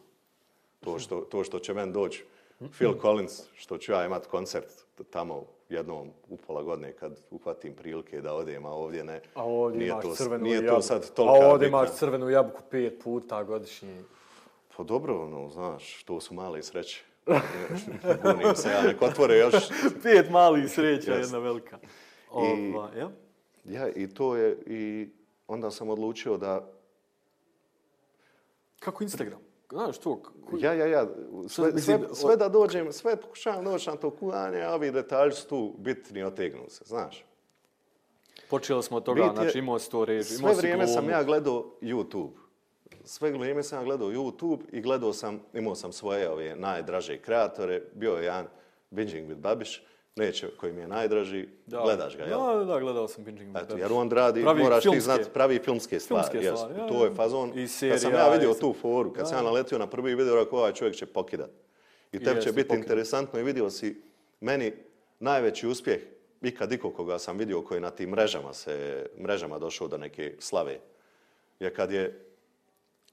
To 0.80 1.00
što, 1.00 1.22
to 1.22 1.44
što 1.44 1.60
će 1.60 1.74
meni 1.74 1.92
doći 1.92 2.24
Phil 2.72 2.94
Collins, 3.02 3.42
što 3.56 3.78
ću 3.78 3.92
ja 3.92 4.06
imat 4.06 4.26
koncert 4.28 4.68
tamo 5.10 5.44
jednom 5.70 6.10
u 6.30 6.38
pola 6.38 6.64
godine 6.64 6.94
kad 6.94 7.20
uhvatim 7.32 7.74
prilike 7.74 8.22
da 8.22 8.34
odem, 8.34 8.66
a 8.66 8.72
ovdje 8.72 9.04
ne. 9.04 9.22
a 9.34 9.44
ovdje 9.44 9.78
nije 9.80 9.90
imaš 9.90 10.04
to, 10.04 10.16
crvenu 10.16 10.44
Nije 10.44 10.56
jabuku. 10.56 10.76
to 10.76 10.82
sad 10.82 11.12
A 11.18 11.22
ovdje 11.24 11.68
imaš 11.68 11.90
crvenu 11.92 12.30
jabuku 12.30 12.62
pet 12.72 13.02
puta 13.04 13.44
godišnje. 13.44 14.04
Pa 14.78 14.84
dobro, 14.84 15.24
ono, 15.24 15.50
znaš, 15.50 16.04
to 16.04 16.22
su 16.22 16.34
male 16.34 16.64
sreće. 16.64 17.04
Bunim 18.24 18.56
se, 18.56 18.70
ja 18.70 18.82
nek 18.84 19.02
otvore 19.02 19.38
još 19.38 19.54
Pet 20.04 20.30
malih 20.30 20.72
sreća, 20.72 21.12
Jeste. 21.12 21.22
jedna 21.22 21.38
velika. 21.40 21.78
I- 21.82 22.74
Ova, 22.74 22.90
ja? 22.98 23.12
Ja, 23.66 23.90
i 23.90 24.08
to 24.08 24.36
je, 24.36 24.58
i 24.66 25.10
onda 25.48 25.72
sam 25.72 25.90
odlučio 25.90 26.38
da, 26.38 26.68
Kako 28.80 29.04
Instagram? 29.04 29.40
Znaš 29.72 29.98
to, 29.98 30.16
ko- 30.22 30.32
ja, 30.58 30.74
ja, 30.74 30.86
ja, 30.86 31.08
sve, 31.48 31.72
sve, 31.74 32.00
sve 32.14 32.38
da 32.38 32.50
dođem, 32.50 32.92
sve 32.92 33.16
pokušavam 33.16 33.66
doći 33.66 33.90
na 33.90 33.96
to 33.96 34.10
kuvanje, 34.12 34.62
a 34.62 34.74
ovi 34.74 34.92
detalji 34.92 35.32
su 35.32 35.48
tu 35.48 35.76
bitni, 35.78 36.24
otegnu 36.24 36.62
se, 36.68 36.84
znaš. 36.86 37.26
počeli 38.50 38.84
smo 38.84 38.98
od 38.98 39.04
toga, 39.04 39.22
Bit 39.22 39.32
je- 39.32 39.36
znači 39.36 39.60
imao 39.60 39.80
si 39.80 39.92
to 39.92 40.06
reži, 40.06 40.24
Sve 40.26 40.38
imao 40.38 40.54
si 40.54 40.58
vrijeme 40.58 40.88
sam 40.88 41.10
ja 41.10 41.24
gledao 41.24 41.66
YouTube. 41.82 42.32
Sve 43.04 43.32
vrijeme 43.32 43.64
sam 43.64 43.80
ja 43.80 43.86
gledao 43.86 44.10
YouTube 44.10 44.60
i 44.72 44.82
gledao 44.82 45.14
sam, 45.14 45.42
imao 45.54 45.76
sam 45.76 45.92
svoje 45.92 46.30
ove 46.30 46.56
najdraže 46.56 47.18
kreatore. 47.18 47.82
Bio 47.94 48.12
je 48.12 48.24
jedan 48.24 48.48
Binging 48.90 49.30
with 49.30 49.36
Babiš, 49.38 49.84
neće, 50.16 50.48
koji 50.52 50.74
mi 50.74 50.82
je 50.82 50.88
najdraži. 50.88 51.48
Da. 51.66 51.82
Gledaš 51.82 52.18
ga, 52.18 52.24
jel? 52.24 52.40
Da, 52.58 52.66
da, 52.66 52.80
gledao 52.80 53.08
sam 53.08 53.24
Binging 53.24 53.58
Eto, 53.58 53.78
jer 53.78 53.94
on 53.94 54.12
radi, 54.12 54.42
Pravi 54.42 54.64
moraš 54.64 54.84
ti 54.84 54.90
filmske- 54.90 55.00
znati, 55.02 55.30
pravi 55.30 55.60
filmske 55.60 56.00
stvari. 56.00 56.28
Filmske 56.32 56.52
stvari, 56.52 56.74
ja, 56.76 56.88
to 56.88 57.06
je 57.06 57.12
fazon. 57.12 57.50
I 57.50 57.62
Kad 57.62 57.70
sam 57.70 58.00
serija, 58.00 58.20
ja 58.20 58.30
vidio 58.30 58.54
tu 58.54 58.74
foru, 58.74 59.14
kad 59.14 59.30
sam 59.30 59.38
ja 59.38 59.44
naletio 59.44 59.78
na 59.78 59.88
prvi 59.88 60.16
video, 60.16 60.36
rekao, 60.36 60.60
ovaj 60.60 60.74
čovjek 60.74 60.96
će 60.96 61.06
pokidat. 61.06 61.50
I 62.12 62.20
tebi 62.20 62.42
će 62.42 62.52
biti 62.52 62.68
pokidat. 62.68 62.84
interesantno 62.84 63.40
i 63.40 63.44
vidio 63.44 63.70
si 63.70 64.02
meni 64.42 64.74
najveći 65.20 65.68
uspjeh 65.68 66.00
ikad 66.42 66.72
iko 66.72 66.92
koga 66.92 67.20
sam 67.20 67.38
vidio 67.38 67.62
koji 67.62 67.80
na 67.80 67.90
tim 67.90 68.10
mrežama 68.10 68.54
se, 68.54 69.06
mrežama 69.20 69.60
došao 69.60 69.88
do 69.88 69.98
neke 69.98 70.36
slave. 70.40 70.80
Je 71.60 71.74
kad 71.74 71.92
je 71.92 72.26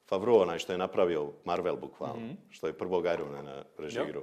Favreau, 0.06 0.36
onaj 0.36 0.58
što 0.58 0.72
je 0.72 0.78
napravio 0.78 1.32
Marvel 1.44 1.76
bukvalno, 1.76 2.16
Mhm. 2.16 2.30
što 2.50 2.66
je 2.66 2.72
prvog 2.72 3.04
Ironmana 3.06 3.64
režirao, 3.78 4.22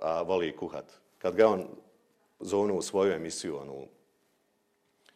a 0.00 0.22
voli 0.22 0.56
kuhat. 0.56 0.84
Kad 1.18 1.34
ga 1.34 1.48
on 1.48 1.64
zovnu 2.44 2.76
u 2.76 2.82
svoju 2.82 3.12
emisiju, 3.12 3.56
onu, 3.58 3.86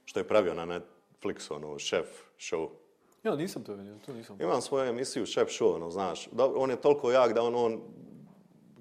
što 0.05 0.21
je 0.21 0.29
pravio 0.29 0.55
na 0.55 0.67
Netflixu, 0.67 1.53
onu, 1.53 1.79
šef 1.79 2.07
show, 2.39 2.69
Ja, 3.25 3.37
nisam 3.37 3.65
to 3.65 3.75
vidio, 3.75 3.99
to 4.07 4.13
nisam. 4.13 4.39
imam 4.41 4.63
svoju 4.63 4.85
emisiju 4.85 5.27
Šef 5.27 5.49
Show, 5.51 5.75
ono, 5.75 5.91
znaš, 5.91 6.29
on 6.37 6.71
je 6.71 6.81
toliko 6.81 7.11
jak 7.13 7.33
da 7.33 7.43
on, 7.43 7.55
on 7.57 7.81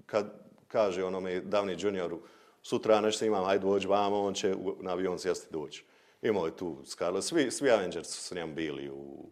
kad 0.05 0.33
kaže 0.67 1.03
onome 1.03 1.41
davni 1.41 1.75
junioru, 1.79 2.21
sutra 2.61 3.01
nešto 3.01 3.25
imam, 3.25 3.45
hajde 3.45 3.65
dođi 3.65 3.87
vamo, 3.87 4.21
on 4.21 4.33
će 4.33 4.55
u- 4.55 4.75
na 4.79 4.91
avion 4.91 5.19
sjesti 5.19 5.47
doći. 5.51 5.83
Imao 6.21 6.45
je 6.45 6.55
tu 6.55 6.77
Scarlett, 6.85 7.25
svi, 7.25 7.51
svi 7.51 7.71
Avengers 7.71 8.07
su 8.07 8.21
s 8.21 8.31
njim 8.31 8.55
bili 8.55 8.89
u 8.89 9.29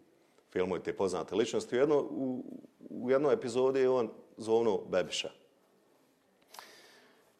filmu 0.50 0.76
i 0.76 0.82
te 0.82 0.92
poznate 0.92 1.34
ličnosti. 1.34 1.76
U, 1.76 1.80
jedno, 1.80 1.98
u, 2.00 2.44
u 2.80 3.10
jednoj 3.10 3.34
epizodi 3.34 3.80
je 3.80 3.88
on 3.90 4.10
zovnuo 4.36 4.84
Bebiša. 4.84 5.30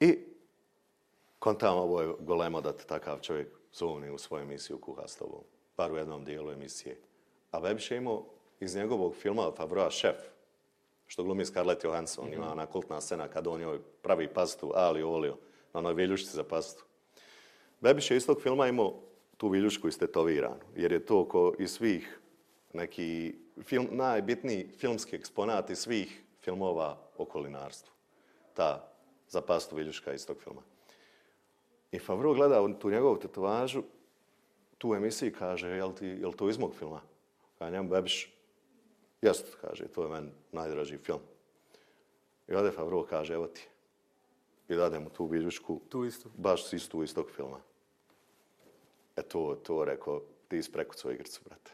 I 0.01 0.19
kontam 1.47 1.79
ovo 1.79 2.01
je 2.01 2.15
golemo 2.21 2.61
da 2.61 2.73
te 2.73 2.85
takav 2.85 3.21
čovjek 3.21 3.49
zovni 3.73 4.11
u 4.11 4.19
svoju 4.19 4.43
emisiju 4.43 4.79
kuha 4.79 5.09
s 5.09 5.17
tobom. 5.17 5.45
Bar 5.77 5.93
u 5.93 5.97
jednom 5.97 6.25
dijelu 6.25 6.51
emisije. 6.51 7.01
A 7.51 7.61
Bebiš 7.61 7.91
je 7.91 7.97
imao 7.97 8.25
iz 8.61 8.77
njegovog 8.77 9.15
filma 9.15 9.53
Favroa 9.57 9.91
Šef, 9.91 10.17
što 11.07 11.23
glumi 11.23 11.45
Scarlett 11.45 11.85
Johansson, 11.85 12.33
ima 12.33 12.53
ona 12.53 12.67
kultna 12.67 13.01
scena 13.01 13.29
kad 13.29 13.47
on 13.47 13.61
joj 13.61 13.79
pravi 14.03 14.29
pastu, 14.29 14.73
ali 14.75 15.03
olio, 15.03 15.37
na 15.73 15.81
onoj 15.81 15.95
viljušci 15.95 16.37
za 16.37 16.45
pastu. 16.45 16.85
Bebiš 17.81 18.11
je 18.11 18.17
iz 18.17 18.27
tog 18.27 18.43
filma 18.43 18.67
imao 18.67 19.03
tu 19.37 19.49
viljušku 19.49 19.89
istetoviranu, 19.89 20.65
jer 20.77 20.93
je 20.93 21.07
to 21.07 21.29
ko 21.29 21.55
iz 21.59 21.71
svih 21.71 22.21
neki 22.73 23.35
film, 23.63 23.89
najbitniji 23.91 24.69
filmski 24.79 25.17
eksponat 25.17 25.71
iz 25.71 25.79
svih 25.79 26.23
filmova 26.41 26.99
o 27.17 27.25
kulinarstvu. 27.25 27.93
Ta 28.55 28.93
za 29.29 29.41
pastu 29.41 29.77
viljuška 29.77 30.13
iz 30.13 30.27
tog 30.27 30.43
filma. 30.43 30.63
I 31.93 31.99
Favreau 31.99 32.35
gleda 32.35 32.79
tu 32.79 32.91
njegovu 32.91 33.19
tetovažu, 33.19 33.83
tu 34.79 34.95
emisiji 34.95 35.33
kaže, 35.33 35.69
jel, 35.69 35.93
ti, 35.93 36.07
jel 36.07 36.33
to 36.33 36.49
iz 36.49 36.59
mog 36.59 36.75
filma? 36.75 37.01
Kaže 37.59 37.73
njemu 37.73 37.89
Bebiš, 37.89 38.33
jest, 39.23 39.57
kaže, 39.61 39.89
to 39.89 40.03
je 40.03 40.11
meni 40.11 40.31
najdraži 40.53 40.99
film. 40.99 41.21
I 42.49 42.55
ode 42.55 42.71
Favreau 42.71 43.07
kaže, 43.07 43.35
evo 43.35 43.47
ti. 43.47 43.69
I 44.69 44.75
dade 44.75 44.99
mu 44.99 45.11
tu 45.11 45.27
biljušku, 45.27 45.81
Tu 45.89 46.05
isto. 46.05 46.29
baš 46.37 46.73
istu 46.73 47.03
iz 47.03 47.15
tog 47.15 47.31
filma. 47.31 47.61
E 49.17 49.23
to, 49.23 49.55
to 49.63 49.85
rekao, 49.85 50.23
ti 50.49 50.59
isprekucao 50.59 51.13
igricu, 51.13 51.41
brate. 51.45 51.73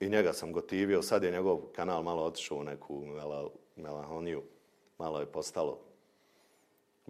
I 0.00 0.08
njega 0.08 0.32
sam 0.32 0.52
gotivio, 0.52 1.02
sad 1.02 1.22
je 1.22 1.30
njegov 1.30 1.60
kanal 1.72 2.02
malo 2.02 2.22
otišao 2.24 2.58
u 2.58 2.64
neku 2.64 3.04
mela, 3.06 3.48
melanholiju, 3.76 4.42
malo 4.98 5.20
je 5.20 5.26
postalo 5.26 5.78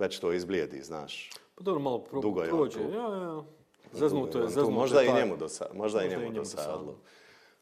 već 0.00 0.18
to 0.18 0.32
izblijedi, 0.32 0.82
znaš. 0.82 1.30
Pa 1.54 1.62
dobro, 1.64 1.80
malo 1.82 1.98
pro, 1.98 2.20
Dugo 2.20 2.42
je 2.42 2.52
on 2.52 2.58
prođe. 2.58 2.80
Ja, 2.82 3.14
ja. 3.16 3.42
Zeznuto 3.92 4.38
je, 4.38 4.44
On 4.44 4.50
zeznuto 4.50 4.70
Možda 4.70 5.00
je 5.00 5.06
i 5.06 5.10
taj- 5.10 5.20
njemu 5.20 5.36
dosa, 5.36 5.66
možda, 5.74 6.02
i 6.02 6.08
njemu 6.08 6.32
dosadilo. 6.32 6.72
dosadilo. 6.74 6.96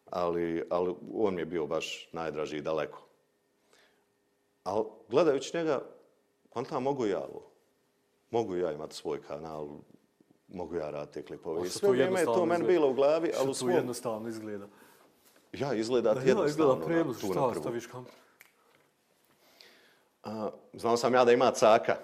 Ali, 0.06 0.66
ali 0.70 0.94
on 1.14 1.34
mi 1.34 1.40
je 1.40 1.46
bio 1.46 1.66
baš 1.66 2.08
najdraži 2.12 2.56
i 2.56 2.62
daleko. 2.62 3.02
Ali 4.64 4.84
gledajući 5.08 5.56
njega, 5.56 5.80
kontam 6.48 6.82
mogu 6.82 7.06
i 7.06 7.10
ja 7.10 7.18
ovo. 7.20 7.42
Mogu 8.30 8.56
i 8.56 8.60
ja 8.60 8.72
imati 8.72 8.94
svoj 8.94 9.22
kanal, 9.22 9.68
mogu 10.48 10.74
ja 10.76 10.90
raditi 10.90 11.14
te 11.14 11.26
klipove. 11.26 11.66
I 11.66 11.70
sve 11.70 11.80
to 11.80 11.90
vrijeme 11.92 12.20
je 12.20 12.24
to 12.26 12.46
meni 12.46 12.66
bilo 12.66 12.90
u 12.90 12.94
glavi, 12.94 13.32
ali 13.36 13.44
u 13.44 13.48
to 13.48 13.54
svom... 13.54 13.70
jednostavno 13.70 14.28
izgleda. 14.28 14.66
Ja, 15.52 15.74
izgleda 15.74 16.14
Da, 16.14 16.20
ja, 16.20 16.26
jednostavno. 16.26 16.74
izgleda 16.74 16.74
na 16.74 17.14
šta 17.14 17.50
prvu. 17.50 17.62
staviš 17.62 17.86
kam? 17.86 18.06
A, 20.24 20.50
znao 20.72 20.96
sam 20.96 21.14
ja 21.14 21.24
da 21.24 21.32
ima 21.32 21.50
caka, 21.50 21.96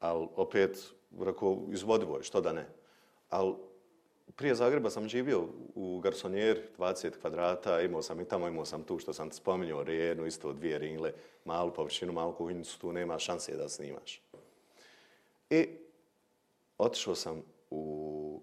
ali 0.00 0.28
opet, 0.36 0.92
rekao, 1.20 1.62
izvodivo 1.72 2.16
je, 2.16 2.22
što 2.22 2.40
da 2.40 2.52
ne. 2.52 2.66
Ali 3.30 3.54
prije 4.36 4.54
Zagreba 4.54 4.90
sam 4.90 5.08
živio 5.08 5.44
u 5.74 6.00
garsonjeri, 6.00 6.60
20 6.78 7.10
kvadrata, 7.20 7.80
imao 7.80 8.02
sam 8.02 8.20
i 8.20 8.24
tamo, 8.24 8.48
imao 8.48 8.64
sam 8.64 8.82
tu 8.82 8.98
što 8.98 9.12
sam 9.12 9.30
ti 9.30 9.36
spominjao, 9.36 9.82
rijenu, 9.82 10.26
isto 10.26 10.52
dvije 10.52 10.78
ringle, 10.78 11.12
malu 11.44 11.72
površinu, 11.74 12.12
malu 12.12 12.32
kuhinjicu, 12.32 12.80
tu 12.80 12.92
nema 12.92 13.18
šanse 13.18 13.56
da 13.56 13.68
snimaš. 13.68 14.22
I 15.50 15.68
otišao 16.78 17.14
sam 17.14 17.42
u 17.70 18.40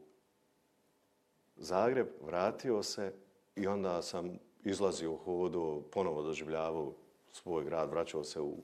Zagreb, 1.56 2.08
vratio 2.22 2.84
se 2.84 3.14
i 3.56 3.68
onda 3.68 4.02
sam 4.02 4.40
izlazio 4.64 5.12
u 5.12 5.18
hodu, 5.18 5.84
ponovo 5.92 6.22
doživljavao 6.22 6.94
svoj 7.32 7.64
grad, 7.64 7.90
vraćao 7.90 8.24
se 8.24 8.42
u 8.42 8.58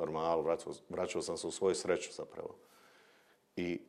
normalu, 0.00 0.42
vraćao, 0.42 0.72
vraćao 0.88 1.22
sam 1.22 1.36
se 1.36 1.46
u 1.46 1.50
svoju 1.50 1.74
sreću 1.74 2.12
zapravo. 2.12 2.56
I 3.56 3.80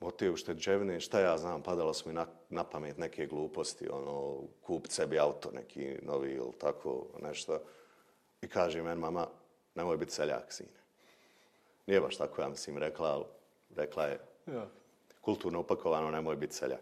od 0.00 0.16
te 0.16 0.30
ušteđevine, 0.30 1.00
šta 1.00 1.20
ja 1.20 1.38
znam, 1.38 1.62
padalo 1.62 1.94
su 1.94 2.08
mi 2.08 2.14
na, 2.14 2.26
na 2.50 2.64
pamet 2.64 2.98
neke 2.98 3.26
gluposti, 3.26 3.88
ono, 3.90 4.42
kupit 4.62 4.92
sebi 4.92 5.18
auto 5.18 5.50
neki 5.50 5.96
novi 6.02 6.32
ili 6.32 6.52
tako 6.58 7.06
nešto. 7.22 7.58
I 8.42 8.48
kaže 8.48 8.82
meni, 8.82 9.00
mama, 9.00 9.26
nemoj 9.74 9.96
biti 9.96 10.12
seljak, 10.12 10.52
sine. 10.52 10.78
Nije 11.86 12.00
baš 12.00 12.16
tako, 12.16 12.42
ja 12.42 12.48
mislim, 12.48 12.78
rekla, 12.78 13.08
ali 13.08 13.24
rekla 13.76 14.04
je, 14.04 14.20
Ja. 14.46 14.66
kulturno 15.20 15.60
upakovano, 15.60 16.10
nemoj 16.10 16.36
biti 16.36 16.54
seljak. 16.54 16.80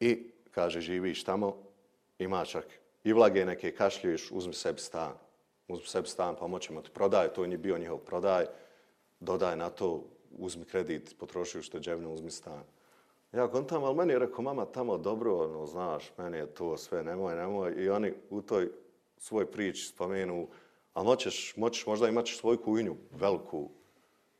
I, 0.00 0.30
kaže, 0.50 0.80
živiš 0.80 1.24
tamo, 1.24 1.56
ima 2.18 2.44
čak 2.44 2.64
i 3.04 3.12
vlage 3.12 3.44
neke, 3.44 3.74
kašljuješ, 3.74 4.30
uzmi 4.30 4.54
sebi 4.54 4.80
stan. 4.80 5.12
Uzmi 5.70 5.86
sebi 5.86 6.08
stan, 6.08 6.36
pomoćemo 6.36 6.82
ti 6.82 6.90
prodaj, 6.90 7.32
to 7.32 7.44
je 7.44 7.58
bio 7.58 7.78
njihov 7.78 7.98
prodaj, 7.98 8.46
dodaj 9.20 9.56
na 9.56 9.70
to, 9.70 10.04
uzmi 10.38 10.64
kredit, 10.64 11.16
potroši 11.18 11.58
ušteđevinu, 11.58 12.14
uzmi 12.14 12.30
stan. 12.30 12.62
Ja 13.32 13.48
kontam, 13.48 13.84
ali 13.84 13.96
meni 13.96 14.12
je 14.12 14.18
rekao, 14.18 14.42
mama, 14.42 14.64
tamo 14.64 14.98
dobro, 14.98 15.38
ono, 15.38 15.66
znaš, 15.66 16.12
meni 16.18 16.38
je 16.38 16.46
to 16.46 16.76
sve, 16.76 17.04
nemoj, 17.04 17.36
nemoj. 17.36 17.74
I 17.76 17.88
oni 17.88 18.12
u 18.30 18.42
toj 18.42 18.70
svoj 19.18 19.50
priči 19.50 19.86
spomenu, 19.86 20.48
ali 20.94 21.06
moćeš, 21.06 21.56
moćeš 21.56 21.86
možda 21.86 22.08
imat 22.08 22.24
ćeš 22.24 22.38
svoju 22.38 22.58
kuhinju, 22.62 22.96
veliku, 23.10 23.70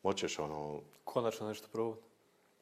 moćeš, 0.02 0.38
ono, 0.38 0.80
Konačno 1.04 1.48
nešto 1.48 1.68
probati. 1.72 2.02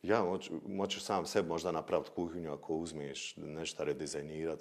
Ja 0.02 0.24
moć, 0.24 0.50
moćeš 0.66 1.02
sam 1.02 1.26
sebi 1.26 1.48
možda 1.48 1.72
napraviti 1.72 2.10
kuhinju 2.14 2.52
ako 2.52 2.74
uzmiješ 2.74 3.36
nešto 3.36 3.84
redizajnirat. 3.84 4.60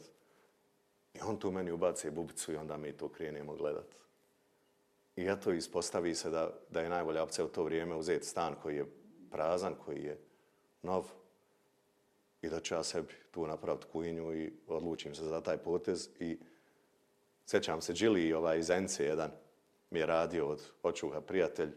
I 1.17 1.19
on 1.25 1.37
tu 1.37 1.51
meni 1.51 1.71
ubaci 1.71 2.11
bubicu 2.11 2.51
i 2.51 2.55
onda 2.55 2.77
mi 2.77 2.93
to 2.93 3.09
krenemo 3.09 3.55
gledat. 3.55 3.95
I 5.15 5.27
eto, 5.27 5.51
ispostavi 5.51 6.15
se 6.15 6.29
da, 6.29 6.53
da 6.69 6.81
je 6.81 6.89
najbolja 6.89 7.23
opcija 7.23 7.45
u 7.45 7.47
to 7.47 7.63
vrijeme 7.63 7.95
uzeti 7.95 8.25
stan 8.25 8.55
koji 8.61 8.75
je 8.75 8.85
prazan, 9.31 9.75
koji 9.85 10.03
je 10.03 10.19
nov. 10.81 11.05
I 12.41 12.49
da 12.49 12.59
ću 12.59 12.73
ja 12.73 12.83
sebi 12.83 13.13
tu 13.31 13.47
napraviti 13.47 13.85
kuhinju 13.91 14.33
i 14.35 14.53
odlučim 14.67 15.15
se 15.15 15.23
za 15.23 15.41
taj 15.41 15.57
potez. 15.57 16.09
I 16.19 16.37
sjećam 17.45 17.81
se, 17.81 17.93
Đili 17.93 18.33
ovaj 18.33 18.59
iz 18.59 18.69
Ence 18.69 19.05
jedan 19.05 19.31
mi 19.89 19.99
je 19.99 20.05
radio 20.05 20.47
od 20.47 20.61
očuha 20.83 21.21
prijatelj. 21.21 21.71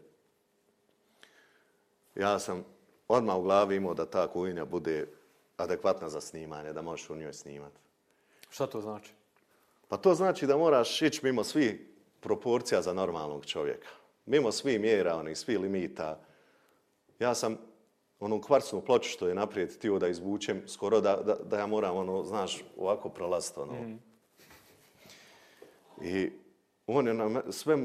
Ja 2.15 2.39
sam 2.39 2.65
odmah 3.07 3.37
u 3.37 3.41
glavi 3.41 3.75
imao 3.75 3.93
da 3.93 4.05
ta 4.05 4.27
kuhinja 4.27 4.65
bude 4.65 5.07
adekvatna 5.57 6.09
za 6.09 6.21
snimanje, 6.21 6.73
da 6.73 6.81
možeš 6.81 7.09
u 7.09 7.15
njoj 7.15 7.33
snimati. 7.33 7.79
Šta 8.49 8.67
to 8.67 8.81
znači? 8.81 9.13
Pa 9.91 9.97
to 9.97 10.13
znači 10.15 10.47
da 10.47 10.57
moraš 10.57 11.01
ići 11.01 11.19
mimo 11.23 11.43
svih 11.43 11.75
proporcija 12.19 12.81
za 12.81 12.93
normalnog 12.93 13.45
čovjeka. 13.45 13.87
Mimo 14.25 14.51
svih 14.51 14.79
mjera, 14.79 15.15
onih 15.15 15.37
svih 15.37 15.59
limita. 15.59 16.19
Ja 17.19 17.35
sam 17.35 17.57
onu 18.19 18.41
kvarcnu 18.41 18.81
ploču 18.81 19.09
što 19.09 19.27
je 19.27 19.35
naprijed 19.35 19.75
htio 19.75 19.99
da 19.99 20.07
izvučem, 20.07 20.63
skoro 20.67 21.01
da, 21.01 21.15
da, 21.15 21.35
da 21.35 21.59
ja 21.59 21.67
moram, 21.67 21.97
ono, 21.97 22.23
znaš, 22.23 22.63
ovako 22.77 23.09
prolaziti, 23.09 23.59
ono. 23.59 23.73
I 26.01 26.29
on 26.87 27.07
je 27.07 27.13
na 27.13 27.29
me, 27.29 27.41
sve, 27.49 27.77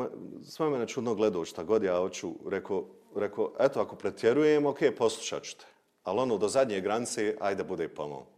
sve 0.45 0.71
mene 0.71 0.89
čudno 0.89 1.15
gledao 1.15 1.45
šta 1.45 1.63
god 1.63 1.83
ja 1.83 1.99
hoću. 1.99 2.33
Rekao, 2.49 2.85
rekao, 3.17 3.53
eto, 3.59 3.81
ako 3.81 3.97
pretjerujem, 3.97 4.67
ok, 4.67 4.79
poslušat 4.99 5.43
ću 5.43 5.57
te. 5.59 5.67
Ali 6.03 6.21
ono, 6.21 6.39
do 6.39 6.49
zadnje 6.49 6.81
granice, 6.81 7.37
ajde 7.41 7.65
bude 7.65 7.89
pomalo. 7.89 8.36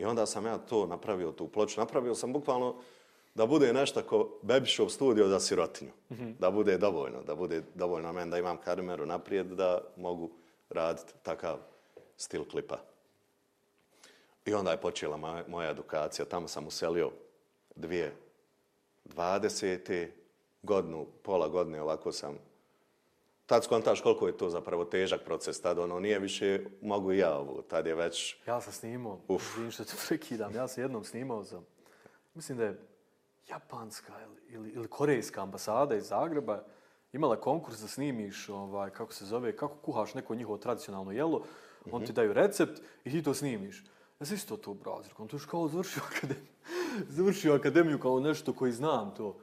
I 0.00 0.04
onda 0.04 0.26
sam 0.26 0.46
ja 0.46 0.58
to 0.58 0.86
napravio, 0.86 1.32
tu 1.32 1.48
ploču. 1.48 1.80
Napravio 1.80 2.14
sam 2.14 2.32
bukvalno 2.32 2.76
da 3.34 3.46
bude 3.46 3.72
nešto 3.72 4.02
ko 4.02 4.38
Bebišov 4.42 4.88
studio 4.88 5.28
za 5.28 5.40
sirotinju. 5.40 5.90
Da 6.38 6.50
bude 6.50 6.78
dovoljno, 6.78 7.22
da 7.22 7.34
bude 7.34 7.62
dovoljno 7.74 8.12
meni 8.12 8.30
da 8.30 8.38
imam 8.38 8.56
kameru 8.56 9.06
naprijed, 9.06 9.46
da 9.46 9.80
mogu 9.96 10.30
raditi 10.70 11.12
takav 11.22 11.58
stil 12.16 12.44
klipa. 12.44 12.78
I 14.46 14.54
onda 14.54 14.70
je 14.70 14.80
počela 14.80 15.16
moja, 15.16 15.44
moja 15.48 15.70
edukacija. 15.70 16.24
Tamo 16.24 16.48
sam 16.48 16.66
uselio 16.66 17.10
dvije 17.76 18.16
20. 19.04 20.08
godinu, 20.62 21.06
pola 21.22 21.48
godine 21.48 21.82
ovako 21.82 22.12
sam 22.12 22.38
Tad 23.50 23.64
skontaš 23.64 24.00
koliko 24.00 24.26
je 24.26 24.36
to 24.36 24.50
zapravo 24.50 24.84
težak 24.84 25.20
proces. 25.24 25.60
Tad 25.60 25.78
ono 25.78 26.00
nije 26.00 26.18
više 26.18 26.64
mogu 26.82 27.12
i 27.12 27.18
ja 27.18 27.38
ovo. 27.38 27.62
Tad 27.62 27.86
je 27.86 27.94
već 27.94 28.36
Ja 28.46 28.60
sam 28.60 28.72
snimao, 28.72 29.20
Uf. 29.28 29.56
izvim 29.56 29.70
što 29.70 29.84
te 29.84 29.92
prekidam, 30.08 30.54
ja 30.54 30.68
sam 30.68 30.82
jednom 30.82 31.04
snimao 31.04 31.44
za, 31.44 31.60
mislim 32.34 32.58
da 32.58 32.64
je 32.64 32.80
japanska 33.48 34.12
ili, 34.24 34.40
ili, 34.48 34.70
ili 34.70 34.88
korejska 34.88 35.42
ambasada 35.42 35.94
iz 35.94 36.06
Zagreba 36.06 36.62
imala 37.12 37.40
konkurs 37.40 37.80
da 37.80 37.88
snimiš, 37.88 38.48
ovaj, 38.48 38.90
kako 38.90 39.12
se 39.12 39.24
zove, 39.24 39.56
kako 39.56 39.74
kuhaš 39.74 40.14
neko 40.14 40.34
njihovo 40.34 40.58
tradicionalno 40.58 41.12
jelo, 41.12 41.44
on 41.92 42.04
ti 42.04 42.12
daju 42.12 42.32
recept 42.32 42.80
i 43.04 43.10
ti 43.10 43.22
to 43.22 43.34
snimiš. 43.34 43.84
Ja 44.20 44.26
sam 44.26 44.36
isto 44.36 44.56
to 44.56 44.70
browser, 44.70 45.10
on 45.18 45.28
to 45.28 45.36
još 45.36 45.46
kao 45.46 45.68
završio 45.68 46.02
akademiju, 46.16 46.52
završio 47.16 47.54
akademiju 47.54 47.98
kao 47.98 48.20
nešto 48.20 48.52
koji 48.52 48.72
znam 48.72 49.14
to. 49.14 49.36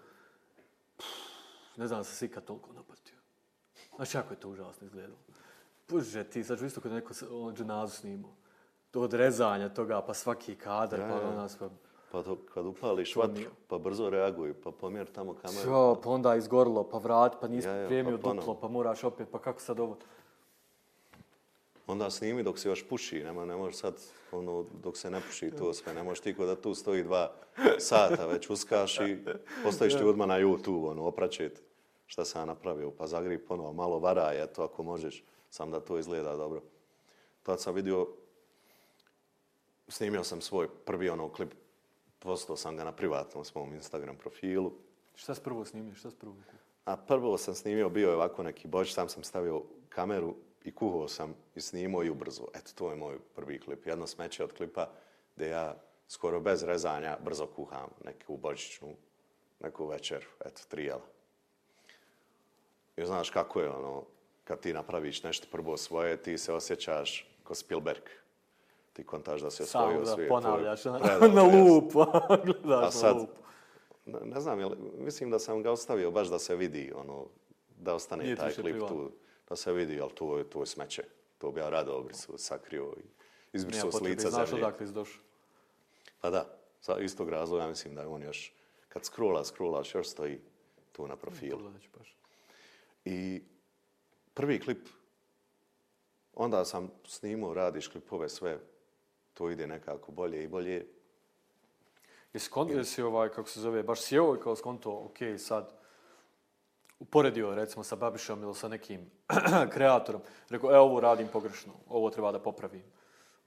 Ne 1.77 1.87
znam 1.87 1.99
da 1.99 2.03
sam 2.03 2.15
se 2.15 2.25
ikad 2.25 2.45
toliko 2.45 2.73
napatio. 2.73 3.06
Znaš 3.97 4.11
kako 4.11 4.33
je 4.33 4.39
to 4.39 4.49
užasno 4.49 4.85
izgledalo. 4.85 5.17
Bože, 5.89 6.23
ti 6.23 6.43
sad 6.43 6.59
ću 6.59 6.65
isto 6.65 6.81
kod 6.81 6.91
neko 6.91 7.13
ono, 7.31 7.55
dženazu 7.55 7.95
snimao. 7.95 8.31
To 8.91 9.01
od 9.01 9.13
rezanja 9.13 9.69
toga, 9.69 10.01
pa 10.01 10.13
svaki 10.13 10.55
kadar, 10.55 10.99
Ja, 10.99 11.07
pa 11.07 11.13
ja. 11.13 11.29
ona 11.29 11.49
sve. 11.49 11.69
Pa 12.11 12.23
to, 12.23 12.37
kad 12.53 12.65
upališ 12.65 13.15
vatru, 13.15 13.43
pa 13.67 13.77
brzo 13.77 14.09
reaguj, 14.09 14.53
pa 14.53 14.71
pomjer 14.71 15.07
tamo 15.07 15.33
kameru. 15.33 15.71
Jo, 15.71 15.99
pa 16.03 16.09
onda 16.09 16.35
izgorilo, 16.35 16.83
pa 16.83 16.97
vrat, 16.97 17.35
pa 17.41 17.47
nisi 17.47 17.67
Ja, 17.67 17.75
ja, 17.75 17.87
pripremio 17.87 18.17
pa 18.23 18.33
duplo, 18.33 18.55
pa 18.61 18.67
moraš 18.67 19.03
opet, 19.03 19.27
pa 19.31 19.39
kako 19.39 19.61
sad 19.61 19.79
ovo? 19.79 19.97
Onda 21.87 22.09
snimi 22.09 22.43
dok 22.43 22.59
se 22.59 22.69
još 22.69 22.87
puši, 22.89 23.23
nema, 23.23 23.45
ne 23.45 23.55
možeš 23.55 23.79
sad, 23.79 23.95
ono, 24.31 24.65
dok 24.83 24.97
se 24.97 25.11
ne 25.11 25.21
puši 25.21 25.51
to 25.51 25.73
sve, 25.73 25.93
ne 25.93 26.03
možeš 26.03 26.19
ti 26.19 26.33
da 26.33 26.55
tu 26.55 26.73
stoji 26.75 27.03
dva 27.03 27.31
sata, 27.79 28.27
već 28.27 28.49
uskaš 28.49 28.99
i 28.99 29.17
postojiš 29.63 29.97
ti 29.97 30.03
odmah 30.03 30.27
na 30.27 30.39
YouTube, 30.39 30.91
ono, 30.91 31.03
opraćet 31.03 31.66
šta 32.07 32.25
sam 32.25 32.41
ja 32.41 32.45
napravio, 32.45 32.91
pa 32.91 33.07
zagri 33.07 33.37
ponovo, 33.37 33.73
malo 33.73 33.99
varaj, 33.99 34.43
eto, 34.43 34.63
ako 34.63 34.83
možeš, 34.83 35.23
sam 35.49 35.71
da 35.71 35.79
to 35.79 35.99
izgleda 35.99 36.35
dobro. 36.35 36.61
Tad 37.43 37.61
sam 37.61 37.75
vidio, 37.75 38.07
snimio 39.87 40.23
sam 40.23 40.41
svoj 40.41 40.67
prvi 40.85 41.09
ono 41.09 41.29
klip, 41.29 41.53
postao 42.19 42.55
sam 42.55 42.77
ga 42.77 42.83
na 42.83 42.91
privatnom 42.91 43.45
svom 43.45 43.73
Instagram 43.73 44.15
profilu, 44.15 44.71
Šta 45.17 45.35
s 45.35 45.39
prvo 45.39 45.65
snimiš, 45.65 45.99
šta 45.99 46.11
s 46.11 46.15
prvo? 46.15 46.35
A 46.85 46.97
prvo 46.97 47.37
sam 47.37 47.55
snimio, 47.55 47.89
bio 47.89 48.09
je 48.09 48.15
ovako 48.15 48.43
neki 48.43 48.67
boč, 48.67 48.93
sam 48.93 49.09
sam 49.09 49.23
stavio 49.23 49.63
kameru 49.89 50.35
i 50.63 50.75
kuhao 50.75 51.07
sam 51.07 51.35
i 51.55 51.61
snimao 51.61 52.03
i 52.03 52.09
ubrzo. 52.09 52.47
Eto, 52.53 52.71
to 52.75 52.89
je 52.89 52.95
moj 52.95 53.17
prvi 53.35 53.59
klip. 53.59 53.85
Jedno 53.85 54.07
smeće 54.07 54.43
od 54.43 54.53
klipa 54.53 54.89
gdje 55.35 55.47
ja 55.47 55.75
skoro 56.07 56.39
bez 56.39 56.63
rezanja 56.63 57.17
brzo 57.23 57.47
kuham 57.55 57.89
neku 58.05 58.37
božićnu, 58.37 58.95
neku 59.59 59.87
večeru, 59.87 60.27
eto, 60.45 60.61
tri 60.67 60.91
I 62.97 63.05
znaš 63.05 63.29
kako 63.29 63.61
je 63.61 63.69
ono, 63.69 64.03
kad 64.43 64.59
ti 64.59 64.73
napraviš 64.73 65.23
nešto 65.23 65.47
prvo 65.51 65.77
svoje, 65.77 66.17
ti 66.17 66.37
se 66.37 66.53
osjećaš 66.53 67.27
ko 67.43 67.55
Spielberg. 67.55 68.03
Ti 68.93 69.03
kontaš 69.03 69.41
da 69.41 69.51
si 69.51 69.63
osvojio 69.63 69.89
Samo 69.89 69.99
da 70.01 70.13
svijet. 70.13 70.29
ponavljaš 70.29 70.83
to 70.83 70.95
je 70.95 71.29
na, 71.29 71.43
lup, 71.43 71.91
gledaš 72.45 72.85
A 72.85 72.91
sad, 72.91 73.15
na 73.15 73.21
lup. 73.21 73.29
ne, 74.05 74.19
ne 74.25 74.41
znam, 74.41 74.59
jel, 74.59 74.71
mislim 74.95 75.31
da 75.31 75.39
sam 75.39 75.63
ga 75.63 75.71
ostavio 75.71 76.11
baš 76.11 76.27
da 76.27 76.39
se 76.39 76.55
vidi, 76.55 76.93
ono, 76.95 77.25
da 77.77 77.93
ostane 77.93 78.23
Nije 78.23 78.35
taj 78.35 78.53
klip 78.53 78.77
tu, 78.79 79.11
da 79.49 79.55
se 79.55 79.73
vidi, 79.73 80.01
ali 80.01 80.11
to, 80.11 80.37
je- 80.37 80.43
to 80.43 80.59
je 80.59 80.65
smeće. 80.65 81.03
To 81.37 81.51
bi 81.51 81.59
ja 81.59 81.69
rado 81.69 81.93
obrisao, 81.93 82.37
sakrio 82.37 82.83
i 82.83 82.99
Nema 82.99 83.09
izbrisao 83.53 83.91
s 83.91 84.01
lica 84.01 84.29
znaš 84.29 84.49
zemlje. 84.49 84.65
odakle 84.65 84.87
si 84.87 84.93
došao. 84.93 85.21
Pa 86.21 86.29
da, 86.29 86.45
sa 86.81 86.99
istog 86.99 87.29
razloga 87.29 87.67
mislim 87.67 87.95
da 87.95 88.01
je 88.01 88.07
on 88.07 88.23
još, 88.23 88.53
kad 88.89 89.05
scrolla, 89.05 89.43
scrollaš, 89.43 89.95
još 89.95 90.07
stoji 90.07 90.39
tu 90.91 91.07
na 91.07 91.15
profilu. 91.15 91.57
Pogledat 91.57 91.81
ću 91.81 91.89
baš. 91.97 92.15
I 93.07 93.41
prvi 94.33 94.59
klip, 94.59 94.87
onda 96.33 96.65
sam 96.65 96.91
snimao, 97.05 97.53
radiš 97.53 97.87
klipove, 97.87 98.29
sve, 98.29 98.59
to 99.33 99.49
ide 99.49 99.67
nekako 99.67 100.11
bolje 100.11 100.43
i 100.43 100.47
bolje. 100.47 100.87
Jesi, 102.33 102.49
kon, 102.49 102.69
jesi 102.69 103.01
ovaj, 103.01 103.29
kako 103.29 103.49
se 103.49 103.59
zove, 103.59 103.83
baš 103.83 104.01
sjeo 104.01 104.35
i 104.35 104.39
kao 104.39 104.55
skonto, 104.55 104.91
ok, 104.91 105.39
sad, 105.39 105.73
uporedio 106.99 107.55
recimo 107.55 107.83
sa 107.83 107.95
Babišom 107.95 108.43
ili 108.43 108.55
sa 108.55 108.67
nekim 108.67 109.11
kreatorom, 109.73 110.21
rekao, 110.49 110.71
e, 110.71 110.79
ovo 110.79 110.99
radim 110.99 111.27
pogrešno, 111.27 111.73
ovo 111.89 112.09
treba 112.09 112.31
da 112.31 112.39
popravim. 112.39 112.83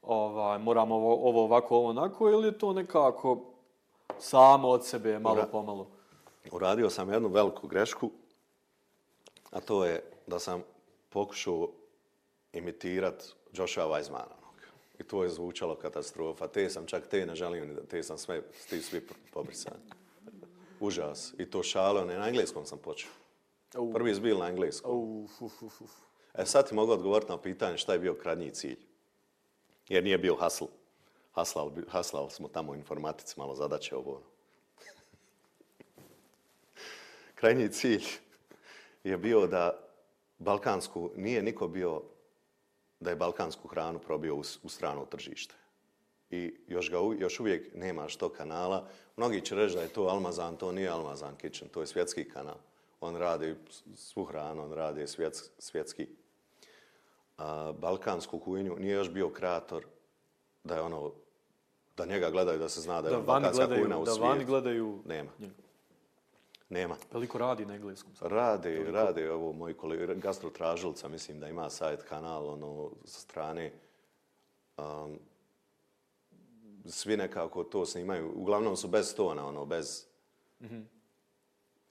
Ovaj, 0.02 0.58
moram 0.58 0.92
ovo, 0.92 1.28
ovo 1.28 1.44
ovako, 1.44 1.76
ovo 1.76 1.88
onako, 1.88 2.30
ili 2.30 2.48
je 2.48 2.58
to 2.58 2.72
nekako 2.72 3.52
samo 4.18 4.68
od 4.68 4.86
sebe, 4.86 5.18
malo 5.18 5.36
Ura- 5.36 5.50
po 5.52 5.62
malo? 5.62 5.90
Uradio 6.52 6.90
sam 6.90 7.12
jednu 7.12 7.28
veliku 7.28 7.68
grešku, 7.68 8.10
a 9.50 9.60
to 9.60 9.84
je 9.84 10.02
da 10.26 10.38
sam 10.38 10.62
pokušao 11.08 11.68
imitirat 12.52 13.24
Josha 13.52 13.82
Weizmana. 13.82 14.40
I 14.98 15.04
to 15.04 15.22
je 15.22 15.30
zvučalo 15.30 15.74
katastrofa. 15.74 16.48
Te 16.48 16.70
sam, 16.70 16.86
čak 16.86 17.06
te 17.06 17.26
ne 17.26 17.34
želim, 17.34 17.74
da 17.74 17.82
te 17.82 18.02
sam 18.02 18.18
sve, 18.18 18.42
ti 18.70 18.82
svi 18.82 19.06
pobrisani. 19.32 19.80
Užas. 20.80 21.34
I 21.38 21.50
to 21.50 21.62
šalo, 21.62 22.04
ne 22.04 22.18
na 22.18 22.28
engleskom 22.28 22.66
sam 22.66 22.78
počeo. 22.78 23.10
Au. 23.74 23.92
Prvi 23.92 24.14
zbil 24.14 24.38
na 24.38 24.48
engleskom. 24.48 25.24
Uf, 25.24 25.42
uf, 25.42 25.62
uf, 25.62 25.80
uf. 25.80 25.90
E 26.34 26.46
sad 26.46 26.68
ti 26.68 26.74
mogu 26.74 26.92
odgovoriti 26.92 27.30
na 27.30 27.38
pitanje 27.38 27.78
šta 27.78 27.92
je 27.92 27.98
bio 27.98 28.14
krajnji 28.14 28.50
cilj. 28.50 28.78
Jer 29.88 30.04
nije 30.04 30.18
bio 30.18 30.34
hasl. 30.34 30.64
Haslal, 31.32 31.70
haslal 31.88 32.30
smo 32.30 32.48
tamo 32.48 32.74
informatici, 32.74 33.34
malo 33.36 33.54
zadaće 33.54 33.96
ovo. 33.96 34.10
ono. 34.10 34.26
krajnji 37.34 37.68
cilj 37.68 38.04
je 39.04 39.16
bio 39.18 39.46
da 39.46 39.78
balkansku, 40.38 41.10
nije 41.16 41.42
niko 41.42 41.68
bio 41.68 42.02
da 43.00 43.10
je 43.10 43.16
balkansku 43.16 43.68
hranu 43.68 43.98
probio 43.98 44.34
u, 44.36 44.42
u 44.62 44.68
strano 44.68 45.04
tržište. 45.04 45.54
I 46.30 46.54
još, 46.68 46.90
ga, 46.90 46.96
još 47.18 47.40
uvijek 47.40 47.74
nema 47.74 48.08
što 48.08 48.28
kanala. 48.28 48.88
Mnogi 49.16 49.40
će 49.40 49.54
reći 49.54 49.74
da 49.74 49.82
je 49.82 49.88
to 49.88 50.02
Almazan, 50.02 50.56
to 50.56 50.72
nije 50.72 50.88
Almazan 50.88 51.36
Kitchen, 51.36 51.68
to 51.68 51.80
je 51.80 51.86
svjetski 51.86 52.28
kanal. 52.28 52.56
On 53.00 53.16
radi 53.16 53.54
svu 53.94 54.24
hranu, 54.24 54.62
on 54.64 54.72
radi 54.72 55.06
svjets, 55.06 55.42
svjetski. 55.58 56.06
A, 57.38 57.72
balkansku 57.72 58.38
kuhinju 58.38 58.76
nije 58.78 58.94
još 58.94 59.10
bio 59.10 59.28
kreator 59.30 59.84
da 60.64 60.74
je 60.74 60.80
ono, 60.80 61.12
da 61.96 62.06
njega 62.06 62.30
gledaju, 62.30 62.58
da 62.58 62.68
se 62.68 62.80
zna 62.80 63.02
da 63.02 63.08
je 63.08 63.12
Da 63.12 63.16
ono 63.16 63.26
balkanska 63.26 63.66
kuhinja 63.66 63.98
u 63.98 64.04
da 64.04 64.10
svijetu. 64.10 64.28
vani 64.28 64.44
gledaju 64.44 64.98
Nema. 65.04 65.30
njega. 65.38 65.54
Nema. 66.70 66.96
Veliko 67.12 67.38
radi 67.38 67.66
na 67.66 67.74
engleskom. 67.74 68.14
sad. 68.14 68.32
Rade, 68.32 68.84
rade 68.90 69.32
ovo 69.32 69.52
moji 69.52 69.74
kolege, 69.74 70.14
gastrotražilca, 70.14 71.08
mislim 71.08 71.40
da 71.40 71.48
ima 71.48 71.70
sajt, 71.70 72.02
kanal, 72.02 72.48
ono, 72.48 72.90
sa 73.04 73.20
strane. 73.20 73.72
Um, 74.76 75.18
svi 76.86 77.16
nekako 77.16 77.64
to 77.64 77.86
snimaju. 77.86 78.32
Uglavnom 78.36 78.76
su 78.76 78.88
bez 78.88 79.14
tona, 79.14 79.46
ono, 79.46 79.66
bez... 79.66 80.06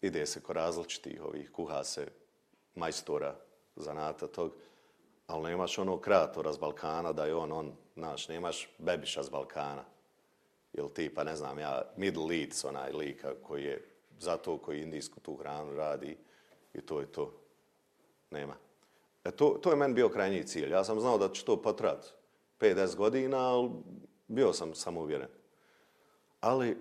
Ide 0.01 0.25
se 0.25 0.41
ko 0.41 0.53
različitih 0.53 1.23
ovih, 1.23 1.51
kuha 1.51 1.83
se 1.83 2.07
majstora, 2.75 3.35
zanata 3.75 4.27
tog, 4.27 4.53
ali 5.27 5.49
nemaš 5.49 5.77
onog 5.77 6.01
kreatora 6.01 6.53
s 6.53 6.59
Balkana 6.59 7.13
da 7.13 7.25
je 7.25 7.35
on, 7.35 7.51
on, 7.51 7.71
znaš, 7.95 8.27
nemaš 8.27 8.69
bebiša 8.77 9.23
s 9.23 9.29
Balkana. 9.29 9.83
Ili 10.73 10.93
tipa, 10.93 11.23
ne 11.23 11.35
znam 11.35 11.59
ja, 11.59 11.81
Middle 11.97 12.41
Eats, 12.41 12.65
onaj 12.65 12.91
lika 12.91 13.33
koji 13.43 13.63
je 13.63 13.88
zato 14.19 14.57
koji 14.57 14.81
indijsku 14.81 15.19
tu 15.19 15.35
hranu 15.35 15.75
radi 15.75 16.17
i 16.73 16.81
to 16.81 16.99
je 16.99 17.11
to. 17.11 17.33
Nema. 18.31 18.55
E 19.23 19.31
to, 19.31 19.59
to 19.61 19.69
je 19.69 19.75
meni 19.75 19.93
bio 19.93 20.09
krajnji 20.09 20.43
cilj. 20.43 20.71
Ja 20.71 20.83
sam 20.83 20.99
znao 20.99 21.17
da 21.17 21.29
će 21.29 21.45
to 21.45 21.61
potrat 21.61 22.13
5-10 22.59 22.95
godina, 22.95 23.37
ali 23.37 23.69
bio 24.27 24.53
sam 24.53 24.75
samouvjeren. 24.75 25.27
Ali 26.39 26.77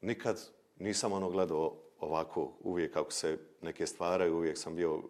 nikad 0.00 0.50
nisam 0.78 1.12
ono 1.12 1.30
gledao 1.30 1.76
ovako, 2.00 2.52
uvijek 2.60 2.92
kako 2.92 3.12
se 3.12 3.38
neke 3.62 3.86
stvaraju, 3.86 4.36
uvijek 4.36 4.58
sam 4.58 4.76
bio 4.76 5.02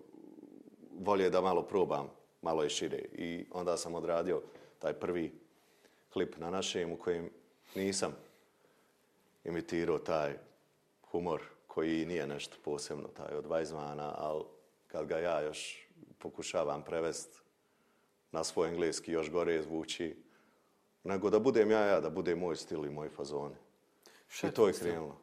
volje 0.99 1.30
da 1.30 1.41
malo 1.41 1.62
probam, 1.62 2.11
malo 2.43 2.62
je 2.62 2.68
šire. 2.68 2.99
I 3.12 3.47
onda 3.51 3.76
sam 3.76 3.95
odradio 3.95 4.43
taj 4.78 4.93
prvi 4.93 5.32
klip 6.12 6.37
na 6.37 6.51
našem 6.51 6.93
u 6.93 6.97
kojem 6.97 7.30
nisam 7.74 8.16
imitirao 9.45 9.99
taj 9.99 10.45
humor 11.17 11.43
koji 11.67 12.07
nije 12.07 12.27
nešto 12.27 12.57
posebno, 12.64 13.09
taj 13.09 13.37
od 13.37 13.47
Weizmana, 13.47 14.12
ali 14.17 14.45
kad 14.87 15.07
ga 15.07 15.19
ja 15.19 15.41
još 15.41 15.89
pokušavam 16.19 16.83
prevest 16.83 17.43
na 18.33 18.45
svoj 18.45 18.69
engleski, 18.69 19.12
još 19.12 19.31
gore 19.31 19.62
zvuči, 19.62 20.17
nego 21.05 21.31
da 21.31 21.39
budem 21.39 21.71
ja, 21.71 21.81
ja, 21.81 22.01
da 22.01 22.11
bude 22.11 22.35
moj 22.35 22.57
stil 22.57 22.85
i 22.85 22.91
moj 22.91 23.09
fazoni. 23.09 23.57
Šta 24.29 24.49
I 24.49 24.51
to 24.51 24.67
je 24.67 24.73
krenulo. 24.73 25.21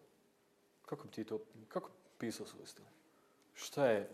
Kako 0.85 1.03
bi 1.03 1.11
ti 1.11 1.23
to, 1.23 1.39
kako 1.67 1.89
pisao 2.17 2.45
svoj 2.45 2.65
stil? 2.65 2.85
Šta 3.53 3.85
je, 3.85 4.09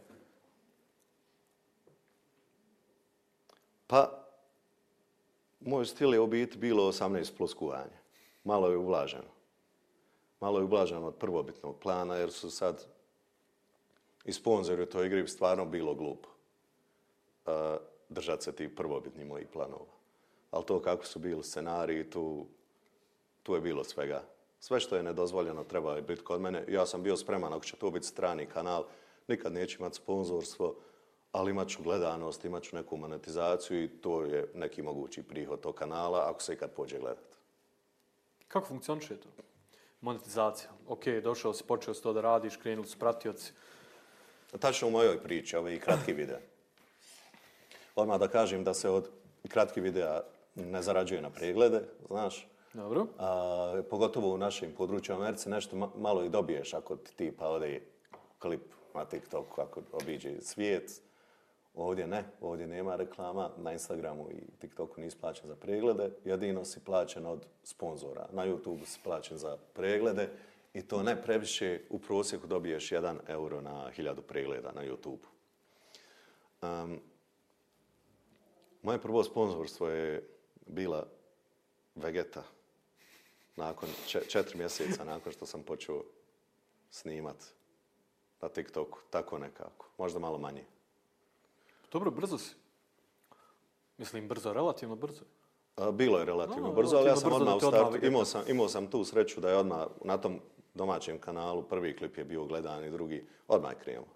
Pa, 3.90 4.26
moj 5.60 5.86
stil 5.86 6.14
je 6.14 6.20
u 6.20 6.28
biti 6.28 6.58
bilo 6.58 6.92
18 6.92 7.38
plus 7.38 7.54
kuvanje. 7.54 7.98
Malo 8.44 8.70
je 8.70 8.78
ublaženo. 8.78 9.39
Malo 10.40 10.60
je 10.60 10.66
ublažan 10.66 11.04
od 11.04 11.16
prvobitnog 11.16 11.80
plana, 11.80 12.16
jer 12.16 12.32
su 12.32 12.52
sad 12.52 12.86
i 14.26 14.34
sponzori 14.34 14.84
u 14.84 14.90
toj 14.90 15.06
igri 15.06 15.28
stvarno 15.28 15.66
bilo 15.66 15.94
glupo 15.96 16.30
e, 17.46 17.52
uh, 17.52 17.78
držati 18.10 18.44
se 18.44 18.52
tih 18.52 18.70
prvobitnih 18.70 19.28
mojih 19.28 19.48
planova. 19.54 19.94
Ali 20.52 20.66
to 20.66 20.82
kako 20.82 21.06
su 21.06 21.20
bili 21.20 21.44
scenariji, 21.44 22.10
tu, 22.10 22.46
tu 23.44 23.56
je 23.56 23.62
bilo 23.62 23.84
svega. 23.84 24.24
Sve 24.60 24.80
što 24.80 24.96
je 24.96 25.04
nedozvoljeno 25.04 25.64
treba 25.64 25.96
je 25.96 26.02
biti 26.02 26.24
kod 26.24 26.42
mene. 26.42 26.66
Ja 26.68 26.86
sam 26.86 27.04
bio 27.04 27.18
spreman, 27.18 27.54
ako 27.54 27.66
će 27.66 27.76
to 27.76 27.92
biti 27.92 28.08
strani 28.08 28.46
kanal, 28.46 28.86
nikad 29.28 29.54
neću 29.54 29.78
imati 29.80 29.96
sponzorstvo, 29.96 30.76
ali 31.32 31.52
imat 31.52 31.68
ću 31.68 31.84
gledanost, 31.84 32.46
imat 32.46 32.64
ću 32.64 32.76
neku 32.76 32.98
monetizaciju 32.98 33.84
i 33.84 33.88
to 33.88 34.24
je 34.24 34.52
neki 34.56 34.82
mogući 34.82 35.24
prihod 35.24 35.60
tog 35.60 35.76
kanala 35.76 36.30
ako 36.30 36.42
se 36.42 36.54
ikad 36.54 36.72
pođe 36.72 37.00
gledati. 37.00 37.36
kako 38.48 38.68
funkcioniše 38.68 39.18
to? 39.18 39.30
Monetizacija. 40.02 40.70
Ok, 40.88 41.06
došao 41.24 41.54
si, 41.54 41.64
počeo 41.64 41.94
si 41.94 42.04
to 42.04 42.14
da 42.14 42.22
radiš, 42.22 42.58
krenuli 42.58 42.88
su 42.88 43.00
pratioci. 43.00 43.52
Tačno 44.60 44.88
u 44.88 44.92
mojoj 44.92 45.24
priči, 45.24 45.56
ovi 45.56 45.80
kratki 45.80 46.14
videa. 46.14 46.40
Odmah 47.96 48.20
da 48.20 48.28
kažem 48.28 48.64
da 48.64 48.74
se 48.74 48.90
od 48.90 49.10
kratkih 49.48 49.84
videa 49.84 50.22
ne 50.56 50.82
zarađuje 50.82 51.22
na 51.22 51.30
preglede, 51.30 51.82
znaš. 52.08 52.48
Dobro. 52.74 53.08
A, 53.18 53.82
pogotovo 53.90 54.34
u 54.34 54.38
našem 54.38 54.74
području 54.78 55.16
u 55.16 55.18
Americi 55.18 55.50
nešto 55.50 55.76
ma- 55.76 55.96
malo 55.98 56.24
i 56.24 56.30
dobiješ 56.30 56.74
ako 56.74 56.96
ti 56.96 57.16
tipa 57.16 57.48
ode 57.48 57.82
klip 58.40 58.62
na 58.94 59.06
TikToku, 59.06 59.62
ako 59.62 59.82
obiđe 59.92 60.42
svijet. 60.42 61.02
Ovdje 61.80 62.08
ne, 62.08 62.24
ovdje 62.42 62.68
nema 62.68 62.96
reklama, 62.96 63.50
na 63.58 63.74
Instagramu 63.74 64.30
i 64.32 64.58
TikToku 64.60 65.02
nisi 65.02 65.18
plaćen 65.18 65.48
za 65.48 65.56
preglede, 65.56 66.12
jedino 66.26 66.66
si 66.66 66.80
plaćen 66.80 67.26
od 67.26 67.46
sponzora. 67.64 68.28
Na 68.32 68.48
YouTubeu 68.48 68.86
si 68.86 69.00
plaćen 69.04 69.38
za 69.38 69.58
preglede 69.74 70.30
i 70.74 70.82
to 70.82 71.04
ne 71.04 71.22
previše, 71.22 71.82
u 71.90 72.00
prosjeku 72.00 72.48
dobiješ 72.48 72.90
1 72.90 73.18
euro 73.28 73.62
na 73.62 73.92
1000 73.98 74.22
pregleda 74.22 74.72
na 74.72 74.82
YouTubeu. 74.86 75.28
Um, 76.62 77.00
moje 78.82 79.02
prvo 79.02 79.24
sponzorstvo 79.24 79.88
je 79.88 80.30
bila 80.66 81.08
Vegeta. 81.96 82.44
Nakon 83.56 83.90
četiri 84.28 84.58
mjeseca 84.58 85.04
nakon 85.04 85.32
što 85.32 85.46
sam 85.46 85.64
počeo 85.64 86.04
snimat 86.90 87.46
na 88.42 88.50
TikToku, 88.50 89.00
tako 89.10 89.40
nekako. 89.40 89.86
Možda 89.98 90.20
malo 90.20 90.38
manje. 90.38 90.79
Dobro, 91.92 92.12
brzo 92.12 92.38
si. 92.38 92.56
Mislim, 93.98 94.28
brzo, 94.28 94.54
relativno 94.54 94.96
brzo. 94.96 95.22
A, 95.76 95.92
Bilo 95.92 96.20
je 96.20 96.26
relativno 96.26 96.68
No, 96.68 96.74
brzo, 96.74 96.98
ali 96.98 97.08
ja 97.08 97.16
sam 97.16 97.34
odmah 97.34 97.54
u 97.54 97.58
odmah 97.58 97.70
startu, 97.70 97.92
Vegeta. 97.92 98.08
imao 98.08 98.26
sam, 98.26 98.44
imao 98.48 98.70
sam 98.70 98.88
tu 98.88 99.04
sreću 99.04 99.42
da 99.42 99.50
je 99.50 99.58
odmah 99.58 99.88
na 100.04 100.18
tom 100.18 100.40
domaćem 100.74 101.20
kanalu 101.20 101.64
prvi 101.64 101.96
klip 101.96 102.18
je 102.18 102.24
bio 102.24 102.46
gledan 102.46 102.86
i 102.86 102.92
drugi, 102.92 103.28
odmah 103.48 103.72
je 103.72 103.80
krenulo. 103.80 104.08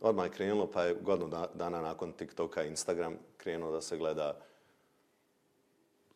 Odmah 0.00 0.26
je 0.26 0.30
krenulo, 0.30 0.70
pa 0.70 0.82
je 0.82 0.94
godinu 0.94 1.28
da- 1.28 1.50
dana 1.54 1.80
nakon 1.80 2.12
TikToka 2.12 2.62
Instagram 2.62 3.18
krenuo 3.36 3.70
da 3.70 3.80
se 3.80 3.96
gleda. 3.96 4.40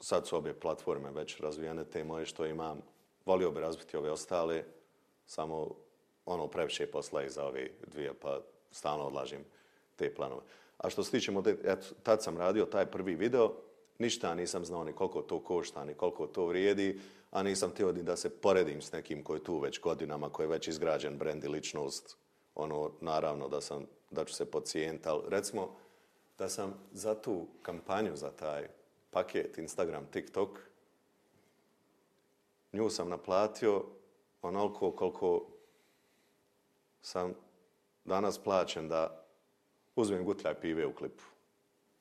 Sad 0.01 0.27
su 0.27 0.37
obje 0.37 0.61
platforme 0.61 1.11
već 1.11 1.41
razvijene, 1.41 1.85
te 1.85 2.05
moje 2.05 2.27
što 2.27 2.47
imam. 2.47 2.81
Volio 3.27 3.51
bi 3.51 3.61
razviti 3.61 3.97
ove 3.97 4.11
ostale, 4.11 4.65
samo 5.27 5.69
ono 6.27 6.47
previše 6.49 6.87
posla 6.87 7.23
i 7.23 7.31
za 7.31 7.45
ove 7.47 7.69
dvije, 7.87 8.15
pa 8.15 8.41
stalno 8.71 9.05
odlažem 9.05 9.45
te 9.97 10.14
planove. 10.14 10.43
A 10.78 10.90
što 10.90 11.05
se 11.05 11.11
tiče, 11.11 11.32
eto, 11.64 11.86
tad 12.03 12.22
sam 12.22 12.38
radio 12.38 12.64
taj 12.64 12.86
prvi 12.86 13.14
video, 13.14 13.53
ništa 13.99 14.34
nisam 14.34 14.64
znao 14.64 14.84
ni 14.84 14.93
koliko 14.93 15.22
to 15.22 15.40
košta, 15.40 15.84
ni 15.84 15.95
koliko 15.95 16.26
to 16.26 16.47
vrijedi, 16.47 17.01
a 17.30 17.43
nisam 17.43 17.70
htio 17.70 17.93
ni 17.93 18.03
da 18.03 18.16
se 18.16 18.30
poredim 18.30 18.82
s 18.82 18.93
nekim 18.93 19.24
koji 19.24 19.38
je 19.38 19.45
tu 19.45 19.59
već 19.59 19.80
godinama, 19.80 20.30
koji 20.30 20.45
je 20.45 20.51
već 20.51 20.68
izgrađen 20.68 21.18
brend 21.18 21.45
i 21.45 21.49
ličnost. 21.49 22.16
Ono, 22.55 22.90
naravno 23.01 23.49
da 23.49 23.61
sam, 23.61 23.86
da 24.11 24.24
ću 24.24 24.34
se 24.34 24.51
pocijent, 24.51 25.07
ali 25.07 25.22
recimo 25.28 25.76
da 26.38 26.49
sam 26.49 26.74
za 26.93 27.14
tu 27.14 27.47
kampanju, 27.62 28.16
za 28.16 28.30
taj 28.30 28.68
paket 29.11 29.59
Instagram, 29.59 30.07
TikTok, 30.07 30.59
nju 32.72 32.90
sam 32.90 33.09
naplatio 33.09 33.84
onoliko 34.43 34.90
koliko 34.90 35.47
sam 37.03 37.34
danas 38.05 38.38
plaćen 38.38 38.88
da 38.88 39.22
uzmem 39.97 40.24
gutljaj 40.24 40.55
pive 40.55 40.86
u 40.86 40.95
klipu. 40.95 41.22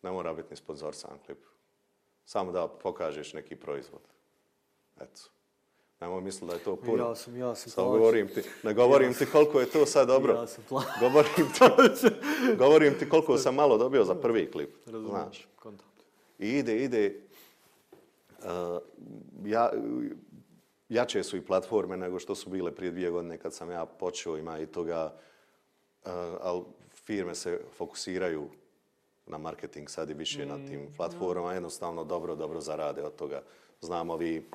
Ne 0.02 0.12
mora 0.12 0.34
biti 0.34 0.48
ni 0.50 0.56
sponzorsan 0.56 1.20
klip. 1.26 1.38
Samo 2.26 2.52
da 2.52 2.68
pokažeš 2.68 3.34
neki 3.34 3.56
proizvod. 3.56 4.02
Eto. 5.02 5.22
Nemoj 6.02 6.22
misliti 6.22 6.46
da 6.46 6.54
je 6.54 6.60
to 6.60 6.76
puno. 6.76 7.10
Ja 7.10 7.16
sam, 7.16 7.38
ja 7.38 7.56
sam 7.56 7.72
Samo 7.72 7.88
plaćen. 7.88 8.00
govorim 8.00 8.28
ti, 8.28 8.44
ne 8.64 8.74
govorim 8.74 9.14
ti 9.14 9.26
koliko 9.26 9.60
je 9.60 9.66
to 9.70 9.86
sad 9.86 10.08
dobro. 10.08 10.34
Ja 10.34 10.48
sam 10.48 10.64
plaćen. 10.70 10.92
Govorim 11.00 11.34
ti, 11.56 11.64
govorim 12.58 13.00
ti 13.00 13.10
koliko 13.10 13.38
sam 13.38 13.56
malo 13.56 13.78
dobio 13.78 14.06
za 14.06 14.16
prvi 14.16 14.52
klip. 14.52 14.70
Razumijem. 14.86 15.10
Znaš. 15.10 15.48
Kontam. 15.56 15.88
I 16.40 16.50
ide, 16.50 16.78
ide, 16.78 17.22
uh, 18.40 18.46
ja, 19.46 19.72
jače 20.90 21.24
su 21.24 21.38
i 21.38 21.46
platforme 21.46 21.98
nego 21.98 22.20
što 22.20 22.36
su 22.36 22.50
bile 22.50 22.76
prije 22.76 22.92
dvije 22.92 23.10
godine 23.12 23.38
kad 23.38 23.54
sam 23.54 23.72
ja 23.72 23.86
počeo, 23.86 24.38
ima 24.38 24.60
i 24.60 24.66
toga, 24.66 25.14
uh, 26.06 26.12
ali 26.42 26.64
firme 27.04 27.36
se 27.36 27.62
fokusiraju 27.78 28.50
na 29.26 29.38
marketing 29.38 29.90
sad 29.90 30.10
i 30.10 30.14
više 30.14 30.46
na 30.46 30.56
tim 30.68 30.94
platformama, 30.98 31.54
jednostavno 31.54 32.04
dobro, 32.04 32.36
dobro 32.36 32.62
zarade 32.62 33.04
od 33.04 33.16
toga. 33.16 33.42
Znamo 33.82 34.18
vi, 34.18 34.50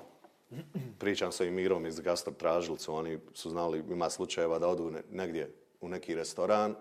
pričam 0.98 1.32
sa 1.32 1.44
i 1.44 1.50
Mirom 1.50 1.86
iz 1.86 2.00
Gastro 2.00 2.32
Tražilcu, 2.32 2.94
oni 2.94 3.18
su 3.34 3.50
znali, 3.50 3.84
ima 3.90 4.10
slučajeva 4.10 4.58
da 4.58 4.68
odu 4.68 4.90
ne- 4.90 5.02
negdje 5.10 5.54
u 5.80 5.88
neki 5.88 6.14
restoran, 6.14 6.74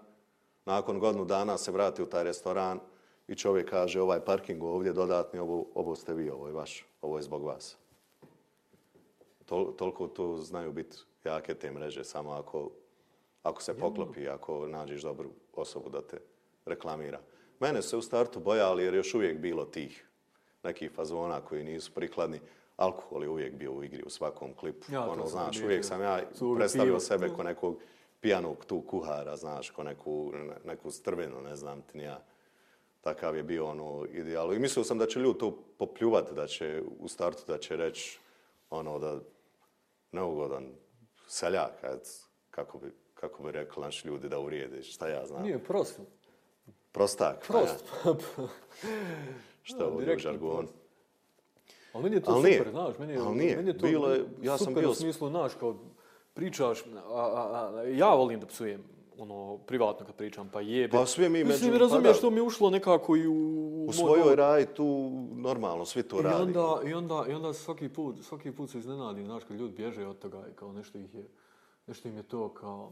nakon 0.65 0.99
godinu 0.99 1.25
dana 1.25 1.57
se 1.57 1.71
vrati 1.71 2.03
u 2.03 2.05
taj 2.05 2.23
restoran 2.23 2.79
i 3.27 3.35
čovjek 3.35 3.69
kaže 3.69 4.01
ovaj 4.01 4.25
parking 4.25 4.63
ovdje 4.63 4.93
dodatni, 4.93 5.39
ovo, 5.39 5.65
ovo 5.75 5.95
ste 5.95 6.13
vi, 6.13 6.29
ovo 6.29 6.47
je 6.47 6.53
vaš, 6.53 6.85
ovo 7.01 7.17
je 7.17 7.23
zbog 7.23 7.43
vas. 7.43 7.77
Tol, 9.45 9.75
toliko 9.75 10.07
tu 10.07 10.37
znaju 10.37 10.71
biti 10.71 10.97
jake 11.23 11.53
te 11.53 11.71
mreže, 11.71 12.03
samo 12.03 12.31
ako, 12.31 12.69
ako 13.43 13.61
se 13.61 13.77
poklopi, 13.77 14.27
ako 14.29 14.67
nađeš 14.67 15.01
dobru 15.01 15.29
osobu 15.57 15.89
da 15.89 16.01
te 16.01 16.17
reklamira. 16.65 17.19
Mene 17.59 17.81
se 17.81 17.97
u 17.97 18.01
startu 18.01 18.39
bojali 18.39 18.83
jer 18.83 18.93
još 18.93 19.13
uvijek 19.13 19.37
bilo 19.39 19.65
tih 19.65 20.07
nekih 20.63 20.91
fazona 20.91 21.41
koji 21.41 21.63
nisu 21.63 21.91
prikladni. 21.93 22.39
Alkohol 22.75 23.23
je 23.23 23.29
uvijek 23.29 23.53
bio 23.55 23.71
u 23.71 23.83
igri 23.83 24.03
u 24.05 24.09
svakom 24.09 24.53
klipu. 24.53 24.91
Ja, 24.91 25.09
ono, 25.09 25.25
znaš, 25.25 25.61
uvijek 25.61 25.85
sam 25.85 26.01
ja 26.01 26.21
predstavio 26.57 26.91
pivo. 26.91 26.99
sebe 26.99 27.29
ko 27.29 27.43
nekog 27.43 27.79
pijanog 28.19 28.65
tu 28.65 28.81
kuhara, 28.81 29.37
znaš, 29.37 29.69
ko 29.69 29.83
neku, 29.83 30.31
ne- 30.33 30.57
neku 30.65 30.91
strvinu, 30.91 31.41
ne 31.41 31.55
znam 31.55 31.81
ti 31.81 31.97
ni 31.97 32.03
ja. 32.03 32.23
Takav 33.01 33.35
je 33.35 33.43
bio 33.43 33.65
ono 33.65 34.05
ideal. 34.13 34.53
I 34.53 34.59
mislio 34.59 34.83
sam 34.83 34.97
da 34.97 35.05
će 35.07 35.19
ljudi 35.19 35.39
to 35.39 35.57
popljuvati, 35.77 36.33
da 36.33 36.47
će 36.47 36.81
u 36.99 37.07
startu 37.07 37.43
da 37.47 37.57
će 37.57 37.75
reći 37.75 38.19
ono 38.69 38.99
da 38.99 39.19
neugodan 40.11 40.65
seljak, 41.27 41.71
kako 42.51 42.77
bi, 42.77 42.91
kako 43.27 43.43
bi 43.43 43.51
rekli 43.51 43.83
naši 43.83 44.07
ljudi 44.07 44.29
da 44.29 44.39
uvrijede, 44.39 44.83
šta 44.83 45.07
ja 45.07 45.25
znam. 45.25 45.43
Nije 45.43 45.59
prosto. 45.59 46.01
Prostak. 46.91 47.45
pa 47.47 47.57
ja, 47.57 47.63
Prost. 47.63 47.85
Šta 49.63 49.85
ovdje 49.85 50.15
u 50.15 50.19
žargonu. 50.19 50.57
prost. 50.57 50.73
Ali 51.93 52.03
meni 52.03 52.15
je 52.15 52.21
to 52.21 52.31
Ali 52.31 52.41
super, 52.43 52.65
nije. 52.67 52.71
znaš, 52.71 52.97
meni 52.99 53.13
je, 53.13 53.19
Ali 53.19 53.35
nije. 53.35 53.55
meni 53.55 53.69
je 53.69 53.77
to 53.77 53.85
Bilo 53.87 54.09
je- 54.09 54.25
ja 54.41 54.57
sam 54.57 54.65
super 54.65 54.81
bio 54.81 54.91
u 54.91 54.95
smislu, 54.95 55.29
znaš, 55.29 55.51
kao 55.53 55.75
pričaš, 56.33 56.83
a, 56.85 56.87
a, 57.09 57.71
a, 57.73 57.83
ja 57.83 58.09
volim 58.09 58.39
da 58.39 58.45
psujem, 58.45 58.83
ono, 59.17 59.57
privatno 59.57 60.05
kad 60.05 60.15
pričam, 60.15 60.49
pa 60.49 60.61
jebe. 60.61 60.91
Pa 60.91 61.05
sve 61.05 61.29
mi 61.29 61.43
Mislim, 61.43 61.73
razumiješ, 61.73 62.07
pa 62.07 62.13
da. 62.13 62.21
to 62.21 62.29
mi 62.29 62.37
je 62.37 62.41
ušlo 62.41 62.69
nekako 62.69 63.15
i 63.15 63.27
u... 63.27 63.33
U 63.33 63.85
moj 63.85 63.93
svojoj 63.93 64.21
govor. 64.21 64.37
raji 64.37 64.65
tu 64.67 64.85
normalno, 65.31 65.85
svi 65.85 66.03
to 66.03 66.19
I 66.19 66.23
radi. 66.23 66.41
onda, 66.43 66.79
i 66.85 66.93
onda, 66.93 67.25
i 67.29 67.33
onda 67.33 67.53
svaki 67.53 67.89
put, 67.89 68.15
svaki 68.21 68.51
put 68.51 68.69
se 68.69 68.79
iznenadim, 68.79 69.25
znaš, 69.25 69.43
kad 69.43 69.57
ljudi 69.57 69.73
bježe 69.73 70.07
od 70.07 70.19
toga 70.19 70.43
i 70.47 70.55
kao 70.55 70.71
nešto 70.71 70.97
ih 70.97 71.15
je, 71.15 71.27
nešto 71.87 72.07
im 72.07 72.17
je 72.17 72.23
to 72.23 72.49
kao, 72.53 72.91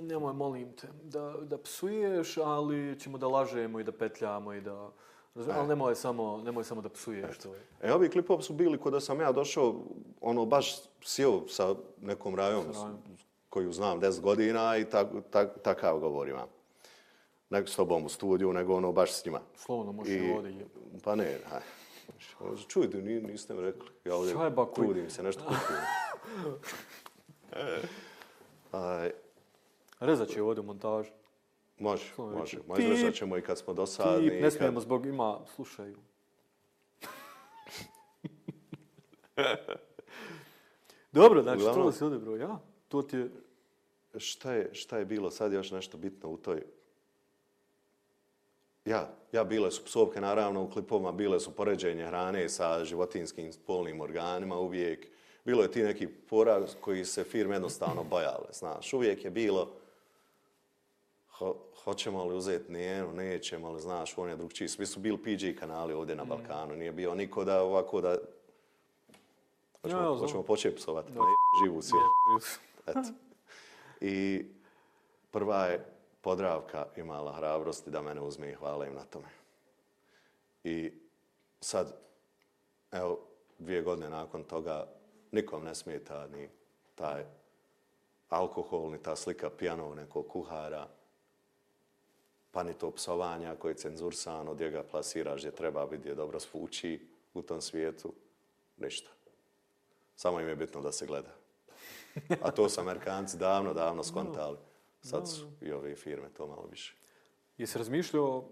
nemoj, 0.00 0.32
molim 0.32 0.72
te, 0.72 0.88
da, 1.02 1.34
da 1.42 1.58
psuješ, 1.58 2.36
ali 2.36 3.00
ćemo 3.00 3.18
da 3.18 3.28
lažemo 3.28 3.80
i 3.80 3.84
da 3.84 3.92
petljamo 3.92 4.52
i 4.52 4.60
da, 4.60 4.90
razumiješ, 5.34 5.58
ali 5.58 5.68
nemoj 5.68 5.94
samo, 5.94 6.42
nemoj 6.44 6.64
samo 6.64 6.82
da 6.82 6.88
psuješ, 6.88 7.38
to 7.38 7.54
je. 7.54 7.62
E, 7.80 7.92
ovi 7.92 8.08
klipovi 8.08 8.42
su 8.42 8.52
bili 8.52 8.78
kod 8.78 8.92
da 8.92 9.00
sam 9.00 9.20
ja 9.20 9.32
došao, 9.32 9.74
ono, 10.20 10.46
baš 10.46 10.76
sjeo 11.02 11.48
sa 11.48 11.74
nekom 12.00 12.34
rajom 12.34 12.64
rajom. 12.72 12.98
koju 13.48 13.72
znam 13.72 14.00
10 14.00 14.20
godina 14.20 14.76
i 14.76 14.84
tak, 14.84 15.08
tak, 15.30 15.58
takav 15.62 15.98
govor 15.98 16.28
imam. 16.28 16.48
Ne 17.50 17.66
s 17.66 17.76
tobom 17.76 18.04
u 18.04 18.08
studiju, 18.08 18.52
nego 18.52 18.74
ono 18.74 18.92
baš 18.92 19.12
s 19.12 19.24
njima. 19.24 19.40
Slovno 19.56 19.92
možeš 19.92 20.12
i 20.12 20.16
jebe. 20.16 20.70
Pa 21.04 21.14
ne, 21.14 21.38
aj. 21.52 21.60
Čujte, 22.68 23.02
ni, 23.02 23.20
niste 23.20 23.54
mi 23.54 23.62
rekli. 23.62 23.88
Ja 24.04 24.16
ovdje 24.16 24.34
Šta 24.34 24.44
je 24.44 24.50
ba 24.50 24.66
koji? 24.66 24.86
trudim 24.86 25.10
se, 25.10 25.22
nešto 25.22 25.42
kupujem. 25.42 25.82
aj, 28.72 29.10
Rezat 30.00 30.28
će 30.28 30.42
ovdje 30.42 30.60
u 30.60 30.64
montažu. 30.64 31.10
može, 31.78 32.04
može. 32.18 32.58
Može, 32.66 32.82
izrezat 32.82 33.06
Pip. 33.06 33.14
ćemo 33.14 33.36
i 33.36 33.42
kad 33.42 33.58
smo 33.58 33.74
dosadni. 33.74 34.24
Tip, 34.24 34.32
ne 34.32 34.40
kad- 34.40 34.52
smijemo 34.52 34.80
zbog, 34.80 35.06
ima, 35.06 35.38
slušaju. 35.46 35.96
Dobro, 41.12 41.42
znači, 41.42 41.58
Uglavnom- 41.58 41.82
to 41.82 41.92
si 41.92 42.04
ovdje, 42.04 42.18
bro, 42.18 42.36
ja? 42.36 42.58
To 42.88 43.02
ti 43.02 43.16
je, 43.16 43.30
Šta 44.16 44.52
je, 44.52 44.74
šta 44.74 44.98
je 44.98 45.04
bilo 45.04 45.30
sad 45.30 45.52
još 45.52 45.70
nešto 45.70 45.96
bitno 45.96 46.28
u 46.28 46.36
toj... 46.36 46.62
Ja, 48.84 49.14
ja 49.32 49.44
bile 49.44 49.70
su 49.70 49.84
psovke 49.84 50.20
naravno 50.20 50.62
u 50.62 50.70
klipovima, 50.70 51.12
bile 51.12 51.40
su 51.40 51.56
poređenje 51.56 52.06
hrane 52.06 52.48
sa 52.48 52.84
životinskim 52.84 53.52
spolnim 53.52 54.00
organima 54.00 54.56
uvijek. 54.56 55.06
Bilo 55.44 55.62
je 55.62 55.72
ti 55.72 55.82
neki 55.82 56.08
poraz 56.08 56.74
koji 56.80 57.04
se 57.04 57.24
firme 57.24 57.54
jednostavno 57.54 58.04
bojale, 58.04 58.46
znaš. 58.52 58.92
Uvijek 58.92 59.24
je 59.24 59.30
bilo 59.30 59.72
ho, 61.42 61.56
hoćemo 61.84 62.24
li 62.24 62.36
uzeti 62.36 62.72
njenu, 62.72 63.12
nećemo 63.12 63.70
li, 63.70 63.80
znaš, 63.80 64.18
on 64.18 64.28
je 64.28 64.36
drugčiji. 64.36 64.68
Svi 64.68 64.86
su 64.86 65.00
bili 65.00 65.18
PG 65.18 65.58
kanali 65.60 65.94
ovdje 65.94 66.16
na 66.16 66.24
Balkanu. 66.24 66.76
Nije 66.76 66.92
bio 66.92 67.14
niko 67.14 67.44
da 67.44 67.62
ovako 67.62 68.00
da... 68.00 68.16
Hoćemo, 69.82 70.02
Ja, 70.02 70.18
hoćemo 70.18 70.42
početi 70.42 70.76
psovati, 70.76 71.12
ne 71.12 71.20
živu 71.64 71.82
svijet. 71.82 72.60
Eto. 72.86 73.12
I 74.00 74.44
prva 75.30 75.64
je 75.66 75.86
Podravka 76.20 76.86
imala 76.96 77.32
hrabrosti 77.32 77.90
da 77.90 78.02
mene 78.02 78.20
uzme 78.20 78.50
i 78.50 78.54
hvala 78.54 78.86
im 78.86 78.94
na 78.94 79.04
tome. 79.04 79.28
I 80.64 80.92
sad, 81.60 81.94
evo, 82.92 83.18
dvije 83.58 83.82
godine 83.82 84.10
nakon 84.10 84.44
toga, 84.44 84.86
nikom 85.32 85.64
ne 85.64 85.74
smeta 85.74 86.26
ni 86.26 86.48
taj 86.94 87.24
alkohol, 88.28 88.90
ni 88.90 89.02
ta 89.02 89.16
slika 89.16 89.50
pijanog 89.50 89.94
nekog 89.96 90.28
kuhara, 90.28 90.88
pa 92.50 92.62
ni 92.62 92.74
to 92.74 92.90
psovanja 92.90 93.56
koje 93.56 93.72
je 93.72 93.76
cenzursano, 93.76 94.54
gdje 94.54 94.70
ga 94.70 94.82
plasiraš, 94.82 95.40
gdje 95.40 95.50
treba 95.50 95.86
biti, 95.86 96.00
gdje 96.00 96.14
dobro 96.14 96.40
svuči 96.40 97.08
u 97.34 97.42
tom 97.42 97.60
svijetu, 97.60 98.12
ništa. 98.76 99.10
Samo 100.16 100.40
im 100.40 100.48
je 100.48 100.56
bitno 100.56 100.80
da 100.80 100.92
se 100.92 101.06
gleda. 101.06 101.34
A 102.42 102.50
to 102.50 102.68
su 102.68 102.80
Amerikanci 102.80 103.36
davno, 103.36 103.74
davno 103.74 104.02
skontali. 104.02 104.58
Sad 105.02 105.30
su 105.30 105.46
i 105.60 105.72
ove 105.72 105.96
firme 105.96 106.28
to 106.28 106.46
malo 106.46 106.66
više. 106.70 106.96
Jesi 107.58 107.78
razmišljao, 107.78 108.48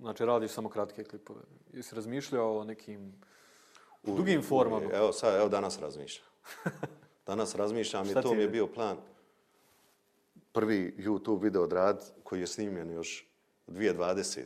znači 0.00 0.24
radiš 0.24 0.50
samo 0.50 0.68
kratke 0.68 1.04
klipove, 1.04 1.40
jesi 1.72 1.94
razmišljao 1.94 2.58
o 2.58 2.64
nekim 2.64 3.14
dugim 4.06 4.42
formama? 4.42 4.90
Evo, 4.92 5.12
sad, 5.12 5.40
evo 5.40 5.48
danas 5.48 5.78
razmišljam. 5.78 6.28
Danas 7.26 7.54
razmišljam 7.54 8.10
i 8.10 8.14
to 8.14 8.34
mi 8.34 8.42
je 8.42 8.48
bio 8.48 8.66
plan. 8.66 8.96
Prvi 10.52 10.94
YouTube 10.98 11.42
video 11.42 11.62
odrad 11.62 12.12
koji 12.22 12.40
je 12.40 12.46
snimljen 12.46 12.90
još 12.90 13.26
2020. 13.66 14.44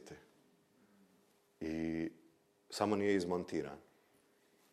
I 1.60 2.08
samo 2.70 2.96
nije 2.96 3.14
izmontiran. 3.14 3.78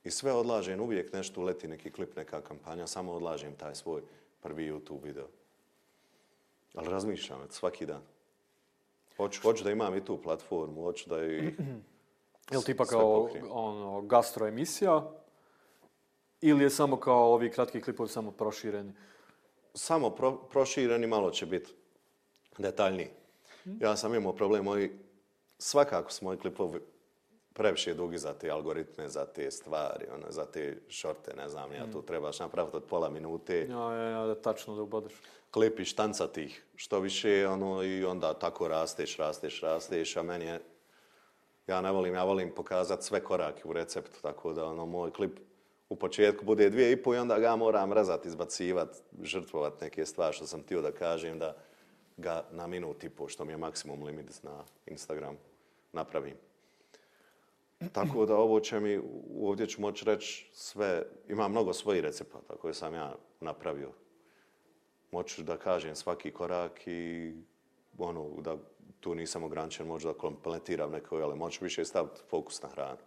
I 0.03 0.11
sve 0.11 0.33
odlažem, 0.33 0.81
uvijek 0.81 1.13
nešto 1.13 1.41
uleti, 1.41 1.67
neki 1.67 1.91
klip, 1.91 2.15
neka 2.15 2.41
kampanja, 2.41 2.87
samo 2.87 3.11
odlažem 3.11 3.55
taj 3.55 3.75
svoj 3.75 4.01
prvi 4.41 4.71
YouTube 4.71 5.03
video. 5.03 5.27
Ali 6.75 6.89
razmišljam, 6.89 7.39
svaki 7.49 7.85
dan. 7.85 8.01
Hoću, 9.17 9.41
hoću 9.41 9.63
da 9.63 9.71
imam 9.71 9.95
i 9.97 10.05
tu 10.05 10.21
platformu, 10.21 10.83
hoću 10.83 11.09
da 11.09 11.25
i... 11.25 11.53
Je 12.51 12.57
li 12.57 12.63
tipa 12.63 12.85
kao 12.85 13.29
ono, 13.49 14.01
gastro 14.01 14.47
emisija 14.47 15.11
ili 16.41 16.63
je 16.63 16.69
samo 16.69 16.99
kao 16.99 17.33
ovi 17.33 17.51
kratki 17.51 17.81
klipovi 17.81 18.09
samo 18.09 18.31
prošireni? 18.31 18.93
samo 19.75 20.09
pro, 20.09 20.35
prošireni 20.35 21.07
malo 21.07 21.31
će 21.31 21.45
biti 21.45 21.73
detaljniji. 22.57 23.09
Ja 23.79 23.95
sam 23.95 24.15
imao 24.15 24.33
problem, 24.33 24.63
moji, 24.63 24.91
svakako 25.57 26.11
su 26.11 26.25
moji 26.25 26.37
klipovi 26.37 26.79
previše 27.53 27.93
dugi 27.93 28.17
za 28.17 28.33
te 28.33 28.49
algoritme, 28.49 29.09
za 29.09 29.25
te 29.25 29.51
stvari, 29.51 30.05
ono, 30.13 30.25
za 30.29 30.45
te 30.45 30.77
šorte, 30.89 31.33
ne 31.35 31.49
znam, 31.49 31.73
ja 31.73 31.91
tu 31.91 32.01
trebaš 32.01 32.39
napraviti 32.39 32.77
od 32.77 32.83
pola 32.83 33.09
minute, 33.09 33.67
Ja, 33.69 33.93
ja, 33.93 34.09
ja, 34.09 34.25
da 34.25 34.41
tačno 34.41 34.75
da 34.75 34.81
ubodeš. 34.81 35.13
klip 35.51 35.79
i 35.79 35.85
štanca 35.85 36.27
tih 36.27 36.65
što 36.75 36.99
više, 36.99 37.47
ono, 37.47 37.83
i 37.83 38.05
onda 38.05 38.33
tako 38.33 38.67
rasteš, 38.67 39.17
rasteš, 39.17 39.61
rasteš, 39.61 40.17
a 40.17 40.23
meni 40.23 40.45
je, 40.45 40.59
ja 41.67 41.81
ne 41.81 41.91
volim, 41.91 42.13
ja 42.13 42.23
volim 42.23 42.51
pokazati 42.55 43.03
sve 43.03 43.23
korake 43.23 43.61
u 43.65 43.73
receptu, 43.73 44.21
tako 44.21 44.53
da, 44.53 44.65
ono, 44.65 44.85
moj 44.85 45.11
klip 45.11 45.39
u 45.89 45.95
početku 45.95 46.45
bude 46.45 46.69
dvije 46.69 46.91
i 46.91 47.03
po 47.03 47.13
i 47.15 47.17
onda 47.17 47.39
ga 47.39 47.55
moram 47.55 47.93
rezati, 47.93 48.27
izbacivati, 48.27 48.97
žrtvovati 49.21 49.83
neke 49.83 50.05
stvari 50.05 50.35
što 50.35 50.45
sam 50.45 50.63
tio 50.63 50.81
da 50.81 50.91
kažem, 50.91 51.39
da 51.39 51.55
ga 52.17 52.43
na 52.51 52.67
minut 52.67 53.03
i 53.03 53.09
po, 53.09 53.27
što 53.27 53.45
mi 53.45 53.53
je 53.53 53.57
maksimum 53.57 54.03
limit 54.03 54.43
na 54.43 54.63
Instagram, 54.85 55.37
napravim. 55.93 56.35
Tako 57.91 58.25
da 58.25 58.35
ovo 58.35 58.59
će 58.59 58.79
mi, 58.79 59.01
ovdje 59.41 59.67
ću 59.67 59.81
moći 59.81 60.05
reći 60.05 60.49
sve, 60.53 61.03
ima 61.29 61.47
mnogo 61.47 61.73
svojih 61.73 62.03
recepata 62.03 62.55
koje 62.55 62.73
sam 62.73 62.93
ja 62.93 63.15
napravio. 63.39 63.89
Moću 65.11 65.43
da 65.43 65.57
kažem 65.57 65.95
svaki 65.95 66.31
korak 66.31 66.87
i 66.87 67.33
ono, 67.97 68.29
da 68.41 68.57
tu 69.05 69.15
nisam 69.15 69.43
ograničen, 69.43 69.87
možda 69.87 70.13
da 70.13 70.17
kompletiram 70.17 70.91
neko, 70.91 71.15
ali 71.15 71.35
moću 71.35 71.63
više 71.63 71.85
staviti 71.85 72.21
fokus 72.29 72.61
na 72.61 72.69
hranu. 72.69 72.97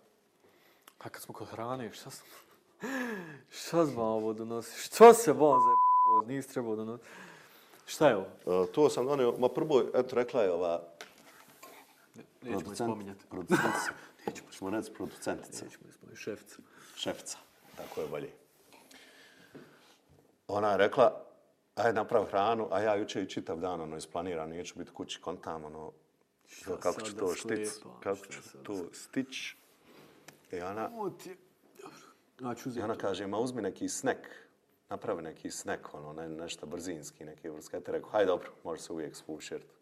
A 0.99 1.09
kad 1.09 1.22
smo 1.22 1.34
kod 1.34 1.49
hrane, 1.49 1.92
šta 1.92 2.11
sam... 2.11 2.26
Šta 3.59 3.86
sam 3.86 3.96
vam 3.96 4.07
ovo 4.07 4.32
donosi? 4.32 4.80
Što 4.80 5.14
se 5.14 5.32
vam 5.32 5.61
za 5.61 6.26
Nisi 6.26 6.53
trebao 6.53 6.76
donositi. 6.76 7.09
Šta 7.86 8.09
je 8.09 8.16
ovo? 8.16 8.26
E, 8.64 8.72
to 8.72 8.90
sam 8.90 9.07
donio, 9.07 9.34
ma 9.38 9.49
prvo, 9.49 9.82
eto, 9.94 10.16
rekla 10.16 10.42
je 10.42 10.53
ova 10.53 10.82
Nećemo 12.42 12.72
je 12.72 12.76
spominjati. 12.76 13.24
producentica. 13.30 13.92
Nećemo, 14.26 14.51
ćemo 14.51 14.70
reći 14.70 14.92
producentica. 14.92 15.64
Nećemo 15.64 15.86
je 15.86 15.92
spominjati. 15.92 16.22
Šefca. 16.22 16.57
šefca, 16.96 17.38
tako 17.76 18.01
je 18.01 18.07
bolje. 18.07 18.30
Ona 20.49 20.70
je 20.70 20.78
rekla, 20.78 21.28
aj 21.79 21.93
naprav 21.93 22.24
hranu, 22.24 22.68
a 22.70 22.81
ja 22.81 22.95
jučer 22.97 23.22
i 23.22 23.29
čitav 23.29 23.59
dan 23.59 23.81
ono 23.81 23.97
isplaniram, 23.97 24.51
neću 24.51 24.79
biti 24.79 24.91
kući 24.91 25.20
kontam, 25.20 25.64
ono, 25.64 25.93
kako 26.81 27.01
ću 27.01 27.16
to 27.16 27.35
štic, 27.35 27.68
kako 28.03 28.16
šta 28.16 28.33
ću 28.33 28.59
to 28.62 28.85
stić. 28.93 29.37
I 30.53 30.61
ona, 30.61 30.91
Ovo 30.95 31.11
ti 31.11 31.29
je... 31.29 31.37
Dobro. 31.83 31.99
Ja 32.41 32.55
ću 32.55 32.68
i 32.68 32.70
uzeti. 32.70 32.85
ona 32.85 32.97
kaže, 32.97 33.26
ma 33.26 33.39
uzmi 33.39 33.62
neki 33.62 33.89
snack, 33.89 34.18
napravi 34.89 35.22
neki 35.22 35.51
snack, 35.51 35.95
ono, 35.95 36.12
ne, 36.12 36.29
nešto 36.29 36.66
brzinski, 36.66 37.24
neki 37.24 37.49
vrskete. 37.49 37.93
Rekao, 37.93 38.11
haj 38.11 38.26
dobro, 38.26 38.51
može 38.64 38.83
se 38.83 38.93
uvijek 38.93 39.16
spušeriti. 39.16 39.74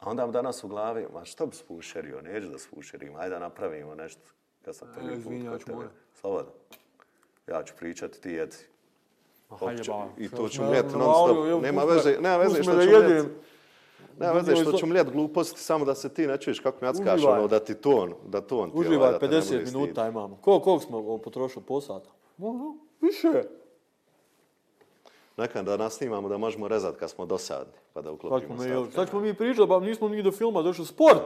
A 0.00 0.10
onda 0.10 0.26
mi 0.26 0.32
danas 0.32 0.64
u 0.64 0.68
glavi, 0.68 1.06
ma 1.12 1.24
što 1.24 1.46
bi 1.46 1.56
spušerio, 1.56 2.20
neću 2.20 2.48
da 2.48 2.58
spušerim, 2.58 3.16
ajde 3.16 3.34
da 3.34 3.38
napravimo 3.38 3.94
nešto. 3.94 4.22
Kad 4.64 4.76
sam 4.76 4.88
prvi 4.94 5.06
E, 5.06 5.10
put 5.10 5.18
izvini, 5.18 5.44
ja 5.44 5.52
kod 5.52 5.64
tebe. 5.64 5.88
Slobodno. 6.14 6.52
Ja 7.46 7.62
ću 7.64 7.74
pričati, 7.78 8.20
ti 8.20 8.30
jedi. 8.30 8.56
Opće-. 9.50 9.92
I 10.18 10.28
to 10.28 10.48
ću 10.48 10.62
mljet 10.62 10.84
non 10.94 11.14
stop. 11.14 11.62
Nema 11.62 11.84
veze, 11.84 12.16
nema 12.20 12.36
veze 12.36 12.62
što 12.62 12.72
ću 12.72 12.90
mljet. 12.90 13.26
Nema 14.18 14.32
veze 14.32 14.56
što 14.56 14.72
ću 14.72 14.86
mljet 14.86 15.10
gluposti, 15.10 15.60
samo 15.60 15.84
da 15.84 15.94
se 15.94 16.08
ti 16.08 16.26
ne 16.26 16.38
čuješ 16.38 16.60
kako 16.60 16.78
mi 16.80 16.86
jackaš, 16.88 17.14
Uživaj. 17.14 17.38
ono, 17.38 17.48
da 17.48 17.60
ti 17.60 17.74
ton, 17.74 18.14
da 18.26 18.40
ton 18.40 18.70
ti 18.70 18.78
Uživaj, 18.78 18.96
ovaj, 18.98 19.12
da 19.12 19.18
te 19.18 19.28
ne 19.28 19.32
50 19.32 19.48
bude 19.48 19.66
stid. 19.66 19.74
minuta 19.74 20.08
imamo. 20.08 20.38
Koliko, 20.40 20.64
koliko 20.64 20.84
smo 20.84 21.18
potrošili? 21.18 21.64
Po 21.64 21.80
sata? 21.80 22.10
Više. 23.00 23.42
Nekad 25.36 25.64
da 25.64 25.76
nasnimamo 25.76 26.28
da 26.28 26.38
možemo 26.38 26.68
rezati 26.68 26.98
kad 26.98 27.10
smo 27.10 27.26
dosadni, 27.26 27.72
pa 27.92 28.00
da 28.02 28.08
Sad 28.08 28.14
uklopimo 28.14 28.58
statke. 28.58 28.92
sad 28.92 29.08
smo 29.08 29.20
mi 29.20 29.34
pričali, 29.34 29.68
pa 29.68 29.80
nismo 29.80 30.08
ni 30.08 30.22
do 30.22 30.32
filma 30.32 30.62
došli 30.62 30.86
sport. 30.86 31.22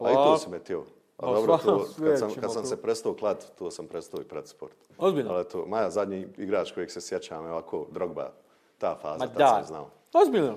A 0.00 0.10
i 0.10 0.14
to 0.14 0.38
si 0.38 0.50
me 0.50 0.58
tio. 0.58 0.84
A 1.18 1.26
Ma 1.26 1.32
dobro, 1.32 1.58
to, 1.58 1.86
kad 1.98 2.18
sam, 2.18 2.34
kad 2.34 2.52
sam 2.52 2.62
to. 2.62 2.68
se 2.68 2.82
prestao 2.82 3.14
klat, 3.14 3.46
to 3.58 3.70
sam 3.70 3.86
prestao 3.86 4.20
i 4.20 4.24
pred 4.24 4.48
sport. 4.48 4.74
Ozbiljno? 4.98 5.32
Ali 5.32 5.44
to, 5.44 5.66
Maja, 5.66 5.90
zadnji 5.90 6.26
igrač 6.36 6.72
kojeg 6.72 6.90
se 6.90 7.00
sjećam 7.00 7.44
je 7.44 7.50
ovako 7.50 7.86
Drogba, 7.90 8.32
ta 8.78 8.98
faza, 9.02 9.18
Ma 9.18 9.26
tad 9.26 9.36
da. 9.38 9.48
sam 9.48 9.64
znao. 9.66 9.90
Ozbiljno. 10.14 10.54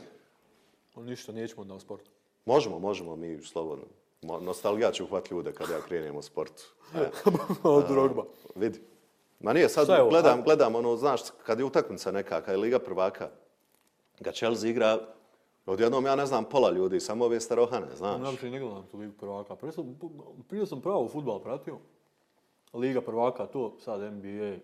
O, 0.96 1.04
ništa, 1.04 1.32
nećemo 1.32 1.62
onda 1.62 1.74
o 1.74 1.80
sportu. 1.80 2.12
Možemo, 2.46 2.80
možemo 2.80 3.16
mi 3.16 3.42
slobodno. 3.42 3.86
Nostalgija 4.22 4.92
će 4.92 5.04
uhvat 5.04 5.32
ljude 5.32 5.52
kad 5.52 5.70
ja 5.70 5.82
krenem 5.82 6.16
u 6.16 6.22
sportu. 6.22 6.64
E, 6.96 7.10
o, 7.64 7.82
drogba. 7.82 8.24
vidi. 8.56 8.80
Ma 9.40 9.54
nije, 9.54 9.70
sad 9.70 9.88
gledam, 10.10 10.44
gledam, 10.44 10.76
ono, 10.76 10.96
znaš, 10.96 11.22
kad 11.46 11.60
je 11.60 11.66
utakmica 11.66 12.12
neka, 12.12 12.42
kad 12.42 12.54
je 12.54 12.58
Liga 12.58 12.80
prvaka, 12.80 13.30
kad 14.24 14.34
Chelsea 14.36 14.70
igra, 14.70 15.00
odjednom 15.72 16.06
ja 16.06 16.16
ne 16.16 16.26
znam 16.26 16.46
pola 16.46 16.72
ljudi, 16.72 17.00
samo 17.00 17.26
ove 17.26 17.40
starohane, 17.40 17.96
znaš. 17.96 18.22
Ja 18.22 18.30
više 18.30 18.50
ne 18.50 18.60
gledam 18.60 18.86
tu 18.92 18.98
ligu 18.98 19.14
prvaka. 19.20 19.56
Prije 19.56 19.72
sam, 19.72 20.00
prije 20.50 20.66
sam 20.66 20.82
pravo 20.82 21.08
futbal 21.08 21.40
pratio. 21.40 21.78
Liga 22.74 23.02
prvaka, 23.02 23.46
to, 23.46 23.76
sad 23.80 24.14
NBA. 24.14 24.56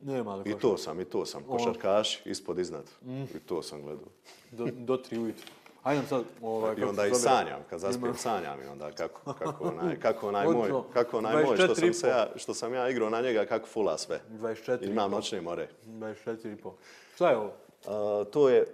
Nema 0.00 0.36
da 0.36 0.50
I 0.50 0.54
to 0.54 0.76
sam, 0.76 1.00
i 1.00 1.04
to 1.04 1.26
sam. 1.26 1.42
Košarkaš, 1.42 2.26
ispod, 2.26 2.58
iznad. 2.58 2.84
Mm. 3.02 3.22
I 3.22 3.38
to 3.46 3.62
sam 3.62 3.82
gledao. 3.82 4.08
Do, 4.50 4.68
do 4.72 4.96
tri 4.96 5.18
ujutru. 5.18 5.46
Ajde 5.82 6.06
sad, 6.06 6.24
ovaj, 6.42 6.74
I 6.78 6.82
onda 6.84 7.06
i 7.06 7.14
sanjam, 7.14 7.60
kad 7.70 7.80
zaspijem 7.80 8.10
Ima- 8.10 8.18
sanjam 8.18 8.62
i 8.62 8.66
onda 8.66 8.92
kako, 8.92 9.32
kako, 9.44 9.64
onaj, 9.64 10.00
kako 10.00 10.28
onaj 10.28 10.46
moj, 10.46 10.70
kako 10.92 11.18
onaj 11.18 11.44
moj 11.44 11.56
što 11.56 11.66
24 11.66 11.74
sam, 11.74 11.94
se 11.94 12.08
ja, 12.08 12.28
što 12.36 12.54
sam 12.54 12.74
ja 12.74 12.88
igrao 12.88 13.10
na 13.10 13.20
njega, 13.20 13.44
kako 13.44 13.66
fula 13.66 13.98
sve. 13.98 14.20
24 14.30 14.90
Imam 14.90 15.10
noćne 15.10 15.40
more. 15.40 15.68
24 15.86 16.52
i 16.52 16.56
pol. 16.56 16.72
Šta 17.14 17.30
je 17.30 17.36
ovo? 17.36 17.46
Uh, 17.46 18.26
to 18.30 18.48
je, 18.48 18.66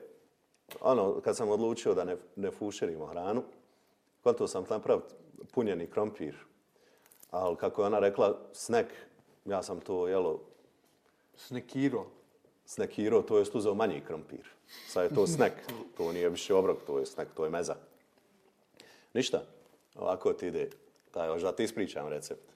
ono, 0.81 1.21
kad 1.21 1.37
sam 1.37 1.49
odlučio 1.49 1.95
da 1.95 2.05
ne, 2.05 2.16
ne 2.37 2.51
fušerimo 2.51 3.07
hranu, 3.07 3.43
to 4.23 4.49
sam 4.49 4.64
napraviti 4.71 5.14
punjeni 5.53 5.87
krompir. 5.87 6.37
Ali 7.31 7.57
kako 7.57 7.83
je 7.83 7.87
ona 7.87 7.99
rekla, 7.99 8.39
snack, 8.53 8.89
ja 9.45 9.62
sam 9.62 9.81
to 9.81 10.09
jelo 10.09 10.41
Snekiro. 11.37 12.07
snekirao, 12.64 13.23
to 13.23 13.39
je 13.39 13.45
uzeo 13.55 13.75
manji 13.75 14.01
krompir. 14.01 14.49
Sad 14.87 15.05
je 15.05 15.14
to 15.14 15.27
snack, 15.37 15.55
to 15.97 16.12
nije 16.12 16.29
više 16.29 16.55
obrok, 16.55 16.79
to 16.87 16.99
je 16.99 17.07
snack, 17.07 17.31
to 17.35 17.45
je 17.45 17.51
meza. 17.51 17.75
Ništa, 19.14 19.43
ovako 19.97 20.33
ti 20.33 20.47
ide. 20.47 20.71
Taj, 21.11 21.29
hoće 21.29 21.45
da 21.45 21.53
ti 21.53 21.64
ispričam 21.64 22.09
recept. 22.09 22.53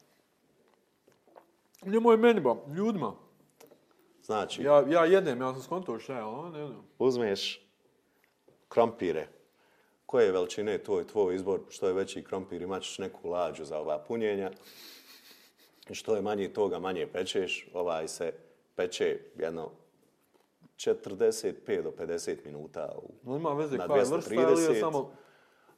Nemoj 1.82 2.16
meni 2.16 2.40
ba, 2.40 2.56
ljudima. 2.68 3.14
Znači, 4.24 4.62
Ja, 4.62 4.84
ja 4.88 5.04
jedem, 5.04 5.40
ja 5.40 5.52
sam 5.52 5.62
skontao 5.62 5.98
šta 5.98 6.12
je, 6.12 6.20
a 6.20 6.50
ne 6.52 6.66
znam. 6.66 6.84
uzmeš 6.98 7.66
krompire. 8.72 9.28
Koje 10.06 10.32
veličine, 10.32 10.78
to 10.78 10.98
je 10.98 11.06
tvoj 11.06 11.34
izbor. 11.34 11.60
Što 11.68 11.86
je 11.86 11.92
veći 11.92 12.24
krompir, 12.24 12.62
imat 12.62 12.82
ćeš 12.82 12.98
neku 12.98 13.28
lađu 13.28 13.64
za 13.64 13.78
ova 13.78 13.98
punjenja. 13.98 14.50
Što 15.90 16.16
je 16.16 16.22
manji 16.22 16.48
toga, 16.48 16.78
manje 16.78 17.06
pečeš. 17.06 17.68
Ovaj 17.74 18.08
se 18.08 18.32
peče 18.74 19.18
jedno 19.36 19.70
45 20.76 21.82
do 21.82 21.90
50 21.90 22.36
minuta 22.44 22.94
u, 22.98 23.10
No 23.22 23.36
ima 23.36 23.50
veze 23.50 23.76
na 23.76 23.86
koja 23.86 24.02
je 24.02 24.08
vrsta 24.08 24.34
ili 24.34 24.42
je 24.42 24.48
230. 24.48 24.80
samo 24.80 25.12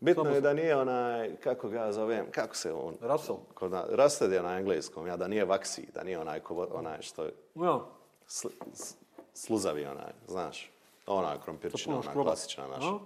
Bitno 0.01 0.23
Samo 0.25 0.35
je 0.35 0.41
da 0.41 0.53
nije 0.53 0.77
onaj, 0.77 1.37
kako 1.37 1.69
ga 1.69 1.93
zovem, 1.93 2.27
kako 2.31 2.57
se 2.57 2.73
on... 2.73 2.97
Russell. 3.01 3.39
Kod 3.55 3.71
na, 3.71 3.85
Rusted 3.91 4.33
je 4.33 4.43
na 4.43 4.59
engleskom, 4.59 5.07
ja, 5.07 5.17
da 5.17 5.29
nije 5.29 5.45
vaksi, 5.45 5.89
da 5.95 6.03
nije 6.03 6.19
onaj, 6.19 6.41
ko, 6.41 6.69
onaj 6.73 7.03
što 7.03 7.25
je 7.25 7.33
Ja, 7.55 7.81
sl, 8.27 8.49
s- 8.73 8.97
sluzavi 9.35 9.85
onaj, 9.85 10.13
znaš. 10.27 10.74
Ona 11.07 11.41
krompirčina, 11.41 11.95
ona 11.95 12.03
škroba. 12.03 12.31
klasična 12.31 12.67
naša. 12.67 12.89
A? 12.89 12.99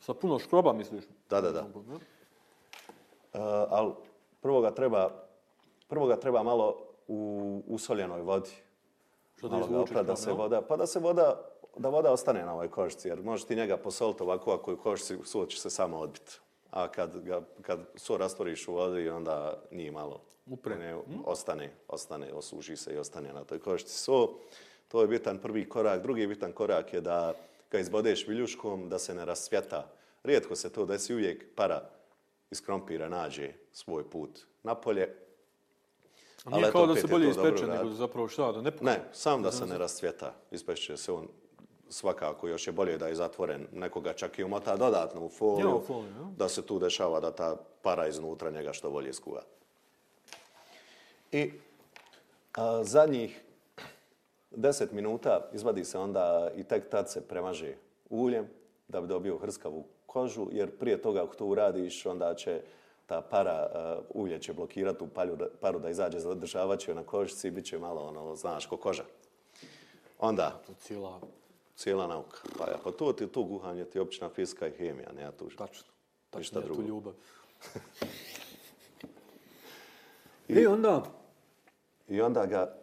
Sa 0.00 0.14
puno 0.14 0.38
škroba, 0.38 0.72
misliš? 0.72 1.04
Da, 1.30 1.40
da, 1.40 1.52
da. 1.52 1.60
Uh, 1.60 3.40
ali 3.70 3.92
prvo 4.40 4.60
ga 4.60 4.70
treba, 4.70 5.10
prvo 5.88 6.06
ga 6.06 6.16
treba 6.16 6.42
malo 6.42 6.76
u 7.08 7.62
usoljenoj 7.66 8.20
vodi. 8.20 8.50
Što 9.36 9.48
da 9.48 9.58
izvučeš 9.58 9.96
da 9.96 10.16
se 10.16 10.32
voda, 10.32 10.62
pa 10.62 10.76
da 10.76 10.86
se 10.86 10.98
voda, 10.98 11.40
da 11.76 11.88
voda 11.88 12.12
ostane 12.12 12.44
na 12.44 12.52
ovoj 12.52 12.70
kožici, 12.70 13.08
jer 13.08 13.22
možeš 13.22 13.46
ti 13.46 13.56
njega 13.56 13.76
posoliti 13.76 14.22
ovako, 14.22 14.52
ako 14.52 14.70
je 14.70 14.74
u 14.74 14.80
kožici, 14.82 15.18
so 15.24 15.46
će 15.46 15.60
se 15.60 15.70
samo 15.70 15.98
odbiti. 15.98 16.38
A 16.70 16.88
kad, 16.88 17.18
ga, 17.18 17.42
kad 17.62 17.80
so 17.94 18.16
rastvoriš 18.16 18.68
u 18.68 18.72
vodi, 18.72 19.08
onda 19.08 19.62
nije 19.70 19.90
malo. 19.90 20.20
Upre. 20.46 20.76
Ne, 20.76 20.96
ostane, 21.24 21.72
ostane, 21.88 22.32
osuši 22.32 22.76
se 22.76 22.94
i 22.94 22.98
ostane 22.98 23.32
na 23.32 23.44
toj 23.44 23.58
kožici 23.58 23.98
so. 23.98 24.28
To 24.90 25.02
je 25.02 25.08
bitan 25.08 25.38
prvi 25.38 25.68
korak. 25.68 26.02
Drugi 26.02 26.26
bitan 26.26 26.52
korak 26.52 26.92
je 26.92 27.00
da 27.00 27.34
ga 27.70 27.78
izbodeš 27.78 28.26
viljuškom, 28.28 28.88
da 28.88 28.98
se 28.98 29.14
ne 29.14 29.24
rasvjeta. 29.24 29.86
Rijetko 30.22 30.56
se 30.56 30.72
to 30.72 30.86
desi, 30.86 31.14
uvijek 31.14 31.54
para 31.54 31.90
iz 32.50 32.60
krompira 32.60 33.08
nađe 33.08 33.52
svoj 33.72 34.10
put 34.10 34.40
napolje. 34.62 35.14
A 36.44 36.50
nije 36.50 36.62
eto, 36.62 36.72
kao 36.72 36.86
da 36.86 36.94
se 36.94 37.00
je 37.00 37.06
bolje 37.06 37.30
ispeče, 37.30 37.66
nego 37.66 37.72
raditi. 37.72 37.96
zapravo 37.96 38.28
šta, 38.28 38.52
da 38.52 38.62
ne 38.62 38.70
pukne. 38.70 38.92
Ne, 38.92 39.00
sam 39.12 39.42
da 39.42 39.52
se 39.52 39.66
ne 39.66 39.78
rastvjeta. 39.78 40.34
Ispešće 40.50 40.96
se 40.96 41.12
on 41.12 41.28
svakako 41.88 42.48
još 42.48 42.66
je 42.66 42.72
bolje 42.72 42.98
da 42.98 43.08
je 43.08 43.14
zatvoren. 43.14 43.66
Nekoga 43.72 44.12
čak 44.12 44.38
i 44.38 44.44
umota 44.44 44.76
dodatno 44.76 45.24
u 45.24 45.28
foliju. 45.28 45.68
Ja, 45.68 45.74
u 45.74 45.80
foliju, 45.80 46.10
ja. 46.10 46.30
Da 46.36 46.48
se 46.48 46.66
tu 46.66 46.78
dešava 46.78 47.20
da 47.20 47.30
ta 47.30 47.56
para 47.82 48.06
iznutra 48.06 48.50
njega 48.50 48.72
što 48.72 48.90
bolje 48.90 49.12
skuva. 49.12 49.42
I 51.32 51.52
a, 52.54 52.84
zadnjih 52.84 53.40
10 54.50 54.92
minuta 54.92 55.48
izvadi 55.52 55.84
se 55.84 55.98
onda 55.98 56.50
i 56.56 56.64
tek 56.64 56.88
tad 56.88 57.10
se 57.10 57.28
premaže 57.28 57.74
uljem 58.10 58.48
da 58.88 59.00
bi 59.00 59.06
dobio 59.08 59.38
hrskavu 59.38 59.84
kožu, 60.06 60.46
jer 60.52 60.78
prije 60.78 61.02
toga 61.02 61.22
ako 61.22 61.34
to 61.34 61.46
uradiš, 61.46 62.06
onda 62.06 62.34
će 62.34 62.62
ta 63.06 63.20
para, 63.20 63.66
uh, 64.08 64.22
ulje 64.22 64.38
će 64.40 64.52
blokirati 64.52 65.04
u 65.04 65.08
palju, 65.08 65.36
da, 65.36 65.46
paru 65.60 65.78
da 65.78 65.90
izađe, 65.90 66.18
zadržavat 66.18 66.80
će 66.80 66.94
na 66.94 67.02
kožici 67.02 67.48
i 67.48 67.50
bit 67.50 67.64
će 67.66 67.78
malo, 67.78 68.02
ono, 68.02 68.36
znaš, 68.36 68.66
ko 68.66 68.76
koža. 68.76 69.02
Onda, 70.18 70.60
To 70.66 70.72
cijela, 70.74 71.20
cijela 71.76 72.06
nauka. 72.06 72.38
Pa 72.58 72.64
ja, 72.70 72.76
pa 72.84 72.90
to 72.90 73.12
ti 73.12 73.26
to 73.26 73.42
guhanje 73.42 73.84
ti 73.84 73.98
općina 73.98 74.28
fizika 74.28 74.66
i 74.66 74.70
hemija, 74.70 75.12
ne 75.16 75.22
ja 75.22 75.32
tu. 75.32 75.48
tačno. 75.48 75.66
Ništa 75.66 76.30
Tačno 76.30 76.60
je 76.60 76.66
tu 76.66 76.72
drugo. 76.74 76.88
ljubav. 76.88 77.12
I 80.48 80.66
onda, 80.66 81.02
I 82.08 82.20
onda 82.20 82.46
ga, 82.46 82.74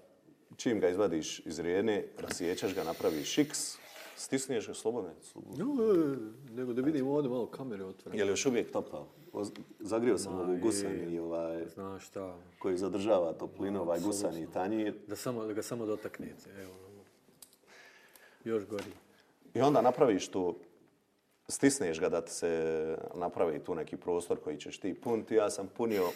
čim 0.58 0.80
ga 0.80 0.90
izvadiš 0.90 1.40
iz 1.40 1.60
rijene, 1.60 2.06
rasjećaš 2.18 2.76
ga, 2.76 2.84
napraviš 2.84 3.38
x, 3.38 3.78
stisniješ 4.16 4.68
ga 4.68 4.74
slobodno. 4.74 5.10
Jo, 5.58 5.66
e, 5.66 6.18
nego 6.54 6.74
da 6.74 6.82
vidimo 6.82 7.12
ovdje 7.14 7.30
malo 7.30 7.46
kamere 7.46 7.86
otvorene. 7.86 8.22
Je 8.22 8.26
li 8.26 8.32
još 8.32 8.46
uvijek 8.46 8.72
topao? 8.72 9.08
Zagrio 9.80 10.18
sam 10.18 10.40
ovu 10.40 10.58
gusani 10.62 11.20
ovaj, 11.20 11.66
Znaš 11.74 12.08
šta, 12.08 12.38
koji 12.60 12.78
zadržava 12.78 13.34
toplinu, 13.34 13.82
ovaj 13.82 14.00
gusani 14.00 14.48
tanjir. 14.54 14.94
da, 15.08 15.16
samo, 15.16 15.46
da 15.46 15.54
ga 15.54 15.62
samo 15.62 15.86
dotaknete. 15.86 16.50
Evo, 16.62 16.74
još 18.44 18.66
gori. 18.66 18.92
I 19.54 19.62
onda 19.62 19.82
napraviš 19.82 20.28
to, 20.28 20.60
stisneš 21.48 22.00
ga 22.00 22.10
da 22.10 22.22
ti 22.22 22.32
se 22.32 22.98
napravi 23.16 23.60
tu 23.60 23.76
neki 23.76 23.98
prostor 23.98 24.40
koji 24.44 24.58
ćeš 24.58 24.78
ti 24.78 24.94
puniti. 24.94 25.36
Ja 25.36 25.50
sam 25.50 25.68
punio... 25.78 26.10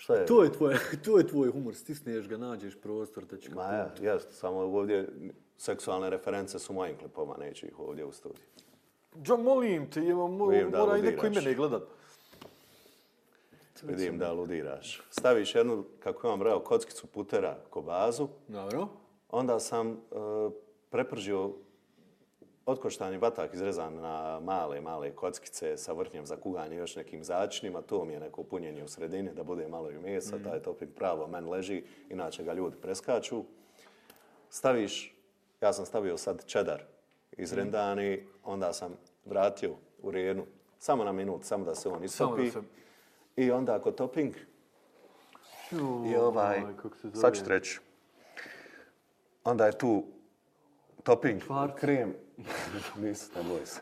Šta 0.00 0.14
je? 0.14 0.26
To 0.26 0.42
je, 0.42 0.52
tvoj, 0.52 0.76
to 1.04 1.18
je 1.18 1.26
tvoj 1.26 1.50
humor, 1.50 1.74
stisneš 1.74 2.28
ga, 2.28 2.36
nađeš 2.36 2.80
prostor 2.80 3.24
da 3.24 3.36
će 3.36 3.54
Ma 3.54 3.62
ja, 3.62 3.94
jest, 4.00 4.38
samo 4.38 4.58
ovdje 4.58 5.08
seksualne 5.58 6.10
reference 6.10 6.58
su 6.58 6.72
mojim 6.72 6.96
klipova, 6.98 7.36
neću 7.36 7.66
ih 7.66 7.78
ovdje 7.78 8.04
u 8.04 8.12
studiju. 8.12 8.44
Ja 9.28 9.36
molim 9.36 9.90
te, 9.90 10.00
evo, 10.00 10.28
mo, 10.28 10.46
Vidim 10.46 10.70
mora 10.70 10.96
i 10.96 11.02
neko 11.02 11.16
i 11.16 11.26
aludiraš. 11.26 11.44
mene 11.44 11.54
gledat. 11.54 11.82
Vidim 13.82 14.18
da 14.18 14.28
aludiraš. 14.30 15.02
Staviš 15.10 15.54
jednu, 15.54 15.84
kako 16.02 16.26
imam 16.26 16.38
brao, 16.38 16.60
kockicu 16.60 17.06
putera 17.06 17.56
ko 17.70 17.82
bazu, 17.82 18.28
Dobro. 18.48 18.88
onda 19.28 19.60
sam 19.60 19.90
uh, 19.90 20.52
prepržio 20.90 21.52
otkoštani 22.70 23.18
batak 23.18 23.54
izrezan 23.54 23.94
na 23.94 24.40
male, 24.40 24.80
male 24.80 25.10
kockice 25.12 25.76
sa 25.76 25.92
vrhnjem 25.92 26.26
za 26.26 26.36
kuganje 26.36 26.76
još 26.76 26.96
nekim 26.96 27.24
začinima. 27.24 27.82
To 27.82 28.04
mi 28.04 28.12
je 28.12 28.20
neko 28.20 28.42
punjenje 28.42 28.84
u 28.84 28.88
sredini 28.88 29.32
da 29.32 29.42
bude 29.42 29.68
malo 29.68 29.90
i 29.90 29.98
mesa. 29.98 30.38
Taj 30.40 30.60
topping 30.60 30.92
pravo 30.92 31.26
men 31.26 31.48
leži, 31.48 31.82
inače 32.08 32.44
ga 32.44 32.52
ljudi 32.52 32.76
preskaču. 32.76 33.44
Staviš, 34.50 35.14
ja 35.60 35.72
sam 35.72 35.86
stavio 35.86 36.16
sad 36.16 36.46
čedar 36.46 36.82
izrendani, 37.32 38.24
onda 38.44 38.72
sam 38.72 38.94
vratio 39.24 39.70
u 39.98 40.10
rijenu. 40.10 40.46
Samo 40.78 41.04
na 41.04 41.12
minut, 41.12 41.44
samo 41.44 41.64
da 41.64 41.74
se 41.74 41.88
on 41.88 42.04
istopi. 42.04 42.50
se- 42.50 42.62
I 43.36 43.50
onda 43.50 43.74
ako 43.74 43.90
topping 43.92 44.34
i 46.06 46.16
ovaj, 46.16 46.62
sad 47.14 47.34
ću 47.34 47.42
ti 47.42 47.48
reći. 47.48 47.80
Onda 49.44 49.66
je 49.66 49.78
tu 49.78 50.04
topping, 51.10 51.42
Kvart. 51.42 51.74
krem. 51.76 52.14
Nisu, 52.98 53.30
ne 53.36 53.42
boj 53.44 53.66
se. 53.66 53.80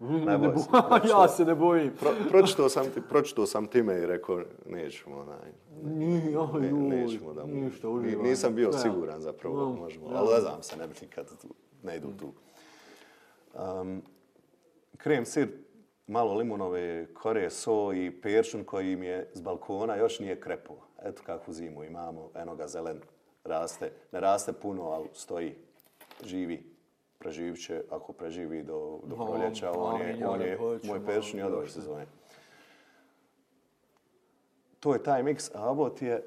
Ne 0.00 0.38
boj 0.38 0.56
se. 0.56 0.68
ja 1.10 1.28
se 1.28 1.44
ne 1.44 1.54
bojim. 1.54 1.92
Pro, 2.00 2.10
pročitao 2.30 2.68
sam 2.68 2.84
ti, 2.84 3.00
pročitao 3.08 3.46
sam 3.46 3.66
time 3.66 3.98
i 3.98 4.06
rekao, 4.06 4.40
nećemo, 4.66 5.16
onaj, 5.16 5.52
ne, 5.82 6.72
nećemo 6.72 7.32
da 7.32 7.46
mu, 7.46 7.54
ništa, 7.54 7.86
ni- 7.86 7.92
uživam. 7.94 8.24
nisam 8.24 8.54
bio 8.54 8.66
Ja. 8.66 8.72
siguran 8.72 9.20
zapravo 9.20 9.60
da 9.60 9.80
možemo, 9.80 10.06
ali 10.08 10.34
ne 10.34 10.40
znam 10.40 10.62
se, 10.62 10.76
ne 10.76 10.86
bi 10.86 10.94
nikad 11.02 11.26
tu, 11.40 11.48
ne 11.82 11.96
idu 11.96 12.08
tu. 12.12 12.32
Um, 13.54 14.02
krem, 14.96 15.26
sir, 15.26 15.48
malo 16.06 16.34
limunove 16.34 17.06
kore, 17.14 17.50
so 17.50 17.92
i 17.92 18.10
peršun 18.12 18.64
koji 18.64 18.96
mi 18.96 19.06
je 19.06 19.30
s 19.32 19.40
balkona 19.40 19.96
još 19.96 20.20
nije 20.20 20.40
krepuo. 20.40 20.76
Eto 21.02 21.22
kakvu 21.26 21.52
zimu 21.52 21.84
imamo, 21.84 22.30
eno 22.34 22.56
ga 22.56 22.66
zelen 22.68 23.00
raste. 23.44 23.92
Ne 24.12 24.20
raste 24.20 24.52
puno, 24.52 24.82
ali 24.82 25.08
stoji, 25.12 25.54
živi. 26.24 26.76
Preživit 27.18 27.64
će, 27.64 27.82
ako 27.90 28.12
preživi 28.12 28.62
do, 28.62 29.00
do 29.04 29.16
No, 29.16 29.26
proljeća, 29.26 29.72
on 29.72 30.00
je, 30.00 30.28
on 30.28 30.40
je 30.40 30.58
moj 30.84 31.00
malo 31.00 31.06
peršun 31.06 31.40
i 31.40 31.42
od 31.42 31.54
ove 31.54 31.68
sezone. 31.68 32.06
To 34.80 34.94
je 34.94 35.02
taj 35.02 35.22
miks, 35.22 35.50
a 35.54 35.90
ti 35.90 36.06
je 36.06 36.22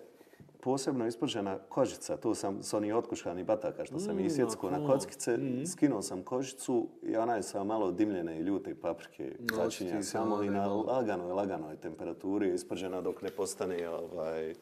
posebno 0.61 1.07
ispržena 1.07 1.59
kožica. 1.69 2.17
Tu 2.17 2.33
sam 2.33 2.63
s 2.63 2.73
onih 2.73 2.95
otkuškanih 2.95 3.45
bataka 3.45 3.85
što 3.85 3.99
sam 3.99 4.15
mm, 4.15 4.25
isjecko 4.25 4.69
na 4.69 4.87
kockice. 4.87 5.37
Mm. 5.37 5.65
Skinuo 5.65 6.01
sam 6.01 6.23
kožicu 6.23 6.87
i 7.03 7.15
ona 7.15 7.35
je 7.35 7.43
sa 7.43 7.63
malo 7.63 7.91
dimljene 7.91 8.39
i 8.39 8.41
ljute 8.41 8.75
paprike 8.75 9.35
začinja 9.39 9.65
očisti 9.65 10.03
se 10.03 10.09
samo 10.09 10.43
i 10.43 10.49
na 10.49 10.67
laganoj, 10.67 11.31
laganoj 11.31 11.75
temperaturi 11.75 12.47
je 12.47 12.55
ispržena 12.55 13.01
dok 13.01 13.21
ne 13.21 13.29
postane 13.29 13.89
ovaj, 13.89 14.53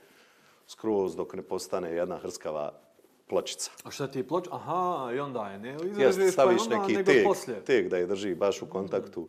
skroz, 0.67 1.15
dok 1.15 1.33
ne 1.33 1.41
postane 1.41 1.91
jedna 1.91 2.17
hrskava 2.17 2.86
pločica. 3.27 3.71
A 3.83 3.91
šta 3.91 4.07
ti 4.07 4.19
je 4.19 4.27
ploč? 4.27 4.45
Aha, 4.51 5.11
i 5.15 5.19
onda 5.19 5.47
je, 5.47 5.59
ne 5.59 5.69
Jest, 5.69 5.83
izražuješ 5.85 6.25
pa 6.27 6.31
staviš 6.31 6.61
onda, 6.61 6.77
neki 6.77 7.03
tek, 7.05 7.23
poslije. 7.23 7.65
tek 7.65 7.89
da 7.89 7.97
je 7.97 8.05
drži 8.05 8.35
baš 8.35 8.61
u 8.61 8.65
kontaktu 8.65 9.27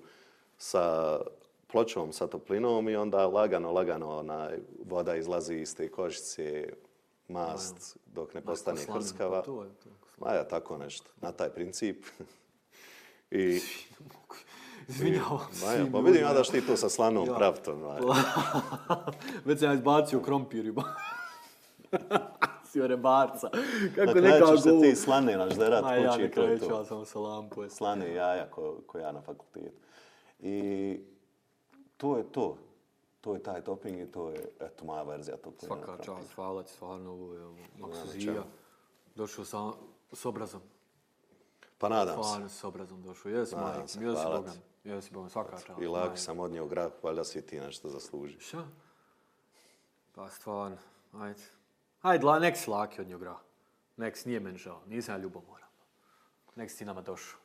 sa 0.59 1.19
pločom, 1.67 2.13
sa 2.13 2.27
toplinom 2.27 2.89
i 2.89 2.97
onda 2.97 3.27
lagano, 3.27 3.73
lagano 3.73 4.19
onaj, 4.19 4.59
voda 4.85 5.17
izlazi 5.17 5.55
iz 5.55 5.77
te 5.77 5.89
kožice, 5.89 6.69
mast, 7.29 7.97
dok 8.07 8.35
ne 8.35 8.41
postane 8.41 8.81
hrskava. 8.85 9.41
pa 9.41 9.43
to 9.43 9.63
je 9.65 9.71
to. 9.75 9.89
Ma 10.19 10.33
ja, 10.33 10.45
tako 10.45 10.79
nešto, 10.79 11.11
na 11.21 11.33
taj 11.33 11.51
princip. 11.51 12.07
I, 13.31 13.61
Izvinjavam 14.89 15.53
se. 15.53 15.89
pa 15.93 15.99
vidim 16.01 16.23
ja 16.23 16.33
da 16.33 16.45
što 16.45 16.53
ti 16.53 16.67
to 16.67 16.77
sa 16.77 16.89
slanom 16.89 17.27
Ja. 17.27 17.35
pravtom. 17.35 17.83
Već 19.45 19.59
sam 19.59 19.69
ja 19.69 19.75
izbacio 19.75 20.21
krompir 20.21 20.67
i 20.67 20.73
ba... 22.69 22.73
Sio 22.73 22.87
rebarca. 22.87 23.51
Na 23.53 23.95
Kako 23.95 24.13
kraju 24.13 24.23
nekako... 24.23 24.57
ćeš 24.57 24.63
se 24.63 24.71
ti 24.81 24.97
slane 24.97 25.37
nažderat 25.37 25.83
Ma 25.83 25.95
ja 25.95 26.13
kući 26.13 26.23
na 26.23 26.29
to 26.29 26.41
je 26.41 26.47
kraju 26.47 26.59
ću 26.59 26.69
to. 26.69 26.79
ja 26.79 26.85
samo 26.85 27.05
salam 27.05 27.49
pojesti. 27.49 27.77
slane 27.77 28.15
jaja 28.15 28.51
ko, 28.51 28.81
ko 28.87 28.99
ja 28.99 29.13
na 29.13 29.21
fakultetu. 29.21 29.77
I 30.41 30.99
to 31.97 32.17
je 32.17 32.33
to. 32.33 32.57
To 33.21 33.35
je 33.35 33.43
taj 33.43 33.65
topping 33.65 34.01
i 34.01 34.13
to 34.13 34.31
je, 34.31 34.49
eto, 34.61 34.85
moja 34.85 35.03
verzija 35.03 35.37
tog 35.37 35.55
plina 35.55 35.75
Svaka 35.77 35.93
na 35.93 35.99
čast, 35.99 36.35
hvala 36.35 36.63
ti, 36.63 36.73
stvarno, 36.73 37.11
ovo 37.11 37.35
je 37.35 37.41
na 37.41 37.51
maksuzija. 37.79 38.43
Došao 39.15 39.45
sam 39.45 39.73
s 40.13 40.25
obrazom. 40.25 40.61
Pa 41.79 41.89
nadam 41.89 42.23
se. 42.23 42.29
Stvarno 42.29 42.49
s 42.49 42.65
obrazom 42.65 43.03
došao. 43.03 43.31
Jesi, 43.31 43.51
se, 43.87 44.05
jesi 44.05 44.23
hvala 44.23 44.37
Bogan. 44.37 44.55
Jesi 44.85 45.13
Bogan, 45.13 45.31
svaka 45.31 45.57
čast. 45.57 45.81
I 45.81 45.89
majke. 45.89 46.17
sam 46.17 46.41
odnio 46.41 46.67
grah, 46.67 46.93
valjda 47.03 47.25
si 47.25 47.47
ti 47.47 47.61
nešto 47.61 47.89
zaslužiš. 47.89 48.47
Šta? 48.49 48.65
Pa 50.15 50.29
stvarno, 50.29 50.77
ajde. 51.13 51.58
Ajde, 52.03 52.27
la, 52.27 52.39
nek 52.39 52.57
si 52.57 52.71
laki 52.71 53.01
od 53.01 53.09
njega. 53.09 53.37
Nek 53.97 54.17
si, 54.17 54.29
nije 54.29 54.41
meni 54.41 54.59
žao, 54.59 54.81
nisam 54.87 55.15
ja 55.15 55.19
ljubomoran. 55.19 55.69
Nek 56.57 56.71
si 56.71 56.79
ti 56.79 56.85
nama 56.85 57.03
došao. 57.03 57.39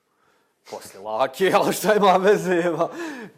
Poslije 0.72 1.02
lake, 1.02 1.52
ali 1.56 1.74
šta 1.74 1.96
ima 1.96 2.18
veze, 2.18 2.54
eva. 2.56 2.90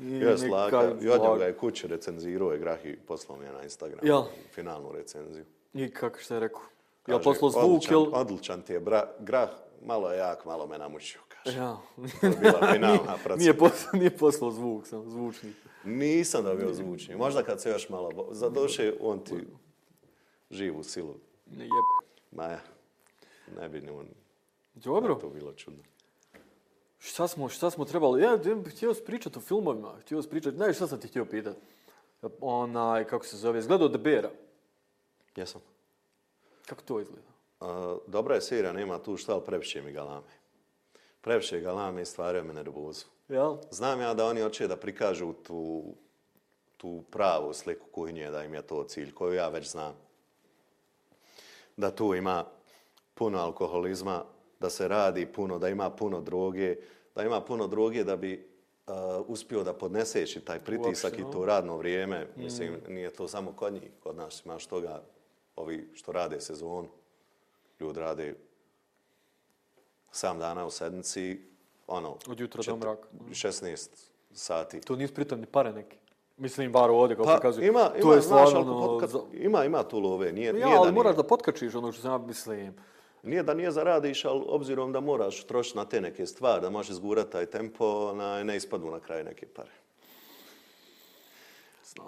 I 0.02 0.12
Jes, 0.12 0.42
neka- 0.42 0.52
laka. 0.52 0.92
I 1.02 1.10
od 1.10 1.22
njega 1.24 1.46
je 1.46 1.58
kuće 1.58 1.88
recenzirao 1.88 2.52
je 2.52 2.60
grah 2.60 2.86
i 2.86 2.96
poslao 2.98 3.38
mi 3.38 3.46
je 3.46 3.52
na 3.52 3.64
Instagram. 3.64 4.00
Jel? 4.04 4.24
Finalnu 4.52 4.92
recenziju. 4.92 5.46
I 5.74 5.92
kako 5.92 6.20
šta 6.20 6.34
je 6.34 6.40
rekao? 6.40 6.62
Ja 6.62 6.68
Kaže, 7.08 7.24
poslao 7.24 7.50
zvuk, 7.52 7.64
odličan, 7.66 7.94
jel? 7.94 8.06
Odličan 8.14 8.62
ti 8.62 8.74
je 8.74 8.80
bra, 8.80 9.08
grah, 9.20 9.50
malo 9.82 10.12
je 10.12 10.18
jak, 10.18 10.46
malo 10.46 10.68
me 10.68 10.78
namučio, 10.78 11.20
kaže. 11.28 11.58
Ja. 11.58 11.78
To 12.22 12.28
je 12.28 12.34
bila 12.34 12.68
finalna 12.74 13.00
procena. 13.16 13.36
nije, 13.36 13.58
poslao, 13.58 13.90
nije 13.94 14.18
poslao 14.18 14.52
zvuk, 14.52 14.88
sam 14.88 15.10
zvučnik. 15.10 15.56
Nisam 15.84 16.44
dobio 16.44 16.74
zvučni. 16.74 17.16
Možda 17.16 17.44
kad 17.44 17.62
se 17.62 17.70
još 17.70 17.90
malo... 17.90 18.12
bo- 18.12 18.28
Za 18.32 18.50
duše, 18.50 18.94
on 19.02 19.20
ti 19.20 19.34
živu 20.52 20.84
silu. 20.84 21.16
Ne 21.46 21.64
jebe. 21.64 22.10
Ma 22.32 22.44
ja, 22.44 22.62
ne 23.62 23.70
bi 23.70 23.82
ni 23.82 23.90
on... 23.90 24.08
Dobro. 24.74 25.16
To 25.16 25.30
bilo 25.30 25.54
čudno. 25.54 25.84
Šta 27.00 27.28
smo, 27.28 27.50
šta 27.50 27.70
smo 27.70 27.86
trebali? 27.86 28.22
Ja 28.22 28.32
ja, 28.32 28.40
htio 28.76 28.94
sam 28.94 29.06
pričati 29.06 29.38
o 29.38 29.42
filmovima. 29.42 29.96
Htio 30.02 30.22
sam 30.22 30.30
pričati, 30.30 30.56
znaš 30.56 30.76
šta 30.76 30.88
sam 30.88 31.00
ti 31.00 31.08
htio 31.08 31.26
pitati? 31.26 31.60
Onaj, 32.42 33.04
kako 33.04 33.26
se 33.26 33.38
zove, 33.38 33.60
izgledao 33.60 33.90
The 33.90 33.98
Beara. 33.98 34.30
Jesam. 35.36 35.62
Kako 36.66 36.82
to 36.82 37.00
izgleda? 37.00 37.28
Uh, 37.60 37.98
dobra 38.08 38.36
je 38.36 38.42
serija, 38.42 38.74
nema 38.74 39.00
tu 39.00 39.18
šta, 39.18 39.34
ali 39.34 39.46
previše 39.46 39.82
mi 39.82 39.92
galame. 39.92 40.28
Previše 41.22 41.60
galame 41.60 42.02
i 42.02 42.06
stvaraju 42.06 42.44
me 42.44 42.54
nervozu. 42.54 43.06
Jel? 43.30 43.58
Znam 43.72 44.02
ja 44.02 44.14
da 44.14 44.26
oni 44.26 44.42
hoće 44.42 44.68
da 44.68 44.78
prikažu 44.78 45.34
tu, 45.34 45.84
tu 46.78 47.04
pravu 47.12 47.54
sliku 47.54 47.88
kuhinje, 47.92 48.30
da 48.32 48.44
im 48.44 48.54
je 48.54 48.62
to 48.62 48.84
cilj, 48.84 49.14
koju 49.14 49.34
ja 49.34 49.50
već 49.50 49.72
znam. 49.72 49.94
Da 51.78 51.92
tu 51.92 52.16
ima 52.16 52.46
puno 53.14 53.40
alkoholizma, 53.40 54.24
da 54.60 54.70
se 54.70 54.88
radi 54.88 55.26
puno, 55.26 55.60
da 55.60 55.70
ima 55.70 55.90
puno 55.90 56.22
droge, 56.22 56.76
da 57.16 57.24
ima 57.24 57.42
puno 57.42 57.68
droge 57.68 58.04
da 58.04 58.18
bi 58.18 58.50
uh, 58.88 58.94
uspio 59.28 59.64
da 59.64 59.74
podneseš 59.74 60.36
i 60.36 60.46
taj 60.46 60.60
pritisak 60.60 61.14
Uopšte, 61.14 61.30
i 61.30 61.32
to 61.32 61.46
radno 61.46 61.78
vrijeme. 61.78 62.28
Mislim, 62.36 62.78
nije 62.88 63.14
to 63.14 63.28
samo 63.28 63.52
kod 63.52 63.74
njih, 63.74 63.92
kod 64.04 64.16
nas 64.16 64.46
imaš 64.46 64.66
toga, 64.66 65.04
ovi 65.56 65.90
što 65.94 66.12
rade 66.12 66.42
sezonu. 66.42 66.90
Ljudi 67.80 68.00
rade 68.00 68.36
sam 70.12 70.40
dana 70.40 70.66
u 70.66 70.70
sedmici, 70.70 71.42
ono... 71.88 72.18
Od 72.28 72.40
jutra 72.40 72.64
do 72.68 72.76
mraka. 72.76 73.08
16 73.30 73.90
sati. 74.34 74.82
To 74.82 74.96
nisu 74.96 75.14
pritom 75.14 75.40
ni 75.40 75.46
pare 75.46 75.74
neki. 75.74 75.98
Mislim, 76.38 76.72
bar 76.72 76.90
ovdje, 76.92 77.16
kao 77.16 77.26
Pa, 77.26 77.36
pokazuju. 77.36 77.68
ima, 77.68 77.90
to 77.92 77.98
ima, 78.00 78.14
je 78.14 78.22
znaš, 78.22 78.50
stvarno... 78.50 78.72
ali 78.74 78.88
potka- 78.90 79.08
za- 79.08 79.24
ima, 79.34 79.66
ima 79.66 79.84
tu 79.84 80.00
love, 80.00 80.32
nije, 80.32 80.48
Ja, 80.48 80.54
nije 80.54 80.66
ali 80.68 80.86
da 80.86 80.92
moraš 80.92 81.10
nije. 81.10 81.18
da 81.18 81.28
potkačiš 81.28 81.76
ono 81.76 81.92
što 81.92 82.02
sam 82.02 82.12
ja 82.12 82.18
mislim. 82.18 82.74
Nije 83.24 83.44
da 83.44 83.54
nije 83.54 83.72
zaradiš, 83.72 84.26
ali 84.26 84.44
obzirom 84.48 84.92
da 84.92 85.00
moraš 85.00 85.44
trošiti 85.44 85.78
na 85.78 85.86
te 85.86 86.02
neke 86.02 86.26
stvari, 86.26 86.62
da 86.62 86.70
možeš 86.70 86.90
izgurati 86.90 87.32
taj 87.32 87.46
tempo, 87.46 87.86
na, 88.14 88.44
ne 88.44 88.56
ispadnu 88.56 88.92
na 88.92 89.00
kraju 89.00 89.24
neke 89.24 89.46
pare. 89.46 89.72
Zna. 91.86 92.04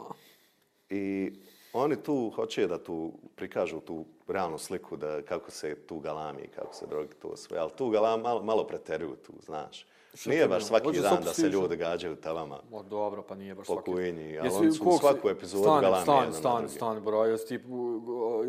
I 0.89 1.31
oni 1.73 1.95
tu 1.95 2.31
hoće 2.31 2.67
da 2.67 2.77
tu 2.77 3.11
prikažu 3.35 3.79
tu 3.79 4.05
realnu 4.27 4.57
sliku 4.57 4.97
da 4.97 5.21
kako 5.21 5.51
se 5.51 5.75
tu 5.77 5.99
galami, 5.99 6.47
kako 6.47 6.75
se 6.75 6.85
drogi 6.87 7.13
to 7.13 7.37
sve, 7.37 7.57
ali 7.57 7.71
tu 7.71 7.89
galam 7.89 8.21
malo, 8.21 8.43
malo 8.43 8.63
preteruju 8.63 9.15
tu, 9.17 9.33
znaš. 9.39 9.85
Što 10.13 10.29
Nije 10.29 10.47
baš 10.47 10.65
svaki 10.65 10.99
dan 10.99 11.23
da 11.23 11.33
se 11.33 11.49
ljudi 11.49 11.75
gađaju 11.75 12.15
tavama 12.15 12.59
O, 12.71 12.83
dobro, 12.83 13.23
pa 13.23 13.35
nije 13.35 13.55
baš 13.55 13.67
po 13.67 13.73
svaki. 13.73 13.91
kujini, 13.91 14.39
ali 14.39 14.49
oni 14.49 14.71
su 14.71 14.83
u 14.83 14.97
svaku 14.97 15.29
epizodu 15.29 15.63
stani, 15.63 15.81
galami 15.81 16.03
Stani, 16.03 16.17
jedan 16.17 16.31
na 16.31 16.37
stani, 16.39 16.57
drugi. 16.61 16.75
stani, 16.75 17.01
bro. 17.01 17.25
Jesi, 17.25 17.47
ti, 17.47 17.63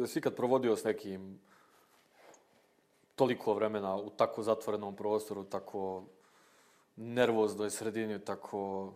jesi 0.01 0.19
ikad 0.19 0.35
provodio 0.35 0.77
s 0.77 0.85
nekim 0.85 1.41
toliko 3.15 3.55
vremena 3.55 3.97
u 3.97 4.11
tako 4.11 4.43
zatvorenom 4.43 4.97
prostoru, 4.97 5.45
tako 5.45 6.03
nervoznoj 6.97 7.71
sredini, 7.71 8.19
tako... 8.25 8.93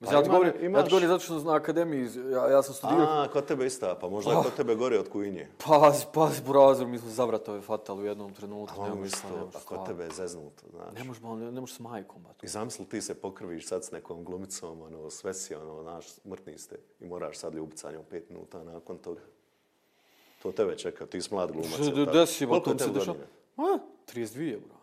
Mislim, 0.00 0.18
ja 0.18 0.22
ti 0.22 0.28
Pa 0.28 0.32
govorim, 0.32 0.54
ja 0.54 0.60
imaš- 0.62 0.84
ti 0.84 0.90
govorim 0.90 1.08
zato 1.08 1.20
što 1.20 1.38
na 1.40 1.54
akademiji, 1.54 2.00
ja, 2.32 2.46
ja 2.46 2.62
sam 2.62 2.74
studirao... 2.74 3.06
A, 3.06 3.28
kod 3.28 3.46
tebe 3.46 3.66
ista, 3.66 3.94
pa 3.94 4.08
možda 4.08 4.30
je 4.30 4.36
Oh. 4.36 4.44
kod 4.44 4.54
tebe 4.54 4.74
gore 4.74 4.98
od 4.98 5.08
kujinje. 5.08 5.48
Pazi, 5.58 6.04
pazi, 6.14 6.42
burazer, 6.42 6.86
mi 6.86 6.98
smo 6.98 7.10
zavratove 7.10 7.60
fatali 7.60 8.02
u 8.02 8.06
jednom 8.06 8.34
trenutku. 8.34 8.74
A 8.74 8.84
ne 8.84 8.90
ono 8.90 8.94
možeš, 8.96 9.12
isto, 9.14 9.28
a 9.28 9.52
kod 9.52 9.62
stvarno. 9.62 9.86
tebe 9.86 10.04
je 10.04 10.10
zeznuto, 10.12 10.62
znaš. 10.70 10.94
Ne 10.94 11.04
možeš, 11.04 11.22
ne, 11.22 11.52
ne 11.52 11.60
možeš 11.60 11.76
s 11.76 11.80
majkom, 11.80 12.22
ba. 12.22 12.30
I 12.42 12.48
zamisli 12.48 12.84
ti 12.86 13.02
se 13.02 13.14
pokrviš 13.14 13.66
sad 13.66 13.84
s 13.84 13.90
nekom 13.90 14.24
glumicom, 14.24 14.82
ono, 14.82 15.10
sve 15.10 15.34
si, 15.34 15.54
ono, 15.54 15.82
znaš, 15.82 16.06
smrtni 16.06 16.58
ste 16.58 16.76
i 17.00 17.06
moraš 17.06 17.36
sad 17.36 17.54
ljubit 17.54 17.78
sa 17.78 17.92
njom 17.92 18.04
pet 18.04 18.30
minuta 18.30 18.64
nakon 18.64 18.98
toga. 18.98 19.20
To 20.42 20.52
tebe 20.52 20.76
čeka, 20.76 21.06
ti 21.06 21.22
si 21.22 21.34
mlad 21.34 21.52
glumac. 21.52 21.70
tako? 21.78 22.12
Desi, 22.12 22.46
ba, 22.46 22.60
to 22.60 22.70
je 22.70 22.74
mi 22.74 22.80
se 22.80 22.88
dešava. 22.88 23.18
godina? 23.56 23.74
A, 23.74 23.78
32, 24.06 24.56
bro. 24.58 24.76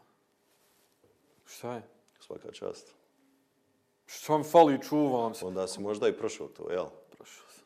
Šta 1.46 1.74
je? 1.74 1.82
Svaka 2.20 2.52
čast. 2.52 2.97
Šta 4.08 4.38
mi 4.38 4.44
fali, 4.44 4.82
čuvam 4.82 5.34
se. 5.34 5.46
Onda 5.46 5.68
si 5.68 5.82
možda 5.82 6.08
i 6.08 6.18
prošao 6.18 6.48
to, 6.48 6.72
jel? 6.72 6.86
Prošao 7.18 7.48
sam. 7.50 7.66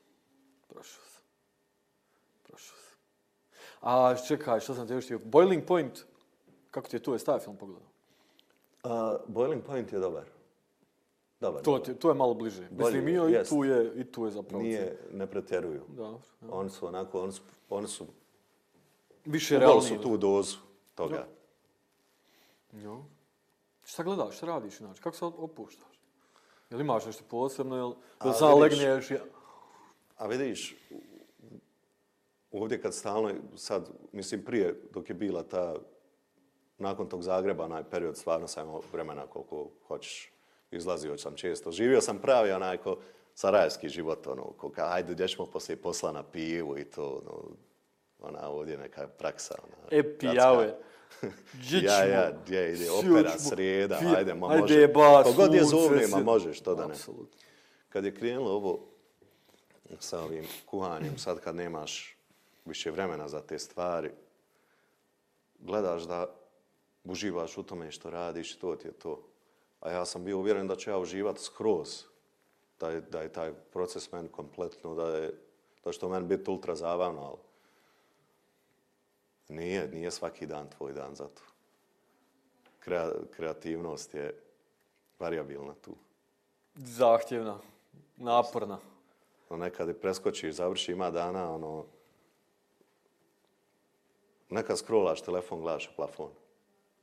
Prošao 0.67 1.03
sam. 1.05 1.21
Prošao 2.43 2.77
sam. 2.77 2.97
A, 3.81 4.15
čekaj, 4.27 4.59
što 4.59 4.73
sam 4.75 4.87
te 4.87 4.93
još 4.93 5.05
htio? 5.05 5.19
Boiling 5.19 5.65
Point. 5.65 6.05
Kako 6.71 6.87
ti 6.89 6.95
je 6.95 7.03
tu? 7.03 7.13
Je 7.13 7.19
stavi 7.19 7.39
film 7.39 7.57
pogledao? 7.57 7.87
A, 8.83 9.17
Boiling 9.27 9.63
Point 9.63 9.93
je 9.93 9.99
dobar. 9.99 10.23
Dobar. 11.39 11.61
To, 11.61 11.79
ti, 11.79 11.95
to 11.95 12.09
je 12.09 12.15
malo 12.15 12.33
bliže. 12.33 12.67
Bolje, 12.71 13.01
Mislim, 13.01 13.29
i, 13.29 13.33
jest. 13.33 13.49
tu 13.49 13.63
je, 13.63 13.91
i 13.95 14.11
tu 14.11 14.25
je 14.25 14.31
zapravo. 14.31 14.63
Nije, 14.63 14.97
ne 15.11 15.27
pretjeruju. 15.27 15.81
Dobro. 15.87 16.19
Oni 16.49 16.69
su 16.69 16.87
onako, 16.87 17.21
oni 17.21 17.31
su, 17.31 17.41
oni 17.69 17.87
su, 17.87 18.05
Više 19.25 19.59
realnije. 19.59 19.97
su 19.97 20.01
tu 20.03 20.17
dozu 20.17 20.57
toga. 20.95 21.27
Jo. 22.73 23.03
Šta 23.83 24.03
gledaš, 24.03 24.37
šta 24.37 24.45
radiš 24.45 24.79
inače? 24.79 25.01
Kako 25.01 25.15
se 25.15 25.25
opuštaš? 25.25 25.90
Jel 26.71 26.81
imaš 26.81 27.05
nešto 27.05 27.23
posebno, 27.29 27.75
jel, 27.75 27.93
samo 28.33 28.55
legneš? 28.55 29.11
Ja... 29.11 29.19
A 30.17 30.27
vidiš, 30.27 30.75
ovdje 32.51 32.81
kad 32.81 32.93
stalno, 32.93 33.31
sad, 33.55 33.89
mislim 34.11 34.45
prije 34.45 34.81
dok 34.93 35.09
je 35.09 35.15
bila 35.15 35.43
ta, 35.43 35.75
nakon 36.77 37.09
tog 37.09 37.23
Zagreba, 37.23 37.63
onaj 37.63 37.83
period, 37.83 38.17
stvarno 38.17 38.47
sam 38.47 38.67
imao 38.67 38.81
vremena 38.91 39.27
koliko 39.27 39.69
hoćeš, 39.87 40.31
izlazio 40.71 41.17
sam 41.17 41.35
često. 41.35 41.71
Živio 41.71 42.01
sam 42.01 42.19
pravi 42.19 42.51
onaj 42.51 42.77
ko 42.77 42.97
sarajevski 43.33 43.89
život, 43.89 44.27
ono, 44.27 44.43
ko 44.43 44.69
ka, 44.69 44.87
ajde, 44.91 45.13
gdje 45.13 45.27
ćemo 45.27 45.45
poslije 45.45 45.81
posla 45.81 46.11
na 46.11 46.23
pivu 46.23 46.77
i 46.77 46.83
to, 46.83 47.21
ono, 47.25 47.43
ona 48.19 48.49
ovdje 48.49 48.77
neka 48.77 49.07
praksa. 49.07 49.55
Ona, 49.63 49.87
E, 49.99 50.17
pijave. 50.17 50.63
Gdje 50.63 50.90
Ja, 51.71 52.03
ja, 52.03 52.31
gdje 52.45 52.73
ide, 52.73 52.91
opera, 52.91 53.39
srijeda, 53.39 53.99
ajde, 54.17 54.33
ma 54.33 54.47
ajde, 54.47 54.61
može. 54.61 54.87
ba, 54.87 55.23
Kogod 55.23 55.53
je 55.53 55.63
zovne, 55.63 56.01
ma 56.01 56.07
sve. 56.07 56.23
možeš, 56.23 56.59
to 56.61 56.75
da 56.75 56.87
ne. 56.87 56.93
Apsolutno. 56.93 57.39
Kad 57.89 58.05
je 58.05 58.15
krenulo 58.15 58.51
ovo 58.51 58.79
sa 59.99 60.21
ovim 60.21 60.45
kuhanjem, 60.65 61.17
sad 61.17 61.39
kad 61.39 61.55
nemaš 61.55 62.17
više 62.65 62.91
vremena 62.91 63.27
za 63.27 63.41
te 63.41 63.59
stvari, 63.59 64.11
gledaš 65.59 66.03
da 66.03 66.27
uživaš 67.03 67.57
u 67.57 67.63
tome 67.63 67.91
što 67.91 68.09
radiš, 68.09 68.55
to 68.55 68.75
ti 68.75 68.87
je 68.87 68.91
to. 68.91 69.23
A 69.81 69.91
ja 69.91 70.05
sam 70.05 70.25
bio 70.25 70.37
uvjeren 70.37 70.67
da 70.67 70.75
ću 70.75 70.89
ja 70.89 70.97
uživati 70.97 71.41
skroz, 71.41 72.03
da 72.79 72.89
je, 72.89 73.01
da 73.01 73.21
je 73.21 73.33
taj 73.33 73.53
proces 73.53 74.11
meni 74.11 74.29
kompletno, 74.29 74.95
da 74.95 75.17
je 75.17 75.33
da 75.83 75.91
će 75.91 75.99
to 75.99 76.09
meni 76.09 76.25
biti 76.27 76.51
ultra 76.51 76.75
zabavno, 76.75 77.21
ali 77.21 77.37
nije, 79.51 79.87
nije 79.87 80.11
svaki 80.11 80.45
dan 80.45 80.69
tvoj 80.69 80.93
dan 80.93 81.15
za 81.15 81.23
to. 81.25 81.41
Krea, 82.79 83.11
kreativnost 83.31 84.13
je 84.13 84.39
variabilna 85.19 85.73
tu. 85.75 85.95
Zahtjevna, 86.75 87.57
naporna. 88.17 88.77
No, 89.49 89.57
nekad 89.57 89.89
i 89.89 89.93
preskočiš, 89.93 90.55
završi, 90.55 90.91
ima 90.91 91.11
dana, 91.11 91.55
ono, 91.55 91.85
nekad 94.49 94.77
scrollaš 94.77 95.21
telefon, 95.21 95.61
gledaš 95.61 95.87
u 95.87 95.95
plafon. 95.95 96.29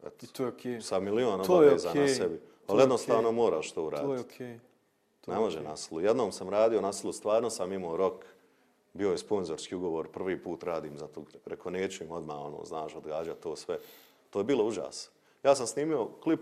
Eto, 0.01 0.17
I 0.23 0.29
to 0.29 0.43
je 0.43 0.49
okej. 0.49 0.81
sa 0.81 1.01
milion 1.01 1.41
je 1.41 1.47
obaveza 1.47 1.87
na 1.87 1.93
okej. 1.93 2.09
sebi. 2.09 2.37
To 2.39 2.45
Ali 2.69 2.79
je 2.79 2.83
jednostavno 2.83 3.29
okej. 3.29 3.35
moraš 3.35 3.69
to 3.69 3.75
To 3.75 3.81
je 3.81 3.87
uraditi. 3.87 4.21
okej. 4.27 4.59
Ne 5.27 5.37
može 5.37 5.61
na 5.61 5.77
silu. 5.77 6.01
Jednom 6.01 6.33
sam 6.33 6.49
radio 6.49 6.81
na 6.81 6.93
silu, 6.93 7.13
stvarno 7.13 7.51
sam 7.51 7.73
imao 7.73 7.97
rok, 7.97 8.25
bio 8.93 9.11
je 9.11 9.19
sponzorski 9.19 9.75
ugovor, 9.75 10.09
prvi 10.09 10.43
put 10.43 10.63
radim, 10.65 10.99
zato 10.99 11.25
rekao 11.47 11.71
neću 11.71 12.05
im 12.05 12.11
odmah, 12.11 12.37
ono, 12.39 12.65
znaš, 12.65 12.95
odgađati 12.95 13.43
to 13.43 13.57
sve. 13.57 13.79
To 14.31 14.41
je 14.41 14.45
bilo 14.45 14.65
užas. 14.65 15.11
Ja 15.43 15.55
sam 15.55 15.67
snimio 15.67 16.07
klip 16.07 16.41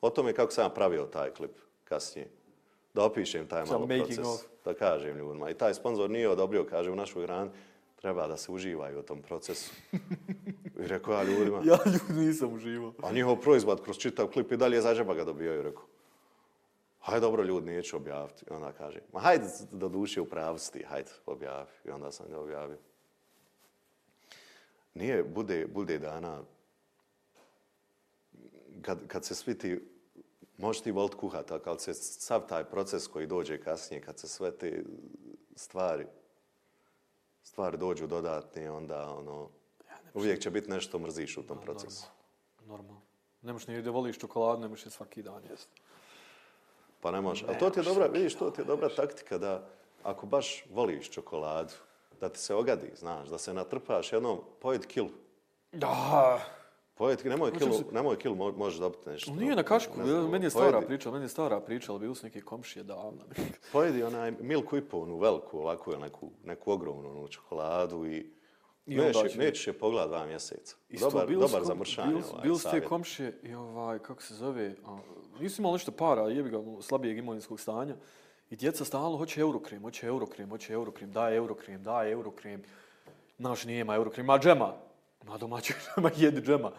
o 0.00 0.10
tome 0.10 0.32
kako 0.32 0.52
sam 0.52 0.64
ja 0.64 0.68
pravio 0.70 1.02
taj 1.04 1.30
klip 1.30 1.50
kasnije. 1.84 2.28
Da 2.94 3.04
opišem 3.04 3.46
taj 3.48 3.64
malo 3.64 3.80
making 3.86 4.04
proces. 4.06 4.26
of. 4.26 4.40
Da 4.64 4.74
kažem 4.74 5.16
ljudima. 5.18 5.50
I 5.50 5.54
taj 5.54 5.74
sponzor 5.74 6.10
nije 6.10 6.28
odobrio, 6.28 6.66
kaže 6.70 6.90
u 6.90 6.96
našoj 6.96 7.26
grani, 7.26 7.50
treba 7.96 8.28
da 8.28 8.36
se 8.36 8.52
uživaju 8.52 8.98
u 8.98 9.02
tom 9.02 9.22
procesu. 9.22 9.72
I 10.82 10.86
rekao 10.86 11.14
ja 11.14 11.22
ljudima, 11.22 11.62
Ja 11.70 11.78
ljudi 11.86 12.26
nisam 12.26 12.52
uživao. 12.54 12.92
a 13.02 13.12
njihov 13.12 13.36
proizvod 13.36 13.82
kroz 13.82 13.96
čitav 13.96 14.26
klip 14.26 14.52
i 14.52 14.56
dalje 14.56 14.80
za 14.80 14.94
džeba 14.94 15.14
ga 15.14 15.24
dobijaju, 15.24 15.62
rekao. 15.62 15.84
Hajde, 17.08 17.20
dobro, 17.20 17.44
ljudi, 17.44 17.70
neću 17.70 17.96
objaviti. 17.96 18.44
I 18.50 18.52
onda 18.52 18.72
kaže, 18.72 19.00
ma 19.12 19.20
hajde, 19.20 19.46
do 19.72 19.88
duše 19.88 20.20
u 20.20 20.28
pravu 20.28 20.58
si 20.58 20.72
ti, 20.72 20.84
hajde, 20.88 21.10
objavi. 21.26 21.66
I 21.84 21.90
onda 21.90 22.12
sam 22.12 22.26
ga 22.30 22.40
objavio. 22.40 22.78
Nije, 24.94 25.24
bude, 25.24 25.66
bude 25.66 25.98
dana, 25.98 26.42
kad, 28.82 29.06
kad 29.06 29.24
se 29.24 29.34
svi 29.34 29.58
ti, 29.58 29.80
možeš 30.58 30.82
ti 30.82 30.90
volit 30.90 31.14
kuhat, 31.14 31.50
ali 31.50 31.62
kad 31.62 31.80
se 31.80 31.94
sav 31.94 32.46
taj 32.48 32.64
proces 32.64 33.06
koji 33.06 33.26
dođe 33.26 33.60
kasnije, 33.60 34.02
kad 34.02 34.18
se 34.18 34.28
sve 34.28 34.50
te 34.50 34.84
stvari, 35.56 36.06
stvari 37.42 37.76
dođu 37.76 38.06
dodatne, 38.06 38.70
onda 38.70 39.10
ono, 39.10 39.48
uvijek 40.14 40.40
će 40.40 40.50
biti 40.50 40.70
nešto 40.70 40.98
mrziš 40.98 41.36
u 41.36 41.46
tom 41.46 41.60
procesu. 41.60 42.06
Normalno. 42.66 43.00
Ne 43.42 43.52
možeš 43.52 43.66
ni 43.66 43.82
da 43.82 43.90
voliš 43.90 44.18
čokoladu, 44.18 44.62
ne 44.62 44.68
možeš 44.68 44.86
je 44.86 44.90
svaki 44.90 45.22
dan 45.22 45.42
jesti. 45.50 45.82
Pa 47.00 47.10
ne 47.10 47.20
može. 47.20 47.44
Ali 47.48 47.58
to 47.58 47.70
ti 47.70 47.80
je 47.80 47.84
dobra, 47.84 48.06
vidiš, 48.06 48.34
to 48.34 48.50
ti 48.50 48.60
je 48.60 48.64
dobra 48.64 48.88
taktika 48.88 49.38
da 49.38 49.66
ako 50.02 50.26
baš 50.26 50.64
voliš 50.70 51.10
čokoladu, 51.10 51.72
da 52.20 52.28
ti 52.28 52.38
se 52.38 52.54
ogadi, 52.54 52.90
znaš, 52.96 53.28
da 53.28 53.38
se 53.38 53.54
natrpaš 53.54 54.12
jednom, 54.12 54.38
pojed 54.60 54.86
kilu. 54.86 55.08
Da. 55.72 56.40
Pojed, 56.94 57.26
nemoj 57.26 57.52
kilu, 57.52 57.72
se- 57.72 57.84
nemoj 57.92 58.18
kilu, 58.18 58.36
mo- 58.36 58.56
možeš 58.56 58.78
dobiti 58.78 59.08
nešto. 59.08 59.30
Nije 59.32 59.56
na 59.56 59.62
kašku, 59.62 59.98
Ne 59.98 60.06
znam, 60.06 60.30
meni 60.30 60.46
je 60.46 60.50
stara 60.50 60.70
pojedi- 60.72 60.86
priča, 60.86 61.10
meni 61.10 61.24
je 61.24 61.28
stara 61.28 61.60
priča, 61.60 61.92
ali 61.92 62.00
bili 62.00 62.14
su 62.14 62.26
neke 62.26 62.40
komšije 62.40 62.82
davno. 62.82 63.18
Pojedi 63.72 64.02
onaj 64.02 64.32
milku 64.32 64.76
i 64.76 64.82
po, 64.82 64.98
onu 64.98 65.18
veliku, 65.18 65.58
ovako 65.58 65.92
ili 65.92 66.00
neku, 66.00 66.30
neku 66.44 66.72
ogromnu 66.72 67.10
onu 67.10 67.28
čokoladu 67.28 68.06
i, 68.06 68.30
I 68.86 68.98
onda 68.98 69.06
nećeš, 69.08 69.32
će- 69.32 69.38
nećeš 69.38 69.66
je 69.66 69.72
pogled 69.74 70.08
dva 70.08 70.26
mjeseca. 70.26 70.76
Isto, 70.88 71.10
dobar 71.10 71.28
dobar 71.28 71.50
kom- 71.52 71.64
za 71.64 71.74
mršanje 71.74 72.08
bili 72.08 72.22
su- 72.22 72.30
ovaj, 72.30 72.42
Bili 72.42 72.56
su 72.56 72.62
te 72.62 72.68
savjet. 72.70 72.88
komšije 72.88 73.38
i 73.42 73.54
ovaj, 73.54 73.98
kako 73.98 74.22
se 74.22 74.34
zove, 74.34 74.74
nisu 75.40 75.62
imali 75.62 75.72
nešto 75.72 75.92
para, 75.92 76.22
jebi 76.22 76.50
ga, 76.50 76.58
slabijeg 76.82 77.18
imovinskog 77.18 77.60
stanja. 77.60 77.96
I 78.50 78.56
djeca 78.56 78.84
stalno 78.84 79.16
hoće 79.18 79.40
eurokrem, 79.40 79.82
hoće 79.82 80.06
eurokrem, 80.06 80.50
hoće 80.50 80.72
eurokrem, 80.72 81.12
daj 81.12 81.36
eurokrem, 81.36 81.82
daj 81.82 82.12
eurokrem. 82.12 82.62
Naš 83.38 83.64
nije 83.64 83.80
ima 83.80 83.94
eurokrem, 83.94 84.26
ma 84.26 84.38
džema. 84.38 84.74
Ma 85.24 85.38
domaća 85.38 85.74
džema, 85.84 86.10
jedi 86.16 86.40
džema. 86.40 86.72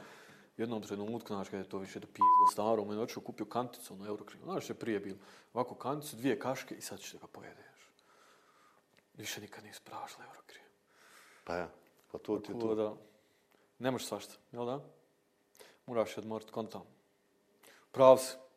Jednom 0.57 0.82
trenutku, 0.82 1.34
znaš, 1.34 1.49
kada 1.49 1.64
je 1.64 1.70
to 1.70 1.78
više 1.78 1.99
dopizlo 1.99 2.47
staro, 2.51 2.86
meni 2.86 3.01
očeo 3.01 3.24
kupio 3.24 3.45
kanticu 3.45 3.95
na 3.95 4.07
eurokrem. 4.07 4.41
Znaš 4.43 4.64
što 4.64 4.74
je 4.74 4.80
prije 4.80 4.99
bilo? 4.99 5.18
Ovako 5.53 5.76
kanticu, 5.76 6.16
dvije 6.16 6.39
kaške 6.39 6.76
i 6.76 6.82
sad 6.82 6.99
ćeš 6.99 7.12
da 7.12 7.20
ga 7.20 7.28
pojedeš. 7.28 7.66
Više 9.18 9.41
nikad 9.41 9.64
nisi 9.64 9.82
prašla 9.84 10.26
eurokrem. 10.26 10.66
Pa 11.43 11.55
ja. 11.55 11.70
Pa 12.12 12.18
to 12.18 12.39
ti 12.39 12.51
je 12.51 12.60
to. 12.60 12.76
da, 12.76 12.93
ne 13.80 13.91
možeš 13.91 14.07
svašta, 14.07 14.34
jel 14.51 14.66
da? 14.66 14.80
Moraš 15.86 16.18
odmoriti 16.18 16.51
kontam. 16.51 16.84
Prav 17.91 18.18
si. 18.18 18.49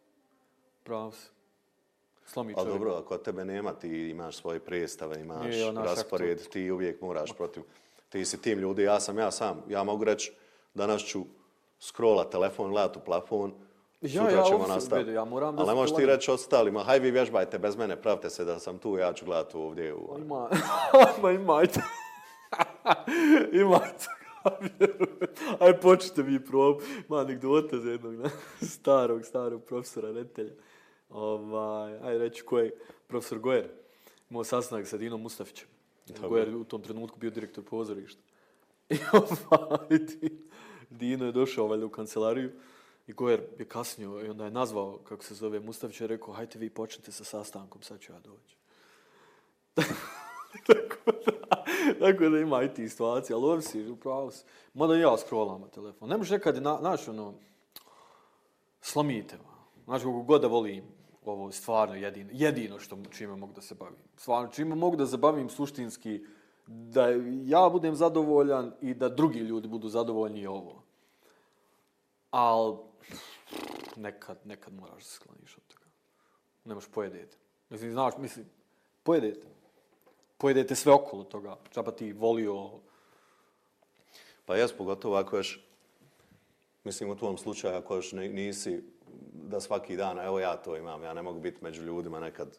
Prav 0.85 1.13
si. 1.13 1.29
Slomi 2.27 2.55
Ali 2.57 2.67
čovjek. 2.67 2.79
dobro, 2.81 2.95
ako 2.95 3.19
tebe 3.19 3.45
nema, 3.45 3.73
ti 3.73 3.89
imaš 3.89 4.37
svoje 4.37 4.61
predstave, 4.61 5.21
imaš 5.21 5.57
ja, 5.57 5.73
naš 5.73 5.85
raspored, 5.85 6.49
ti 6.49 6.71
uvijek 6.71 7.01
moraš 7.01 7.33
protiv. 7.33 7.63
Ti 8.09 8.25
si 8.25 8.43
tim 8.43 8.59
ljudi, 8.59 8.83
ja 8.83 9.01
sam 9.01 9.19
ja 9.19 9.31
sam. 9.31 9.63
Ja 9.69 9.85
mogu 9.85 10.05
reći, 10.05 10.33
danas 10.75 11.03
ću 11.03 11.25
scrolla 11.81 12.25
telefon, 12.31 12.71
gledat 12.71 12.97
u 12.97 13.01
plafon, 13.01 13.53
Ja, 14.01 14.09
sutra 14.23 14.39
ja, 14.39 14.45
ćemo 14.45 14.65
se 14.65 14.69
nastaviti. 14.73 15.11
ja 15.11 15.25
moram 15.25 15.57
da 15.57 15.63
Ali 15.63 15.71
se 15.71 15.75
možeš 15.75 15.97
ti 15.97 16.07
reći 16.07 16.31
ostalima, 16.31 16.85
haj 16.85 16.99
vi 16.99 17.11
vježbajte 17.11 17.59
bez 17.59 17.77
mene, 17.77 18.03
pravite 18.03 18.31
se 18.31 18.45
da 18.45 18.59
sam 18.59 18.79
tu, 18.79 18.99
ja 18.99 19.13
ću 19.13 19.25
gledat 19.25 19.55
ovdje. 19.55 19.95
U... 19.95 20.17
Ima, 20.19 20.49
ma 21.23 21.31
imajte. 21.31 21.81
imajte. 23.63 24.07
Aj 25.61 25.81
počnite 25.81 26.23
vi 26.23 26.45
prob. 26.45 26.77
Ma 27.09 27.19
anegdota 27.19 27.79
za 27.79 27.91
jednog 27.91 28.15
na, 28.15 28.31
starog, 28.63 29.25
starog 29.25 29.63
profesora 29.65 30.11
Retelja. 30.13 30.53
Ovaj, 31.13 31.99
aj 31.99 32.19
reći 32.19 32.43
ko 32.43 32.59
je 32.59 32.75
profesor 33.07 33.39
Gojer. 33.39 33.69
Imao 34.31 34.45
sastanak 34.45 34.87
sa 34.87 34.97
Dinom 34.97 35.23
Mustafićem. 35.23 35.69
Gojer 36.29 36.49
je 36.49 36.57
u 36.57 36.65
tom 36.65 36.83
trenutku 36.83 37.19
bio 37.19 37.31
direktor 37.31 37.65
pozorišta. 37.65 38.23
I 38.91 38.97
ovaj, 39.51 39.99
Di- 39.99 40.39
Dino 40.91 41.27
je 41.27 41.33
došao 41.33 41.67
valjda 41.67 41.87
u 41.87 41.91
kancelariju 41.91 42.51
i 43.07 43.13
Gojer 43.13 43.43
je 43.59 43.65
kasnio 43.65 44.23
i 44.27 44.29
onda 44.29 44.45
je 44.45 44.51
nazvao, 44.51 44.99
kako 44.99 45.25
se 45.25 45.35
zove, 45.35 45.61
Mustafić 45.61 46.01
je 46.01 46.07
rekao, 46.07 46.35
hajte 46.35 46.59
vi 46.59 46.71
počnite 46.71 47.13
sa 47.13 47.25
sastankom, 47.25 47.83
sad 47.83 48.01
ću 48.01 48.13
ja 48.13 48.21
doći. 48.21 48.57
tako, 50.67 51.13
da, 51.27 51.65
tako 52.01 52.29
da 52.29 52.39
ima 52.39 52.63
i 52.63 52.75
ti 52.75 52.89
situacija, 52.89 53.37
ali 53.37 53.47
ovdje 53.47 53.69
si, 53.69 53.89
upravo 53.89 54.31
si. 54.31 54.45
Mada 54.75 54.97
ja 54.97 55.19
scrollam 55.19 55.71
telefon. 55.75 56.09
Ne 56.09 56.17
možeš 56.17 56.31
nekad, 56.31 56.63
na, 56.63 56.79
znaš, 56.81 57.09
ono, 57.09 57.35
slomite. 58.81 59.39
Znaš, 59.85 60.03
kako 60.03 60.23
god 60.23 60.41
da 60.41 60.47
volim, 60.47 60.85
ovo 61.25 61.47
je 61.47 61.53
stvarno 61.53 61.95
jedino, 61.95 62.31
jedino 62.33 62.79
što 62.79 62.99
čime 63.11 63.37
mogu 63.37 63.53
da 63.53 63.61
se 63.61 63.75
bavim. 63.75 63.99
Stvarno, 64.17 64.49
čime 64.49 64.75
mogu 64.75 64.97
da 64.97 65.07
zabavim 65.07 65.49
suštinski, 65.49 66.25
da 66.67 67.09
ja 67.45 67.69
budem 67.73 67.95
zadovoljan 67.95 68.73
i 68.81 68.95
da 68.95 69.09
drugi 69.09 69.39
ljudi 69.39 69.69
budu 69.69 69.89
zadovoljni 69.89 70.41
je 70.41 70.49
ovo. 70.49 70.83
Ali 72.31 72.77
nekad, 73.97 74.39
nekad 74.45 74.75
moraš 74.75 75.03
da 75.03 75.05
se 75.05 75.15
skloniš 75.15 75.57
od 75.57 75.63
toga. 75.67 75.87
Ne 76.65 76.77
pojedete. 76.95 77.37
Mislim, 77.71 77.93
znaš, 77.93 78.15
mislim, 78.19 78.47
pojedete. 79.03 79.47
Pojedete 80.39 80.75
sve 80.75 80.93
okolo 80.93 81.25
toga. 81.25 81.57
Čaba 81.71 81.91
pa 81.91 81.97
ti 81.97 82.13
volio... 82.13 82.71
Pa 84.45 84.57
jes, 84.57 84.73
pogotovo 84.73 85.17
ako 85.17 85.37
još, 85.37 85.61
mislim 86.85 87.11
u 87.11 87.17
tvom 87.17 87.39
slučaju, 87.39 87.77
ako 87.77 87.95
još 87.97 88.13
nisi 88.13 88.85
da 89.33 89.61
svaki 89.61 89.97
dan, 89.97 90.19
evo 90.19 90.41
ja 90.41 90.57
to 90.57 90.77
imam, 90.77 91.03
ja 91.03 91.15
ne 91.15 91.23
mogu 91.23 91.41
biti 91.41 91.59
među 91.61 91.83
ljudima 91.83 92.21
nekad. 92.21 92.59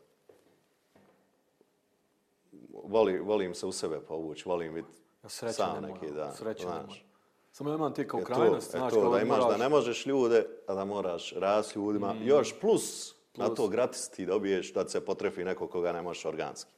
Voli, 2.83 3.19
volim 3.19 3.55
se 3.55 3.65
u 3.65 3.71
sebe 3.71 3.99
povući, 3.99 4.49
volim 4.49 4.73
biti 4.73 4.87
Ja 5.23 5.29
sreće 5.29 5.53
sam 5.53 5.81
ne 5.81 5.87
neki 5.87 6.11
dan. 6.11 6.35
Sreće 6.35 6.65
ne 6.65 6.71
znaš. 6.71 6.81
moram. 6.81 7.03
Samo 7.51 7.69
ja 7.69 7.75
imam 7.75 7.93
te 7.93 8.07
kao 8.07 8.19
to, 8.19 8.25
krajnost. 8.25 8.71
znaš, 8.71 8.93
to, 8.93 9.09
da 9.11 9.21
imaš 9.21 9.37
moraš- 9.39 9.51
da 9.51 9.57
ne 9.57 9.69
možeš 9.69 10.05
ljude, 10.05 10.45
a 10.67 10.73
da 10.73 10.85
moraš 10.85 11.33
rast 11.33 11.71
s 11.71 11.75
ljudima. 11.75 12.15
Još 12.21 12.59
plus, 12.61 13.15
na 13.35 13.45
Plus. 13.45 13.57
to 13.57 13.67
gratis 13.67 14.09
ti 14.09 14.25
dobiješ 14.25 14.73
da 14.73 14.89
se 14.89 15.05
potrefi 15.05 15.43
neko 15.43 15.67
koga 15.67 15.91
ne 15.91 16.01
možeš 16.01 16.25
organski. 16.25 16.71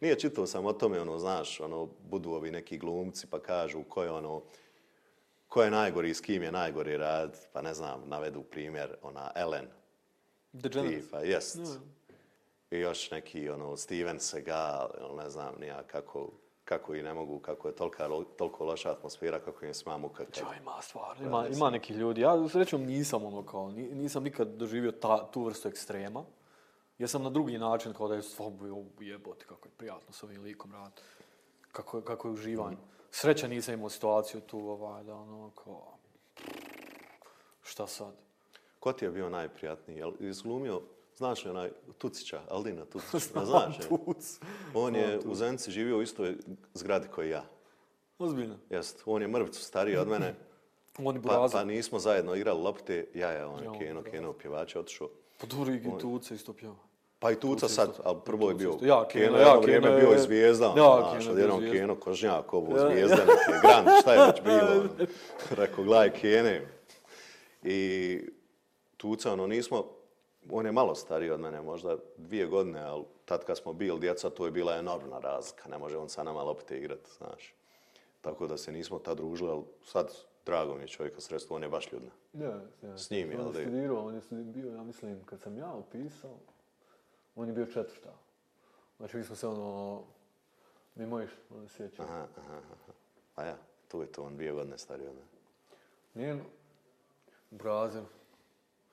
Nije 0.00 0.18
čitao 0.18 0.46
sam 0.46 0.66
o 0.66 0.72
tome, 0.72 1.00
ono, 1.00 1.18
znaš, 1.18 1.60
ono, 1.60 1.88
budu 2.10 2.30
ovi 2.30 2.50
neki 2.50 2.78
glumci 2.78 3.26
pa 3.26 3.38
kažu 3.40 3.82
ko 3.82 4.02
je 4.02 4.10
ono, 4.10 4.42
ko 5.56 5.62
je 5.62 5.70
najgori, 5.70 6.14
s 6.14 6.20
kim 6.20 6.42
je 6.42 6.52
najgori 6.52 6.96
rad, 6.96 7.32
pa 7.52 7.62
ne 7.62 7.74
znam, 7.74 8.02
navedu 8.06 8.42
primjer, 8.42 8.96
ona 9.02 9.30
Ellen, 9.34 9.66
Degenerate. 10.52 10.96
tipa, 10.96 11.20
jest. 11.20 11.58
I 12.70 12.78
još 12.78 13.10
neki, 13.10 13.48
ono, 13.50 13.76
Steven 13.76 14.20
Seagal, 14.20 14.88
ili 15.00 15.16
ne 15.16 15.30
znam, 15.30 15.54
nija 15.60 15.82
kako, 15.82 16.28
kako 16.64 16.94
i 16.94 17.02
ne 17.02 17.14
mogu, 17.14 17.38
kako 17.38 17.68
je 17.68 17.74
tolika, 17.74 18.08
toliko 18.36 18.64
loša 18.64 18.90
atmosfera, 18.90 19.38
kako 19.40 19.66
im 19.66 19.74
sma 19.74 19.96
muka. 19.96 20.24
kad- 20.24 20.36
Ja, 20.38 20.56
ima 20.56 20.82
stvarno, 20.82 21.22
ima, 21.22 21.46
ima 21.48 21.70
nekih 21.70 21.96
ljudi. 21.96 22.20
Ja 22.20 22.48
srećom 22.48 22.82
nisam 22.82 23.24
ono 23.24 23.42
kao, 23.42 23.70
ni- 23.70 23.94
nisam 23.94 24.22
nikad 24.22 24.48
doživio 24.48 24.92
ta, 24.92 25.26
tu 25.26 25.44
vrstu 25.44 25.68
ekstrema. 25.68 26.24
Ja 26.98 27.08
sam 27.08 27.22
na 27.22 27.30
drugi 27.30 27.58
način 27.58 27.92
kao 27.92 28.08
da 28.08 28.14
je 28.14 28.22
stvarno 28.22 28.84
jebote 29.00 29.44
kako 29.46 29.68
je 29.68 29.72
prijatno 29.72 30.12
s 30.12 30.22
ovim 30.22 30.42
likom 30.42 30.72
rad. 30.72 31.00
Kako, 31.72 32.00
kako 32.00 32.28
je 32.28 32.32
uživanje. 32.32 32.76
Sreća 33.18 33.48
nisam 33.48 33.74
imao 33.74 33.90
situaciju 33.90 34.40
tu 34.40 34.58
ovaj, 34.58 35.04
da 35.04 35.14
ono 35.14 35.50
kao, 35.50 35.98
šta 37.62 37.86
sad? 37.86 38.14
Ko 38.80 38.92
ti 38.92 39.04
je 39.04 39.10
bio 39.10 39.30
najprijatniji? 39.30 39.96
Jel 39.96 40.12
izglumio, 40.20 40.80
znaš 41.16 41.44
li 41.44 41.50
onaj 41.50 41.70
Tucića, 41.98 42.40
Aldina 42.50 42.84
Tucića? 42.84 43.18
Ne 43.40 43.46
znaš 43.46 43.78
je? 43.78 43.88
Tuc. 43.88 44.40
On 44.74 44.94
je 44.94 45.18
u 45.26 45.34
Zenci 45.34 45.70
živio 45.70 45.98
u 45.98 46.02
istoj 46.02 46.36
zgradi 46.74 47.08
koji 47.08 47.30
ja. 47.30 47.44
Ozbiljno. 48.18 48.56
Jest, 48.70 49.02
on 49.06 49.22
je 49.22 49.28
mrvicu 49.28 49.62
stariji 49.62 49.96
od 49.96 50.08
mene, 50.08 50.34
Oni 51.08 51.22
pa, 51.22 51.48
pa 51.52 51.64
nismo 51.64 51.98
zajedno 51.98 52.34
igrali 52.34 52.62
lopte, 52.62 53.06
ja 53.14 53.30
je 53.30 53.46
on 53.46 53.64
Ja, 53.64 53.72
Keno. 53.78 54.02
Keno 54.02 54.32
pjevač 54.32 54.74
je 54.74 54.80
otišao. 54.80 55.08
Pa 55.40 55.46
dobro 55.46 55.74
i 55.74 55.82
Tuca 56.00 56.34
isto 56.34 56.52
pjeva. 56.52 56.85
Pa 57.18 57.30
i 57.30 57.36
Tuca 57.36 57.68
sad, 57.68 57.98
ali 58.04 58.16
prvo 58.24 58.48
je 58.48 58.54
bio 58.54 58.70
isto. 58.70 58.86
Ja, 58.86 59.04
Keno, 59.04 59.26
Keno, 59.26 59.38
ja, 59.38 59.44
jedno 59.44 59.60
vrijeme 59.60 59.86
Keno 59.86 59.98
bio 59.98 60.08
je- 60.08 60.16
i 60.16 60.20
zvijezda, 60.20 60.66
Ja, 60.66 60.72
znaš, 60.72 61.12
Keno 61.12 61.24
je 61.24 61.30
odjednom 61.32 61.60
bio 61.60 61.68
zvijezda. 61.68 61.80
Keno, 61.82 61.96
Kožnjak, 61.96 62.52
ovo, 62.52 62.76
Ja, 62.76 62.82
zvijezda, 62.82 63.16
neki 63.16 63.60
Grand, 63.62 63.88
šta 64.00 64.14
je 64.14 64.26
već 64.26 64.42
bilo? 64.42 64.70
ono. 64.72 64.88
Rekao, 65.52 65.84
gledaj 65.84 66.10
Kene. 66.12 66.66
I 67.62 68.20
Tuca, 68.96 69.32
ono, 69.32 69.46
nismo, 69.46 69.84
on 70.50 70.66
je 70.66 70.72
malo 70.72 70.94
stariji 70.94 71.30
od 71.30 71.40
mene, 71.40 71.62
možda 71.62 71.96
dvije 72.16 72.46
godine, 72.46 72.80
ali 72.80 73.04
tad 73.24 73.44
kad 73.44 73.58
smo 73.58 73.72
bili 73.72 74.00
djeca, 74.00 74.30
to 74.30 74.44
je 74.44 74.50
bila 74.50 74.74
enormna 74.74 75.18
razlika. 75.18 75.68
Ne 75.68 75.78
može 75.78 75.98
on 75.98 76.08
sa 76.08 76.22
nama 76.22 76.42
lopte 76.42 76.78
igrati, 76.78 77.10
znaš. 77.12 77.54
Tako 78.20 78.46
da 78.46 78.56
se 78.56 78.72
nismo 78.72 78.98
tad 78.98 79.16
družili, 79.16 79.50
ali 79.50 79.62
sad 79.84 80.14
drago 80.46 80.74
mi 80.74 80.82
je 80.82 80.88
čovjeka 80.88 81.20
sredstvo, 81.20 81.56
on 81.56 81.62
je 81.62 81.68
baš 81.68 81.92
ljudna. 81.92 82.10
Ne, 82.32 82.46
ne. 82.82 82.98
S 82.98 83.10
njim, 83.10 83.30
jel 83.30 83.40
On 83.40 83.52
da 83.52 83.58
je 83.58 83.62
je? 83.62 83.68
studirao, 83.68 84.06
on 84.06 84.14
je 84.14 84.20
bio, 84.32 84.68
ja 84.68 84.82
mislim, 84.82 85.24
kad 85.24 85.40
sam 85.40 85.56
ja 85.56 85.72
upisao, 85.74 86.30
on 87.36 87.48
je 87.48 87.54
bio 87.54 87.66
četvrta. 87.66 88.12
Znači, 88.96 89.16
mi 89.16 89.24
smo 89.24 89.36
se 89.36 89.48
ono, 89.48 90.02
mimo 90.94 91.22
išli, 91.22 91.38
ono 91.50 91.68
se. 91.68 91.90
Aha, 91.98 92.26
aha, 92.36 92.52
aha. 92.52 92.92
A 93.36 93.44
ja, 93.44 93.56
tu 93.88 94.00
je 94.00 94.06
to, 94.06 94.22
on 94.22 94.36
dvije 94.36 94.52
godine 94.52 94.78
stariji 94.78 95.08
od 95.08 95.14
mene. 95.14 95.26
Nije, 96.14 96.44
Brazil, 97.50 98.02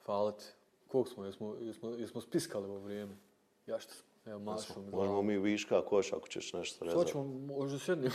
hvala 0.06 0.32
ti. 0.32 0.45
Koliko 0.88 1.10
smo, 1.10 1.26
jesmo, 1.26 1.56
jesmo, 1.60 1.90
jesmo 1.90 2.22
spiskali 2.22 2.65
ovo 2.65 2.80
vrijeme? 2.80 3.15
Ja 3.68 3.80
što 3.80 3.94
smo, 3.94 4.06
evo, 4.26 4.40
mašu 4.40 4.82
mi 4.82 4.91
Možemo 4.91 5.22
mi 5.22 5.38
viška 5.38 5.86
koš 5.86 6.14
ako 6.14 6.28
ćeš 6.28 6.53
nešto 6.53 6.86
rezati. 6.86 7.11
ćemo, 7.11 7.24
možda 7.24 7.80
sjedni. 7.80 8.10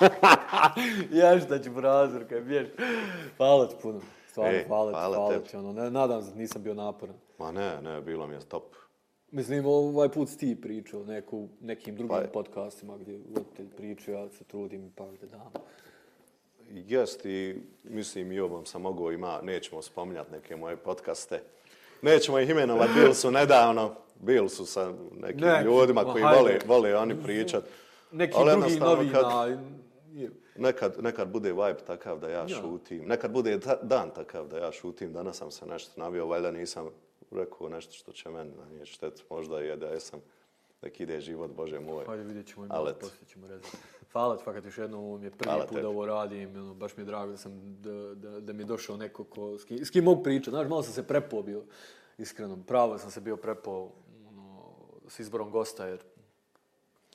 ja 1.20 1.40
šta 1.40 1.62
ću 1.62 1.70
Brazil, 1.70 2.28
kaj 2.28 2.40
biješ. 2.40 2.68
Hvala 3.36 3.68
ti 3.68 3.74
puno. 3.82 4.00
Stvarno, 4.30 4.58
Ej, 4.58 4.64
hvala 4.66 4.90
hvala 4.90 5.42
ti. 5.42 5.56
Ono, 5.56 5.72
ne, 5.72 5.90
nadam 5.90 6.22
se 6.22 6.30
da 6.30 6.36
nisam 6.36 6.62
bio 6.62 6.74
naporan. 6.74 7.16
Ma 7.38 7.52
ne, 7.52 7.82
ne, 7.82 8.00
bilo 8.00 8.26
mi 8.26 8.34
je 8.34 8.40
top. 8.40 8.79
Mislim, 9.30 9.66
ovaj 9.66 10.08
put 10.08 10.28
si 10.28 10.38
ti 10.38 10.60
pričao 10.62 11.04
neku, 11.04 11.48
nekim 11.60 11.96
drugim 11.96 12.08
Pa 12.08 12.18
je. 12.18 12.26
podcastima 12.28 12.96
gdje 12.96 13.20
voditelj 13.28 13.68
pričao, 13.68 14.12
ja 14.14 14.28
se 14.28 14.44
trudim 14.44 14.86
ipak 14.86 15.20
da 15.20 15.26
dam. 15.28 15.52
Jest 16.68 17.26
i 17.26 17.56
mislim 17.84 18.32
i 18.32 18.40
ovom 18.40 18.66
sam 18.66 18.82
mogao 18.82 19.12
ima, 19.12 19.40
nećemo 19.42 19.82
spominjati 19.82 20.32
neke 20.32 20.56
moje 20.56 20.76
podcaste. 20.76 21.40
Nećemo 22.02 22.38
ih 22.38 22.50
imenovati, 22.50 22.92
bili 22.94 23.14
su 23.14 23.30
nedavno, 23.30 23.94
bili 24.16 24.48
su 24.48 24.66
sa 24.66 24.92
nekim 25.14 25.40
Ne, 25.40 25.62
ljudima 25.64 26.02
ma 26.02 26.12
koji 26.12 26.22
hajde. 26.24 26.38
vole, 26.38 26.58
vole 26.66 26.96
oni 26.96 27.22
pričat. 27.22 27.64
Neki 28.12 28.32
Ali 28.36 28.50
drugi 28.50 28.62
jednostavno 28.64 28.94
novi 28.94 29.10
kad- 29.12 29.58
Nekad, 30.56 30.96
nekad 31.00 31.28
bude 31.28 31.48
vibe 31.50 31.78
takav 31.78 32.18
da 32.18 32.28
ja, 32.28 32.48
šutim, 32.50 33.04
nekad 33.06 33.32
bude 33.32 33.60
ta- 33.60 33.82
dan 33.82 34.10
takav 34.10 34.48
da 34.48 34.58
ja 34.58 34.72
šutim, 34.72 35.12
danas 35.12 35.36
sam 35.36 35.50
se 35.50 35.66
nešto 35.66 36.00
navio, 36.00 36.26
valjda 36.26 36.50
nisam 36.50 36.88
rekao 37.30 37.68
nešto 37.68 37.92
što 37.92 38.12
će 38.12 38.28
meni 38.28 38.52
nanijeti 38.56 38.90
štetu, 38.90 39.22
možda 39.30 39.62
i 39.64 39.76
da 39.76 39.86
jesam, 39.86 40.20
nek 40.82 41.00
ide 41.00 41.20
život, 41.20 41.50
Bože 41.50 41.80
moj. 41.80 42.04
Hajde 42.06 42.24
vidjet 42.24 42.46
ćemo 42.46 42.64
i 42.64 42.68
malo 42.68 42.92
poslije 43.00 43.28
ćemo 43.28 43.46
rezati. 43.46 43.76
Hvala 44.12 44.36
ti 44.36 44.44
fakat 44.44 44.64
još 44.64 44.78
jednom, 44.78 45.00
ovo 45.04 45.18
mi 45.18 45.26
je 45.26 45.30
prvi 45.30 45.44
Hvala 45.50 45.64
put 45.64 45.70
tebi. 45.70 45.82
da 45.82 45.88
ovo 45.88 46.06
radim, 46.06 46.56
ono, 46.56 46.74
baš 46.74 46.96
mi 46.96 47.00
je 47.02 47.04
drago 47.06 47.30
da, 47.30 47.36
sam, 47.36 47.76
da, 47.82 48.14
da, 48.14 48.40
da 48.40 48.52
mi 48.52 48.62
je 48.62 48.66
došao 48.66 48.96
neko 48.96 49.24
ko, 49.24 49.58
s, 49.58 49.64
kim, 49.64 49.84
s 49.84 49.90
kim 49.90 50.04
mogu 50.04 50.22
pričati. 50.22 50.50
Znaš, 50.50 50.68
malo 50.68 50.82
sam 50.82 50.92
se 50.92 51.06
prepao 51.06 51.42
bio, 51.42 51.62
iskreno, 52.18 52.58
pravo 52.66 52.98
sam 52.98 53.10
se 53.10 53.20
bio 53.20 53.36
prepao 53.36 53.92
ono, 54.28 54.62
s 55.08 55.18
izborom 55.18 55.50
gosta, 55.50 55.86
jer 55.86 56.00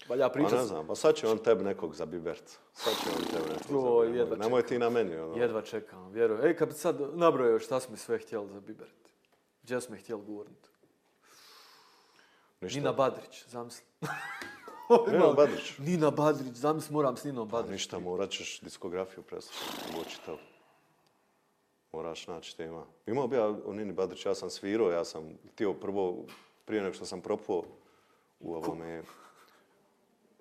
valja 0.10 0.28
Pa 0.28 0.34
pričati. 0.34 0.56
ne 0.56 0.64
znam, 0.64 0.88
pa 0.88 0.96
sad 0.96 1.16
će 1.16 1.28
on 1.28 1.38
tebi 1.38 1.64
nekog 1.64 1.96
za 1.96 2.06
bibert. 2.06 2.60
Sad 2.74 2.94
će 2.94 3.10
on 3.18 3.24
tebi 3.24 3.54
nekog 3.54 4.06
za 4.06 4.12
bibert. 4.12 4.42
Nemoj 4.42 4.66
ti 4.66 4.80
na 4.80 4.90
meni, 4.90 5.16
ono. 5.16 5.38
Jedva 5.38 5.62
čekam, 5.62 6.12
vjerujem. 6.12 6.46
Ej, 6.46 6.56
kad 6.56 6.68
bi 6.68 6.74
sad 6.74 7.02
nabrojao 7.14 7.60
šta 7.60 7.80
smo 7.80 7.98
sve 7.98 8.18
htjeli 8.18 8.48
za 8.50 8.60
Bibert. 8.60 8.96
Gdje 9.66 9.82
smo 9.82 9.96
ih 9.96 10.02
htjeli 10.02 10.22
gurnut? 10.22 10.68
Ništa. 12.62 12.80
Nina 12.80 12.94
Badrić, 12.94 13.46
zamisli. 13.48 13.86
Nino 15.12 15.34
Badrić. 15.34 15.78
Nina 15.78 16.12
Badrić, 16.12 16.56
zamisli 16.56 16.94
moram 16.94 17.18
s 17.18 17.24
Ninom 17.24 17.50
Pa 17.50 17.58
Badrić. 17.58 17.72
ništa, 17.72 18.00
morat 18.00 18.30
ćeš 18.30 18.60
diskografiju 18.60 19.24
preslušati, 19.24 19.94
ovo 19.94 20.04
čitav. 20.04 20.38
Moraš 21.92 22.28
naći 22.28 22.58
tema. 22.58 22.86
Imao 23.08 23.28
bi 23.28 23.36
ja 23.36 23.48
u 23.48 23.74
Nini 23.74 23.94
Badrić, 23.94 24.26
ja 24.26 24.36
sam 24.36 24.50
svirao, 24.50 24.92
ja 24.92 25.06
sam 25.06 25.38
htio 25.54 25.74
prvo, 25.74 26.26
prije 26.66 26.82
nego 26.84 26.94
što 26.94 27.06
sam 27.06 27.22
propao 27.22 27.64
u 28.40 28.56
ovome 28.56 29.04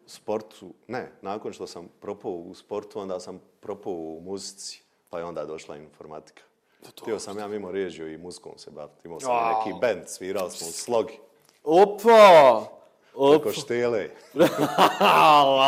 sportu, 0.06 0.74
ne, 0.88 1.12
nakon 1.22 1.52
što 1.52 1.66
sam 1.66 1.88
propao 2.01 2.32
u 2.32 2.55
sportu, 2.55 3.01
onda 3.01 3.20
sam 3.20 3.40
propao 3.60 3.92
u 3.92 4.20
muzici, 4.24 4.82
pa 5.10 5.18
je 5.18 5.24
onda 5.24 5.44
došla 5.44 5.76
informatika. 5.76 6.42
Htio 6.89 7.19
sam 7.19 7.39
ja 7.39 7.48
mimo 7.48 7.70
režio 7.70 8.09
i 8.09 8.19
muzikom 8.19 8.52
se 8.59 8.70
baviti. 8.70 9.01
Imao 9.05 9.20
sam 9.20 9.31
i 9.31 9.69
neki 9.69 9.81
band, 9.81 10.09
svirao 10.09 10.51
smo 10.51 10.69
u 10.69 10.70
slogi, 10.70 11.19
Opa! 11.65 12.66
Opa! 13.15 13.39
preko 13.39 13.52
štele, 13.52 14.11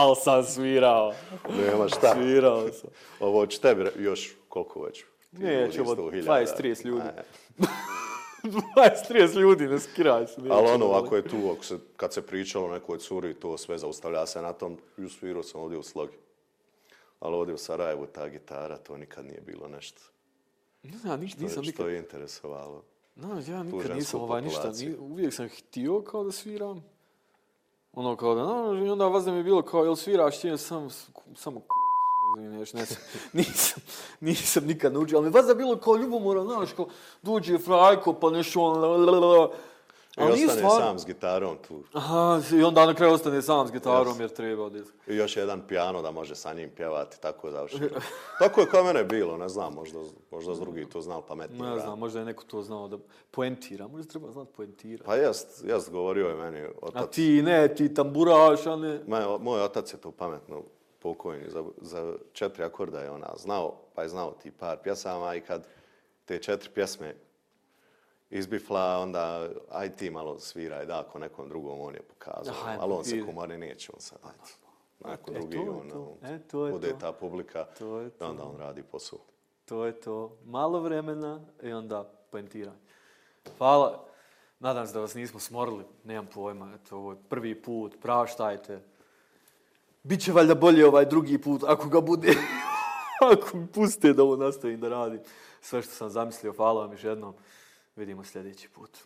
Al 0.01 0.15
sam 0.15 0.45
svirao. 0.45 1.15
nema 1.49 1.89
šta. 1.89 2.15
Svirao 2.15 2.73
sam. 2.73 2.91
Ovo 3.21 3.47
će 3.47 3.61
tebi 3.61 3.91
još 3.99 4.37
koliko 4.49 4.83
već? 4.83 5.05
Neće, 5.33 5.79
ljudi, 5.79 5.81
ovo 5.81 6.11
100.000. 6.11 6.47
20-30 6.63 6.87
ljudi. 6.87 7.05
Ne. 7.05 7.25
20-30 9.11 9.39
ljudi, 9.41 9.67
ne 9.67 9.81
skiraj 9.81 10.27
se. 10.27 10.41
Ali 10.51 10.71
ono, 10.71 10.91
ako 10.91 11.17
je 11.17 11.29
tu, 11.29 11.37
ako 11.57 11.65
se, 11.65 11.79
kad 11.97 12.13
se 12.13 12.27
pričalo 12.27 12.67
o 12.67 12.73
nekoj 12.73 12.99
curi, 12.99 13.35
to 13.35 13.59
sve 13.59 13.79
zaustavlja 13.79 14.27
se 14.27 14.43
na 14.43 14.53
tom, 14.53 14.79
i 14.99 15.09
svirao 15.09 15.43
sam 15.43 15.61
ovdje 15.61 15.79
u 15.79 15.83
slogi. 15.83 16.17
Ali 17.21 17.37
ovdje 17.37 17.55
u 17.55 17.59
Sarajevu 17.59 18.07
ta 18.07 18.29
gitara, 18.29 18.77
to 18.77 18.97
nikad 18.97 19.25
nije 19.25 19.41
bilo 19.41 19.69
nešto 19.69 20.03
Ne 20.83 20.99
znam, 20.99 21.21
niš, 21.21 21.33
što, 21.33 21.43
nisam 21.43 21.65
što 21.65 21.71
nikad... 21.71 21.89
je 21.89 21.99
interesovalo. 21.99 22.83
No, 23.17 23.43
ja 23.49 23.63
nikad 23.63 23.97
nisam 23.97 24.21
ovaj 24.21 24.43
ništa, 24.43 24.73
ni, 24.73 24.97
uvijek 24.97 25.35
sam 25.35 25.49
htio 25.49 26.01
kao 26.01 26.25
da 26.25 26.33
sviram. 26.33 26.85
Ono 27.93 28.17
kao 28.17 28.35
da, 28.35 28.43
no, 28.43 28.85
i 28.85 28.89
onda 28.91 29.09
vazda 29.09 29.33
mi 29.33 29.37
je 29.37 29.45
bilo 29.45 29.63
kao, 29.63 29.85
jel 29.85 29.97
sviraš 29.97 30.41
ti 30.41 30.59
sam, 30.59 30.89
samo 31.35 31.61
još 32.59 32.73
ne, 32.73 32.87
nisam, 33.33 33.83
nisam 34.21 34.65
nikad 34.65 34.93
naučio, 34.93 35.19
ali 35.19 35.27
je 35.27 35.31
vazda 35.31 35.55
bilo 35.55 35.77
kao 35.77 35.97
ljubomora, 35.97 36.45
znaš, 36.45 36.73
kao, 36.73 36.89
dođe 37.23 37.59
frajko, 37.59 38.13
pa 38.13 38.31
nešto, 38.31 38.61
on, 38.61 39.05
I 40.19 40.23
ostane 40.23 40.49
stvarno- 40.49 40.79
sam 40.79 40.99
s 40.99 41.07
gitarom 41.07 41.57
tu. 41.69 41.83
Aha, 41.93 42.41
i 42.53 42.63
onda 42.63 42.87
na 42.87 42.95
kraju 42.95 43.13
ostane 43.13 43.43
sam 43.43 43.69
s 43.69 43.73
gitarom 43.73 44.15
Yes. 44.15 44.21
jer 44.21 44.31
treba 44.31 44.65
odjeti. 44.65 44.91
I 45.07 45.17
još 45.17 45.37
jedan 45.37 45.63
pijano 45.69 46.03
da 46.03 46.11
može 46.11 46.35
sa 46.35 46.53
njim 46.55 46.71
pjevati, 46.71 47.21
tako 47.21 47.51
završi. 47.51 47.79
tako 48.39 48.61
je 48.61 48.67
kao 48.67 48.85
mene 48.85 49.05
bilo, 49.05 49.37
ne 49.37 49.49
znam, 49.49 49.75
možda, 49.75 49.99
možda 50.31 50.55
s 50.55 50.61
drugi 50.61 50.89
to 50.89 51.01
znali 51.01 51.23
pametnije. 51.29 51.71
Ne 51.71 51.79
znam, 51.81 51.99
možda 51.99 52.19
je 52.19 52.25
neko 52.25 52.45
to 52.45 52.63
znao 52.63 52.89
da 52.89 52.99
poentira, 53.31 53.89
možda 53.89 54.09
treba 54.11 54.33
znati 54.33 54.51
poentirati. 54.57 55.07
Pa 55.07 55.17
jest, 55.17 55.65
jest, 55.65 55.91
govorio 55.91 56.29
je 56.29 56.35
meni 56.35 56.67
otac. 56.83 57.03
A 57.03 57.07
ti 57.07 57.43
ne, 57.43 57.75
ti 57.75 57.95
tamburaš, 57.95 58.67
a 58.67 58.77
ne... 58.77 59.01
Moj, 59.07 59.23
moj 59.41 59.63
otac 59.63 59.93
je 59.93 59.99
to 59.99 60.11
pametno 60.11 60.63
pokojni. 60.99 61.51
Za, 61.51 61.65
za 61.81 62.15
četiri 62.33 62.65
akorda 62.65 63.01
je 63.01 63.11
ona 63.11 63.29
znao, 63.37 63.75
pa 63.95 64.03
je 64.03 64.09
znao 64.09 64.31
ti 64.33 64.51
par 64.51 64.79
pjesama 64.83 65.35
i 65.35 65.41
kad 65.41 65.67
te 66.25 66.39
četiri 66.39 66.71
pjesme 66.71 67.15
izbifla, 68.31 68.99
onda 68.99 69.49
aj 69.71 69.91
ti 69.91 70.11
malo 70.11 70.39
sviraj, 70.39 70.87
da, 70.87 71.01
ako 71.01 71.19
nekom 71.19 71.49
drugom 71.49 71.81
on 71.81 71.95
je 71.95 72.03
pokazao. 72.03 72.55
Aha, 72.55 72.77
ali 72.81 72.93
on 72.93 73.05
se 73.05 73.17
i- 73.19 73.25
kumari 73.25 73.59
neće, 73.59 73.93
on 73.95 74.01
sad, 74.01 74.19
ajde. 74.25 74.53
Neko 75.05 75.31
E, 75.31 75.35
drugi, 75.35 75.57
to 75.57 75.63
je 75.63 75.71
on, 75.71 75.91
to. 75.91 76.17
on, 76.23 76.27
E, 76.27 76.39
to 76.41 76.67
je 76.67 76.73
bude 76.73 76.91
to. 76.91 76.97
ta 76.97 77.13
publika, 77.13 77.65
To 77.65 77.99
je 78.01 78.07
i 78.07 78.11
onda 78.21 78.45
on 78.45 78.57
radi 78.57 78.83
posao. 78.83 79.19
To 79.65 79.85
je 79.85 79.93
to. 79.93 80.37
Malo 80.45 80.81
vremena 80.81 81.41
i 81.63 81.73
onda 81.73 82.03
poentiranje. 82.31 82.79
Hvala. 83.59 84.05
Nadam 84.61 84.87
se 84.87 84.93
da 84.93 85.01
vas 85.01 85.15
nismo 85.15 85.41
smorili. 85.41 85.85
Nemam 86.05 86.27
pojma. 86.27 86.73
Eto, 86.75 86.97
ovo 86.97 87.13
je 87.13 87.19
prvi 87.29 87.63
put. 87.63 87.97
Praštajte. 88.03 88.81
Biće 90.03 90.33
valjda 90.33 90.55
bolje 90.55 90.87
ovaj 90.87 91.05
drugi 91.05 91.39
put 91.39 91.63
ako 91.65 91.89
ga 91.89 92.01
bude. 92.01 92.35
ako 93.33 93.57
mi 93.57 93.67
puste 93.67 94.13
da 94.13 94.23
ovo 94.23 94.37
nastavim 94.37 94.81
da 94.81 94.89
radim. 94.89 95.21
Sve 95.61 95.83
što 95.83 95.93
sam 95.93 96.11
zamislio. 96.11 96.53
Hvala 96.53 96.81
vam 96.81 96.93
još 96.93 97.05
jednom. 97.05 97.35
Vidimo 97.97 98.25
sljedeći 98.25 98.69
put. 98.69 98.99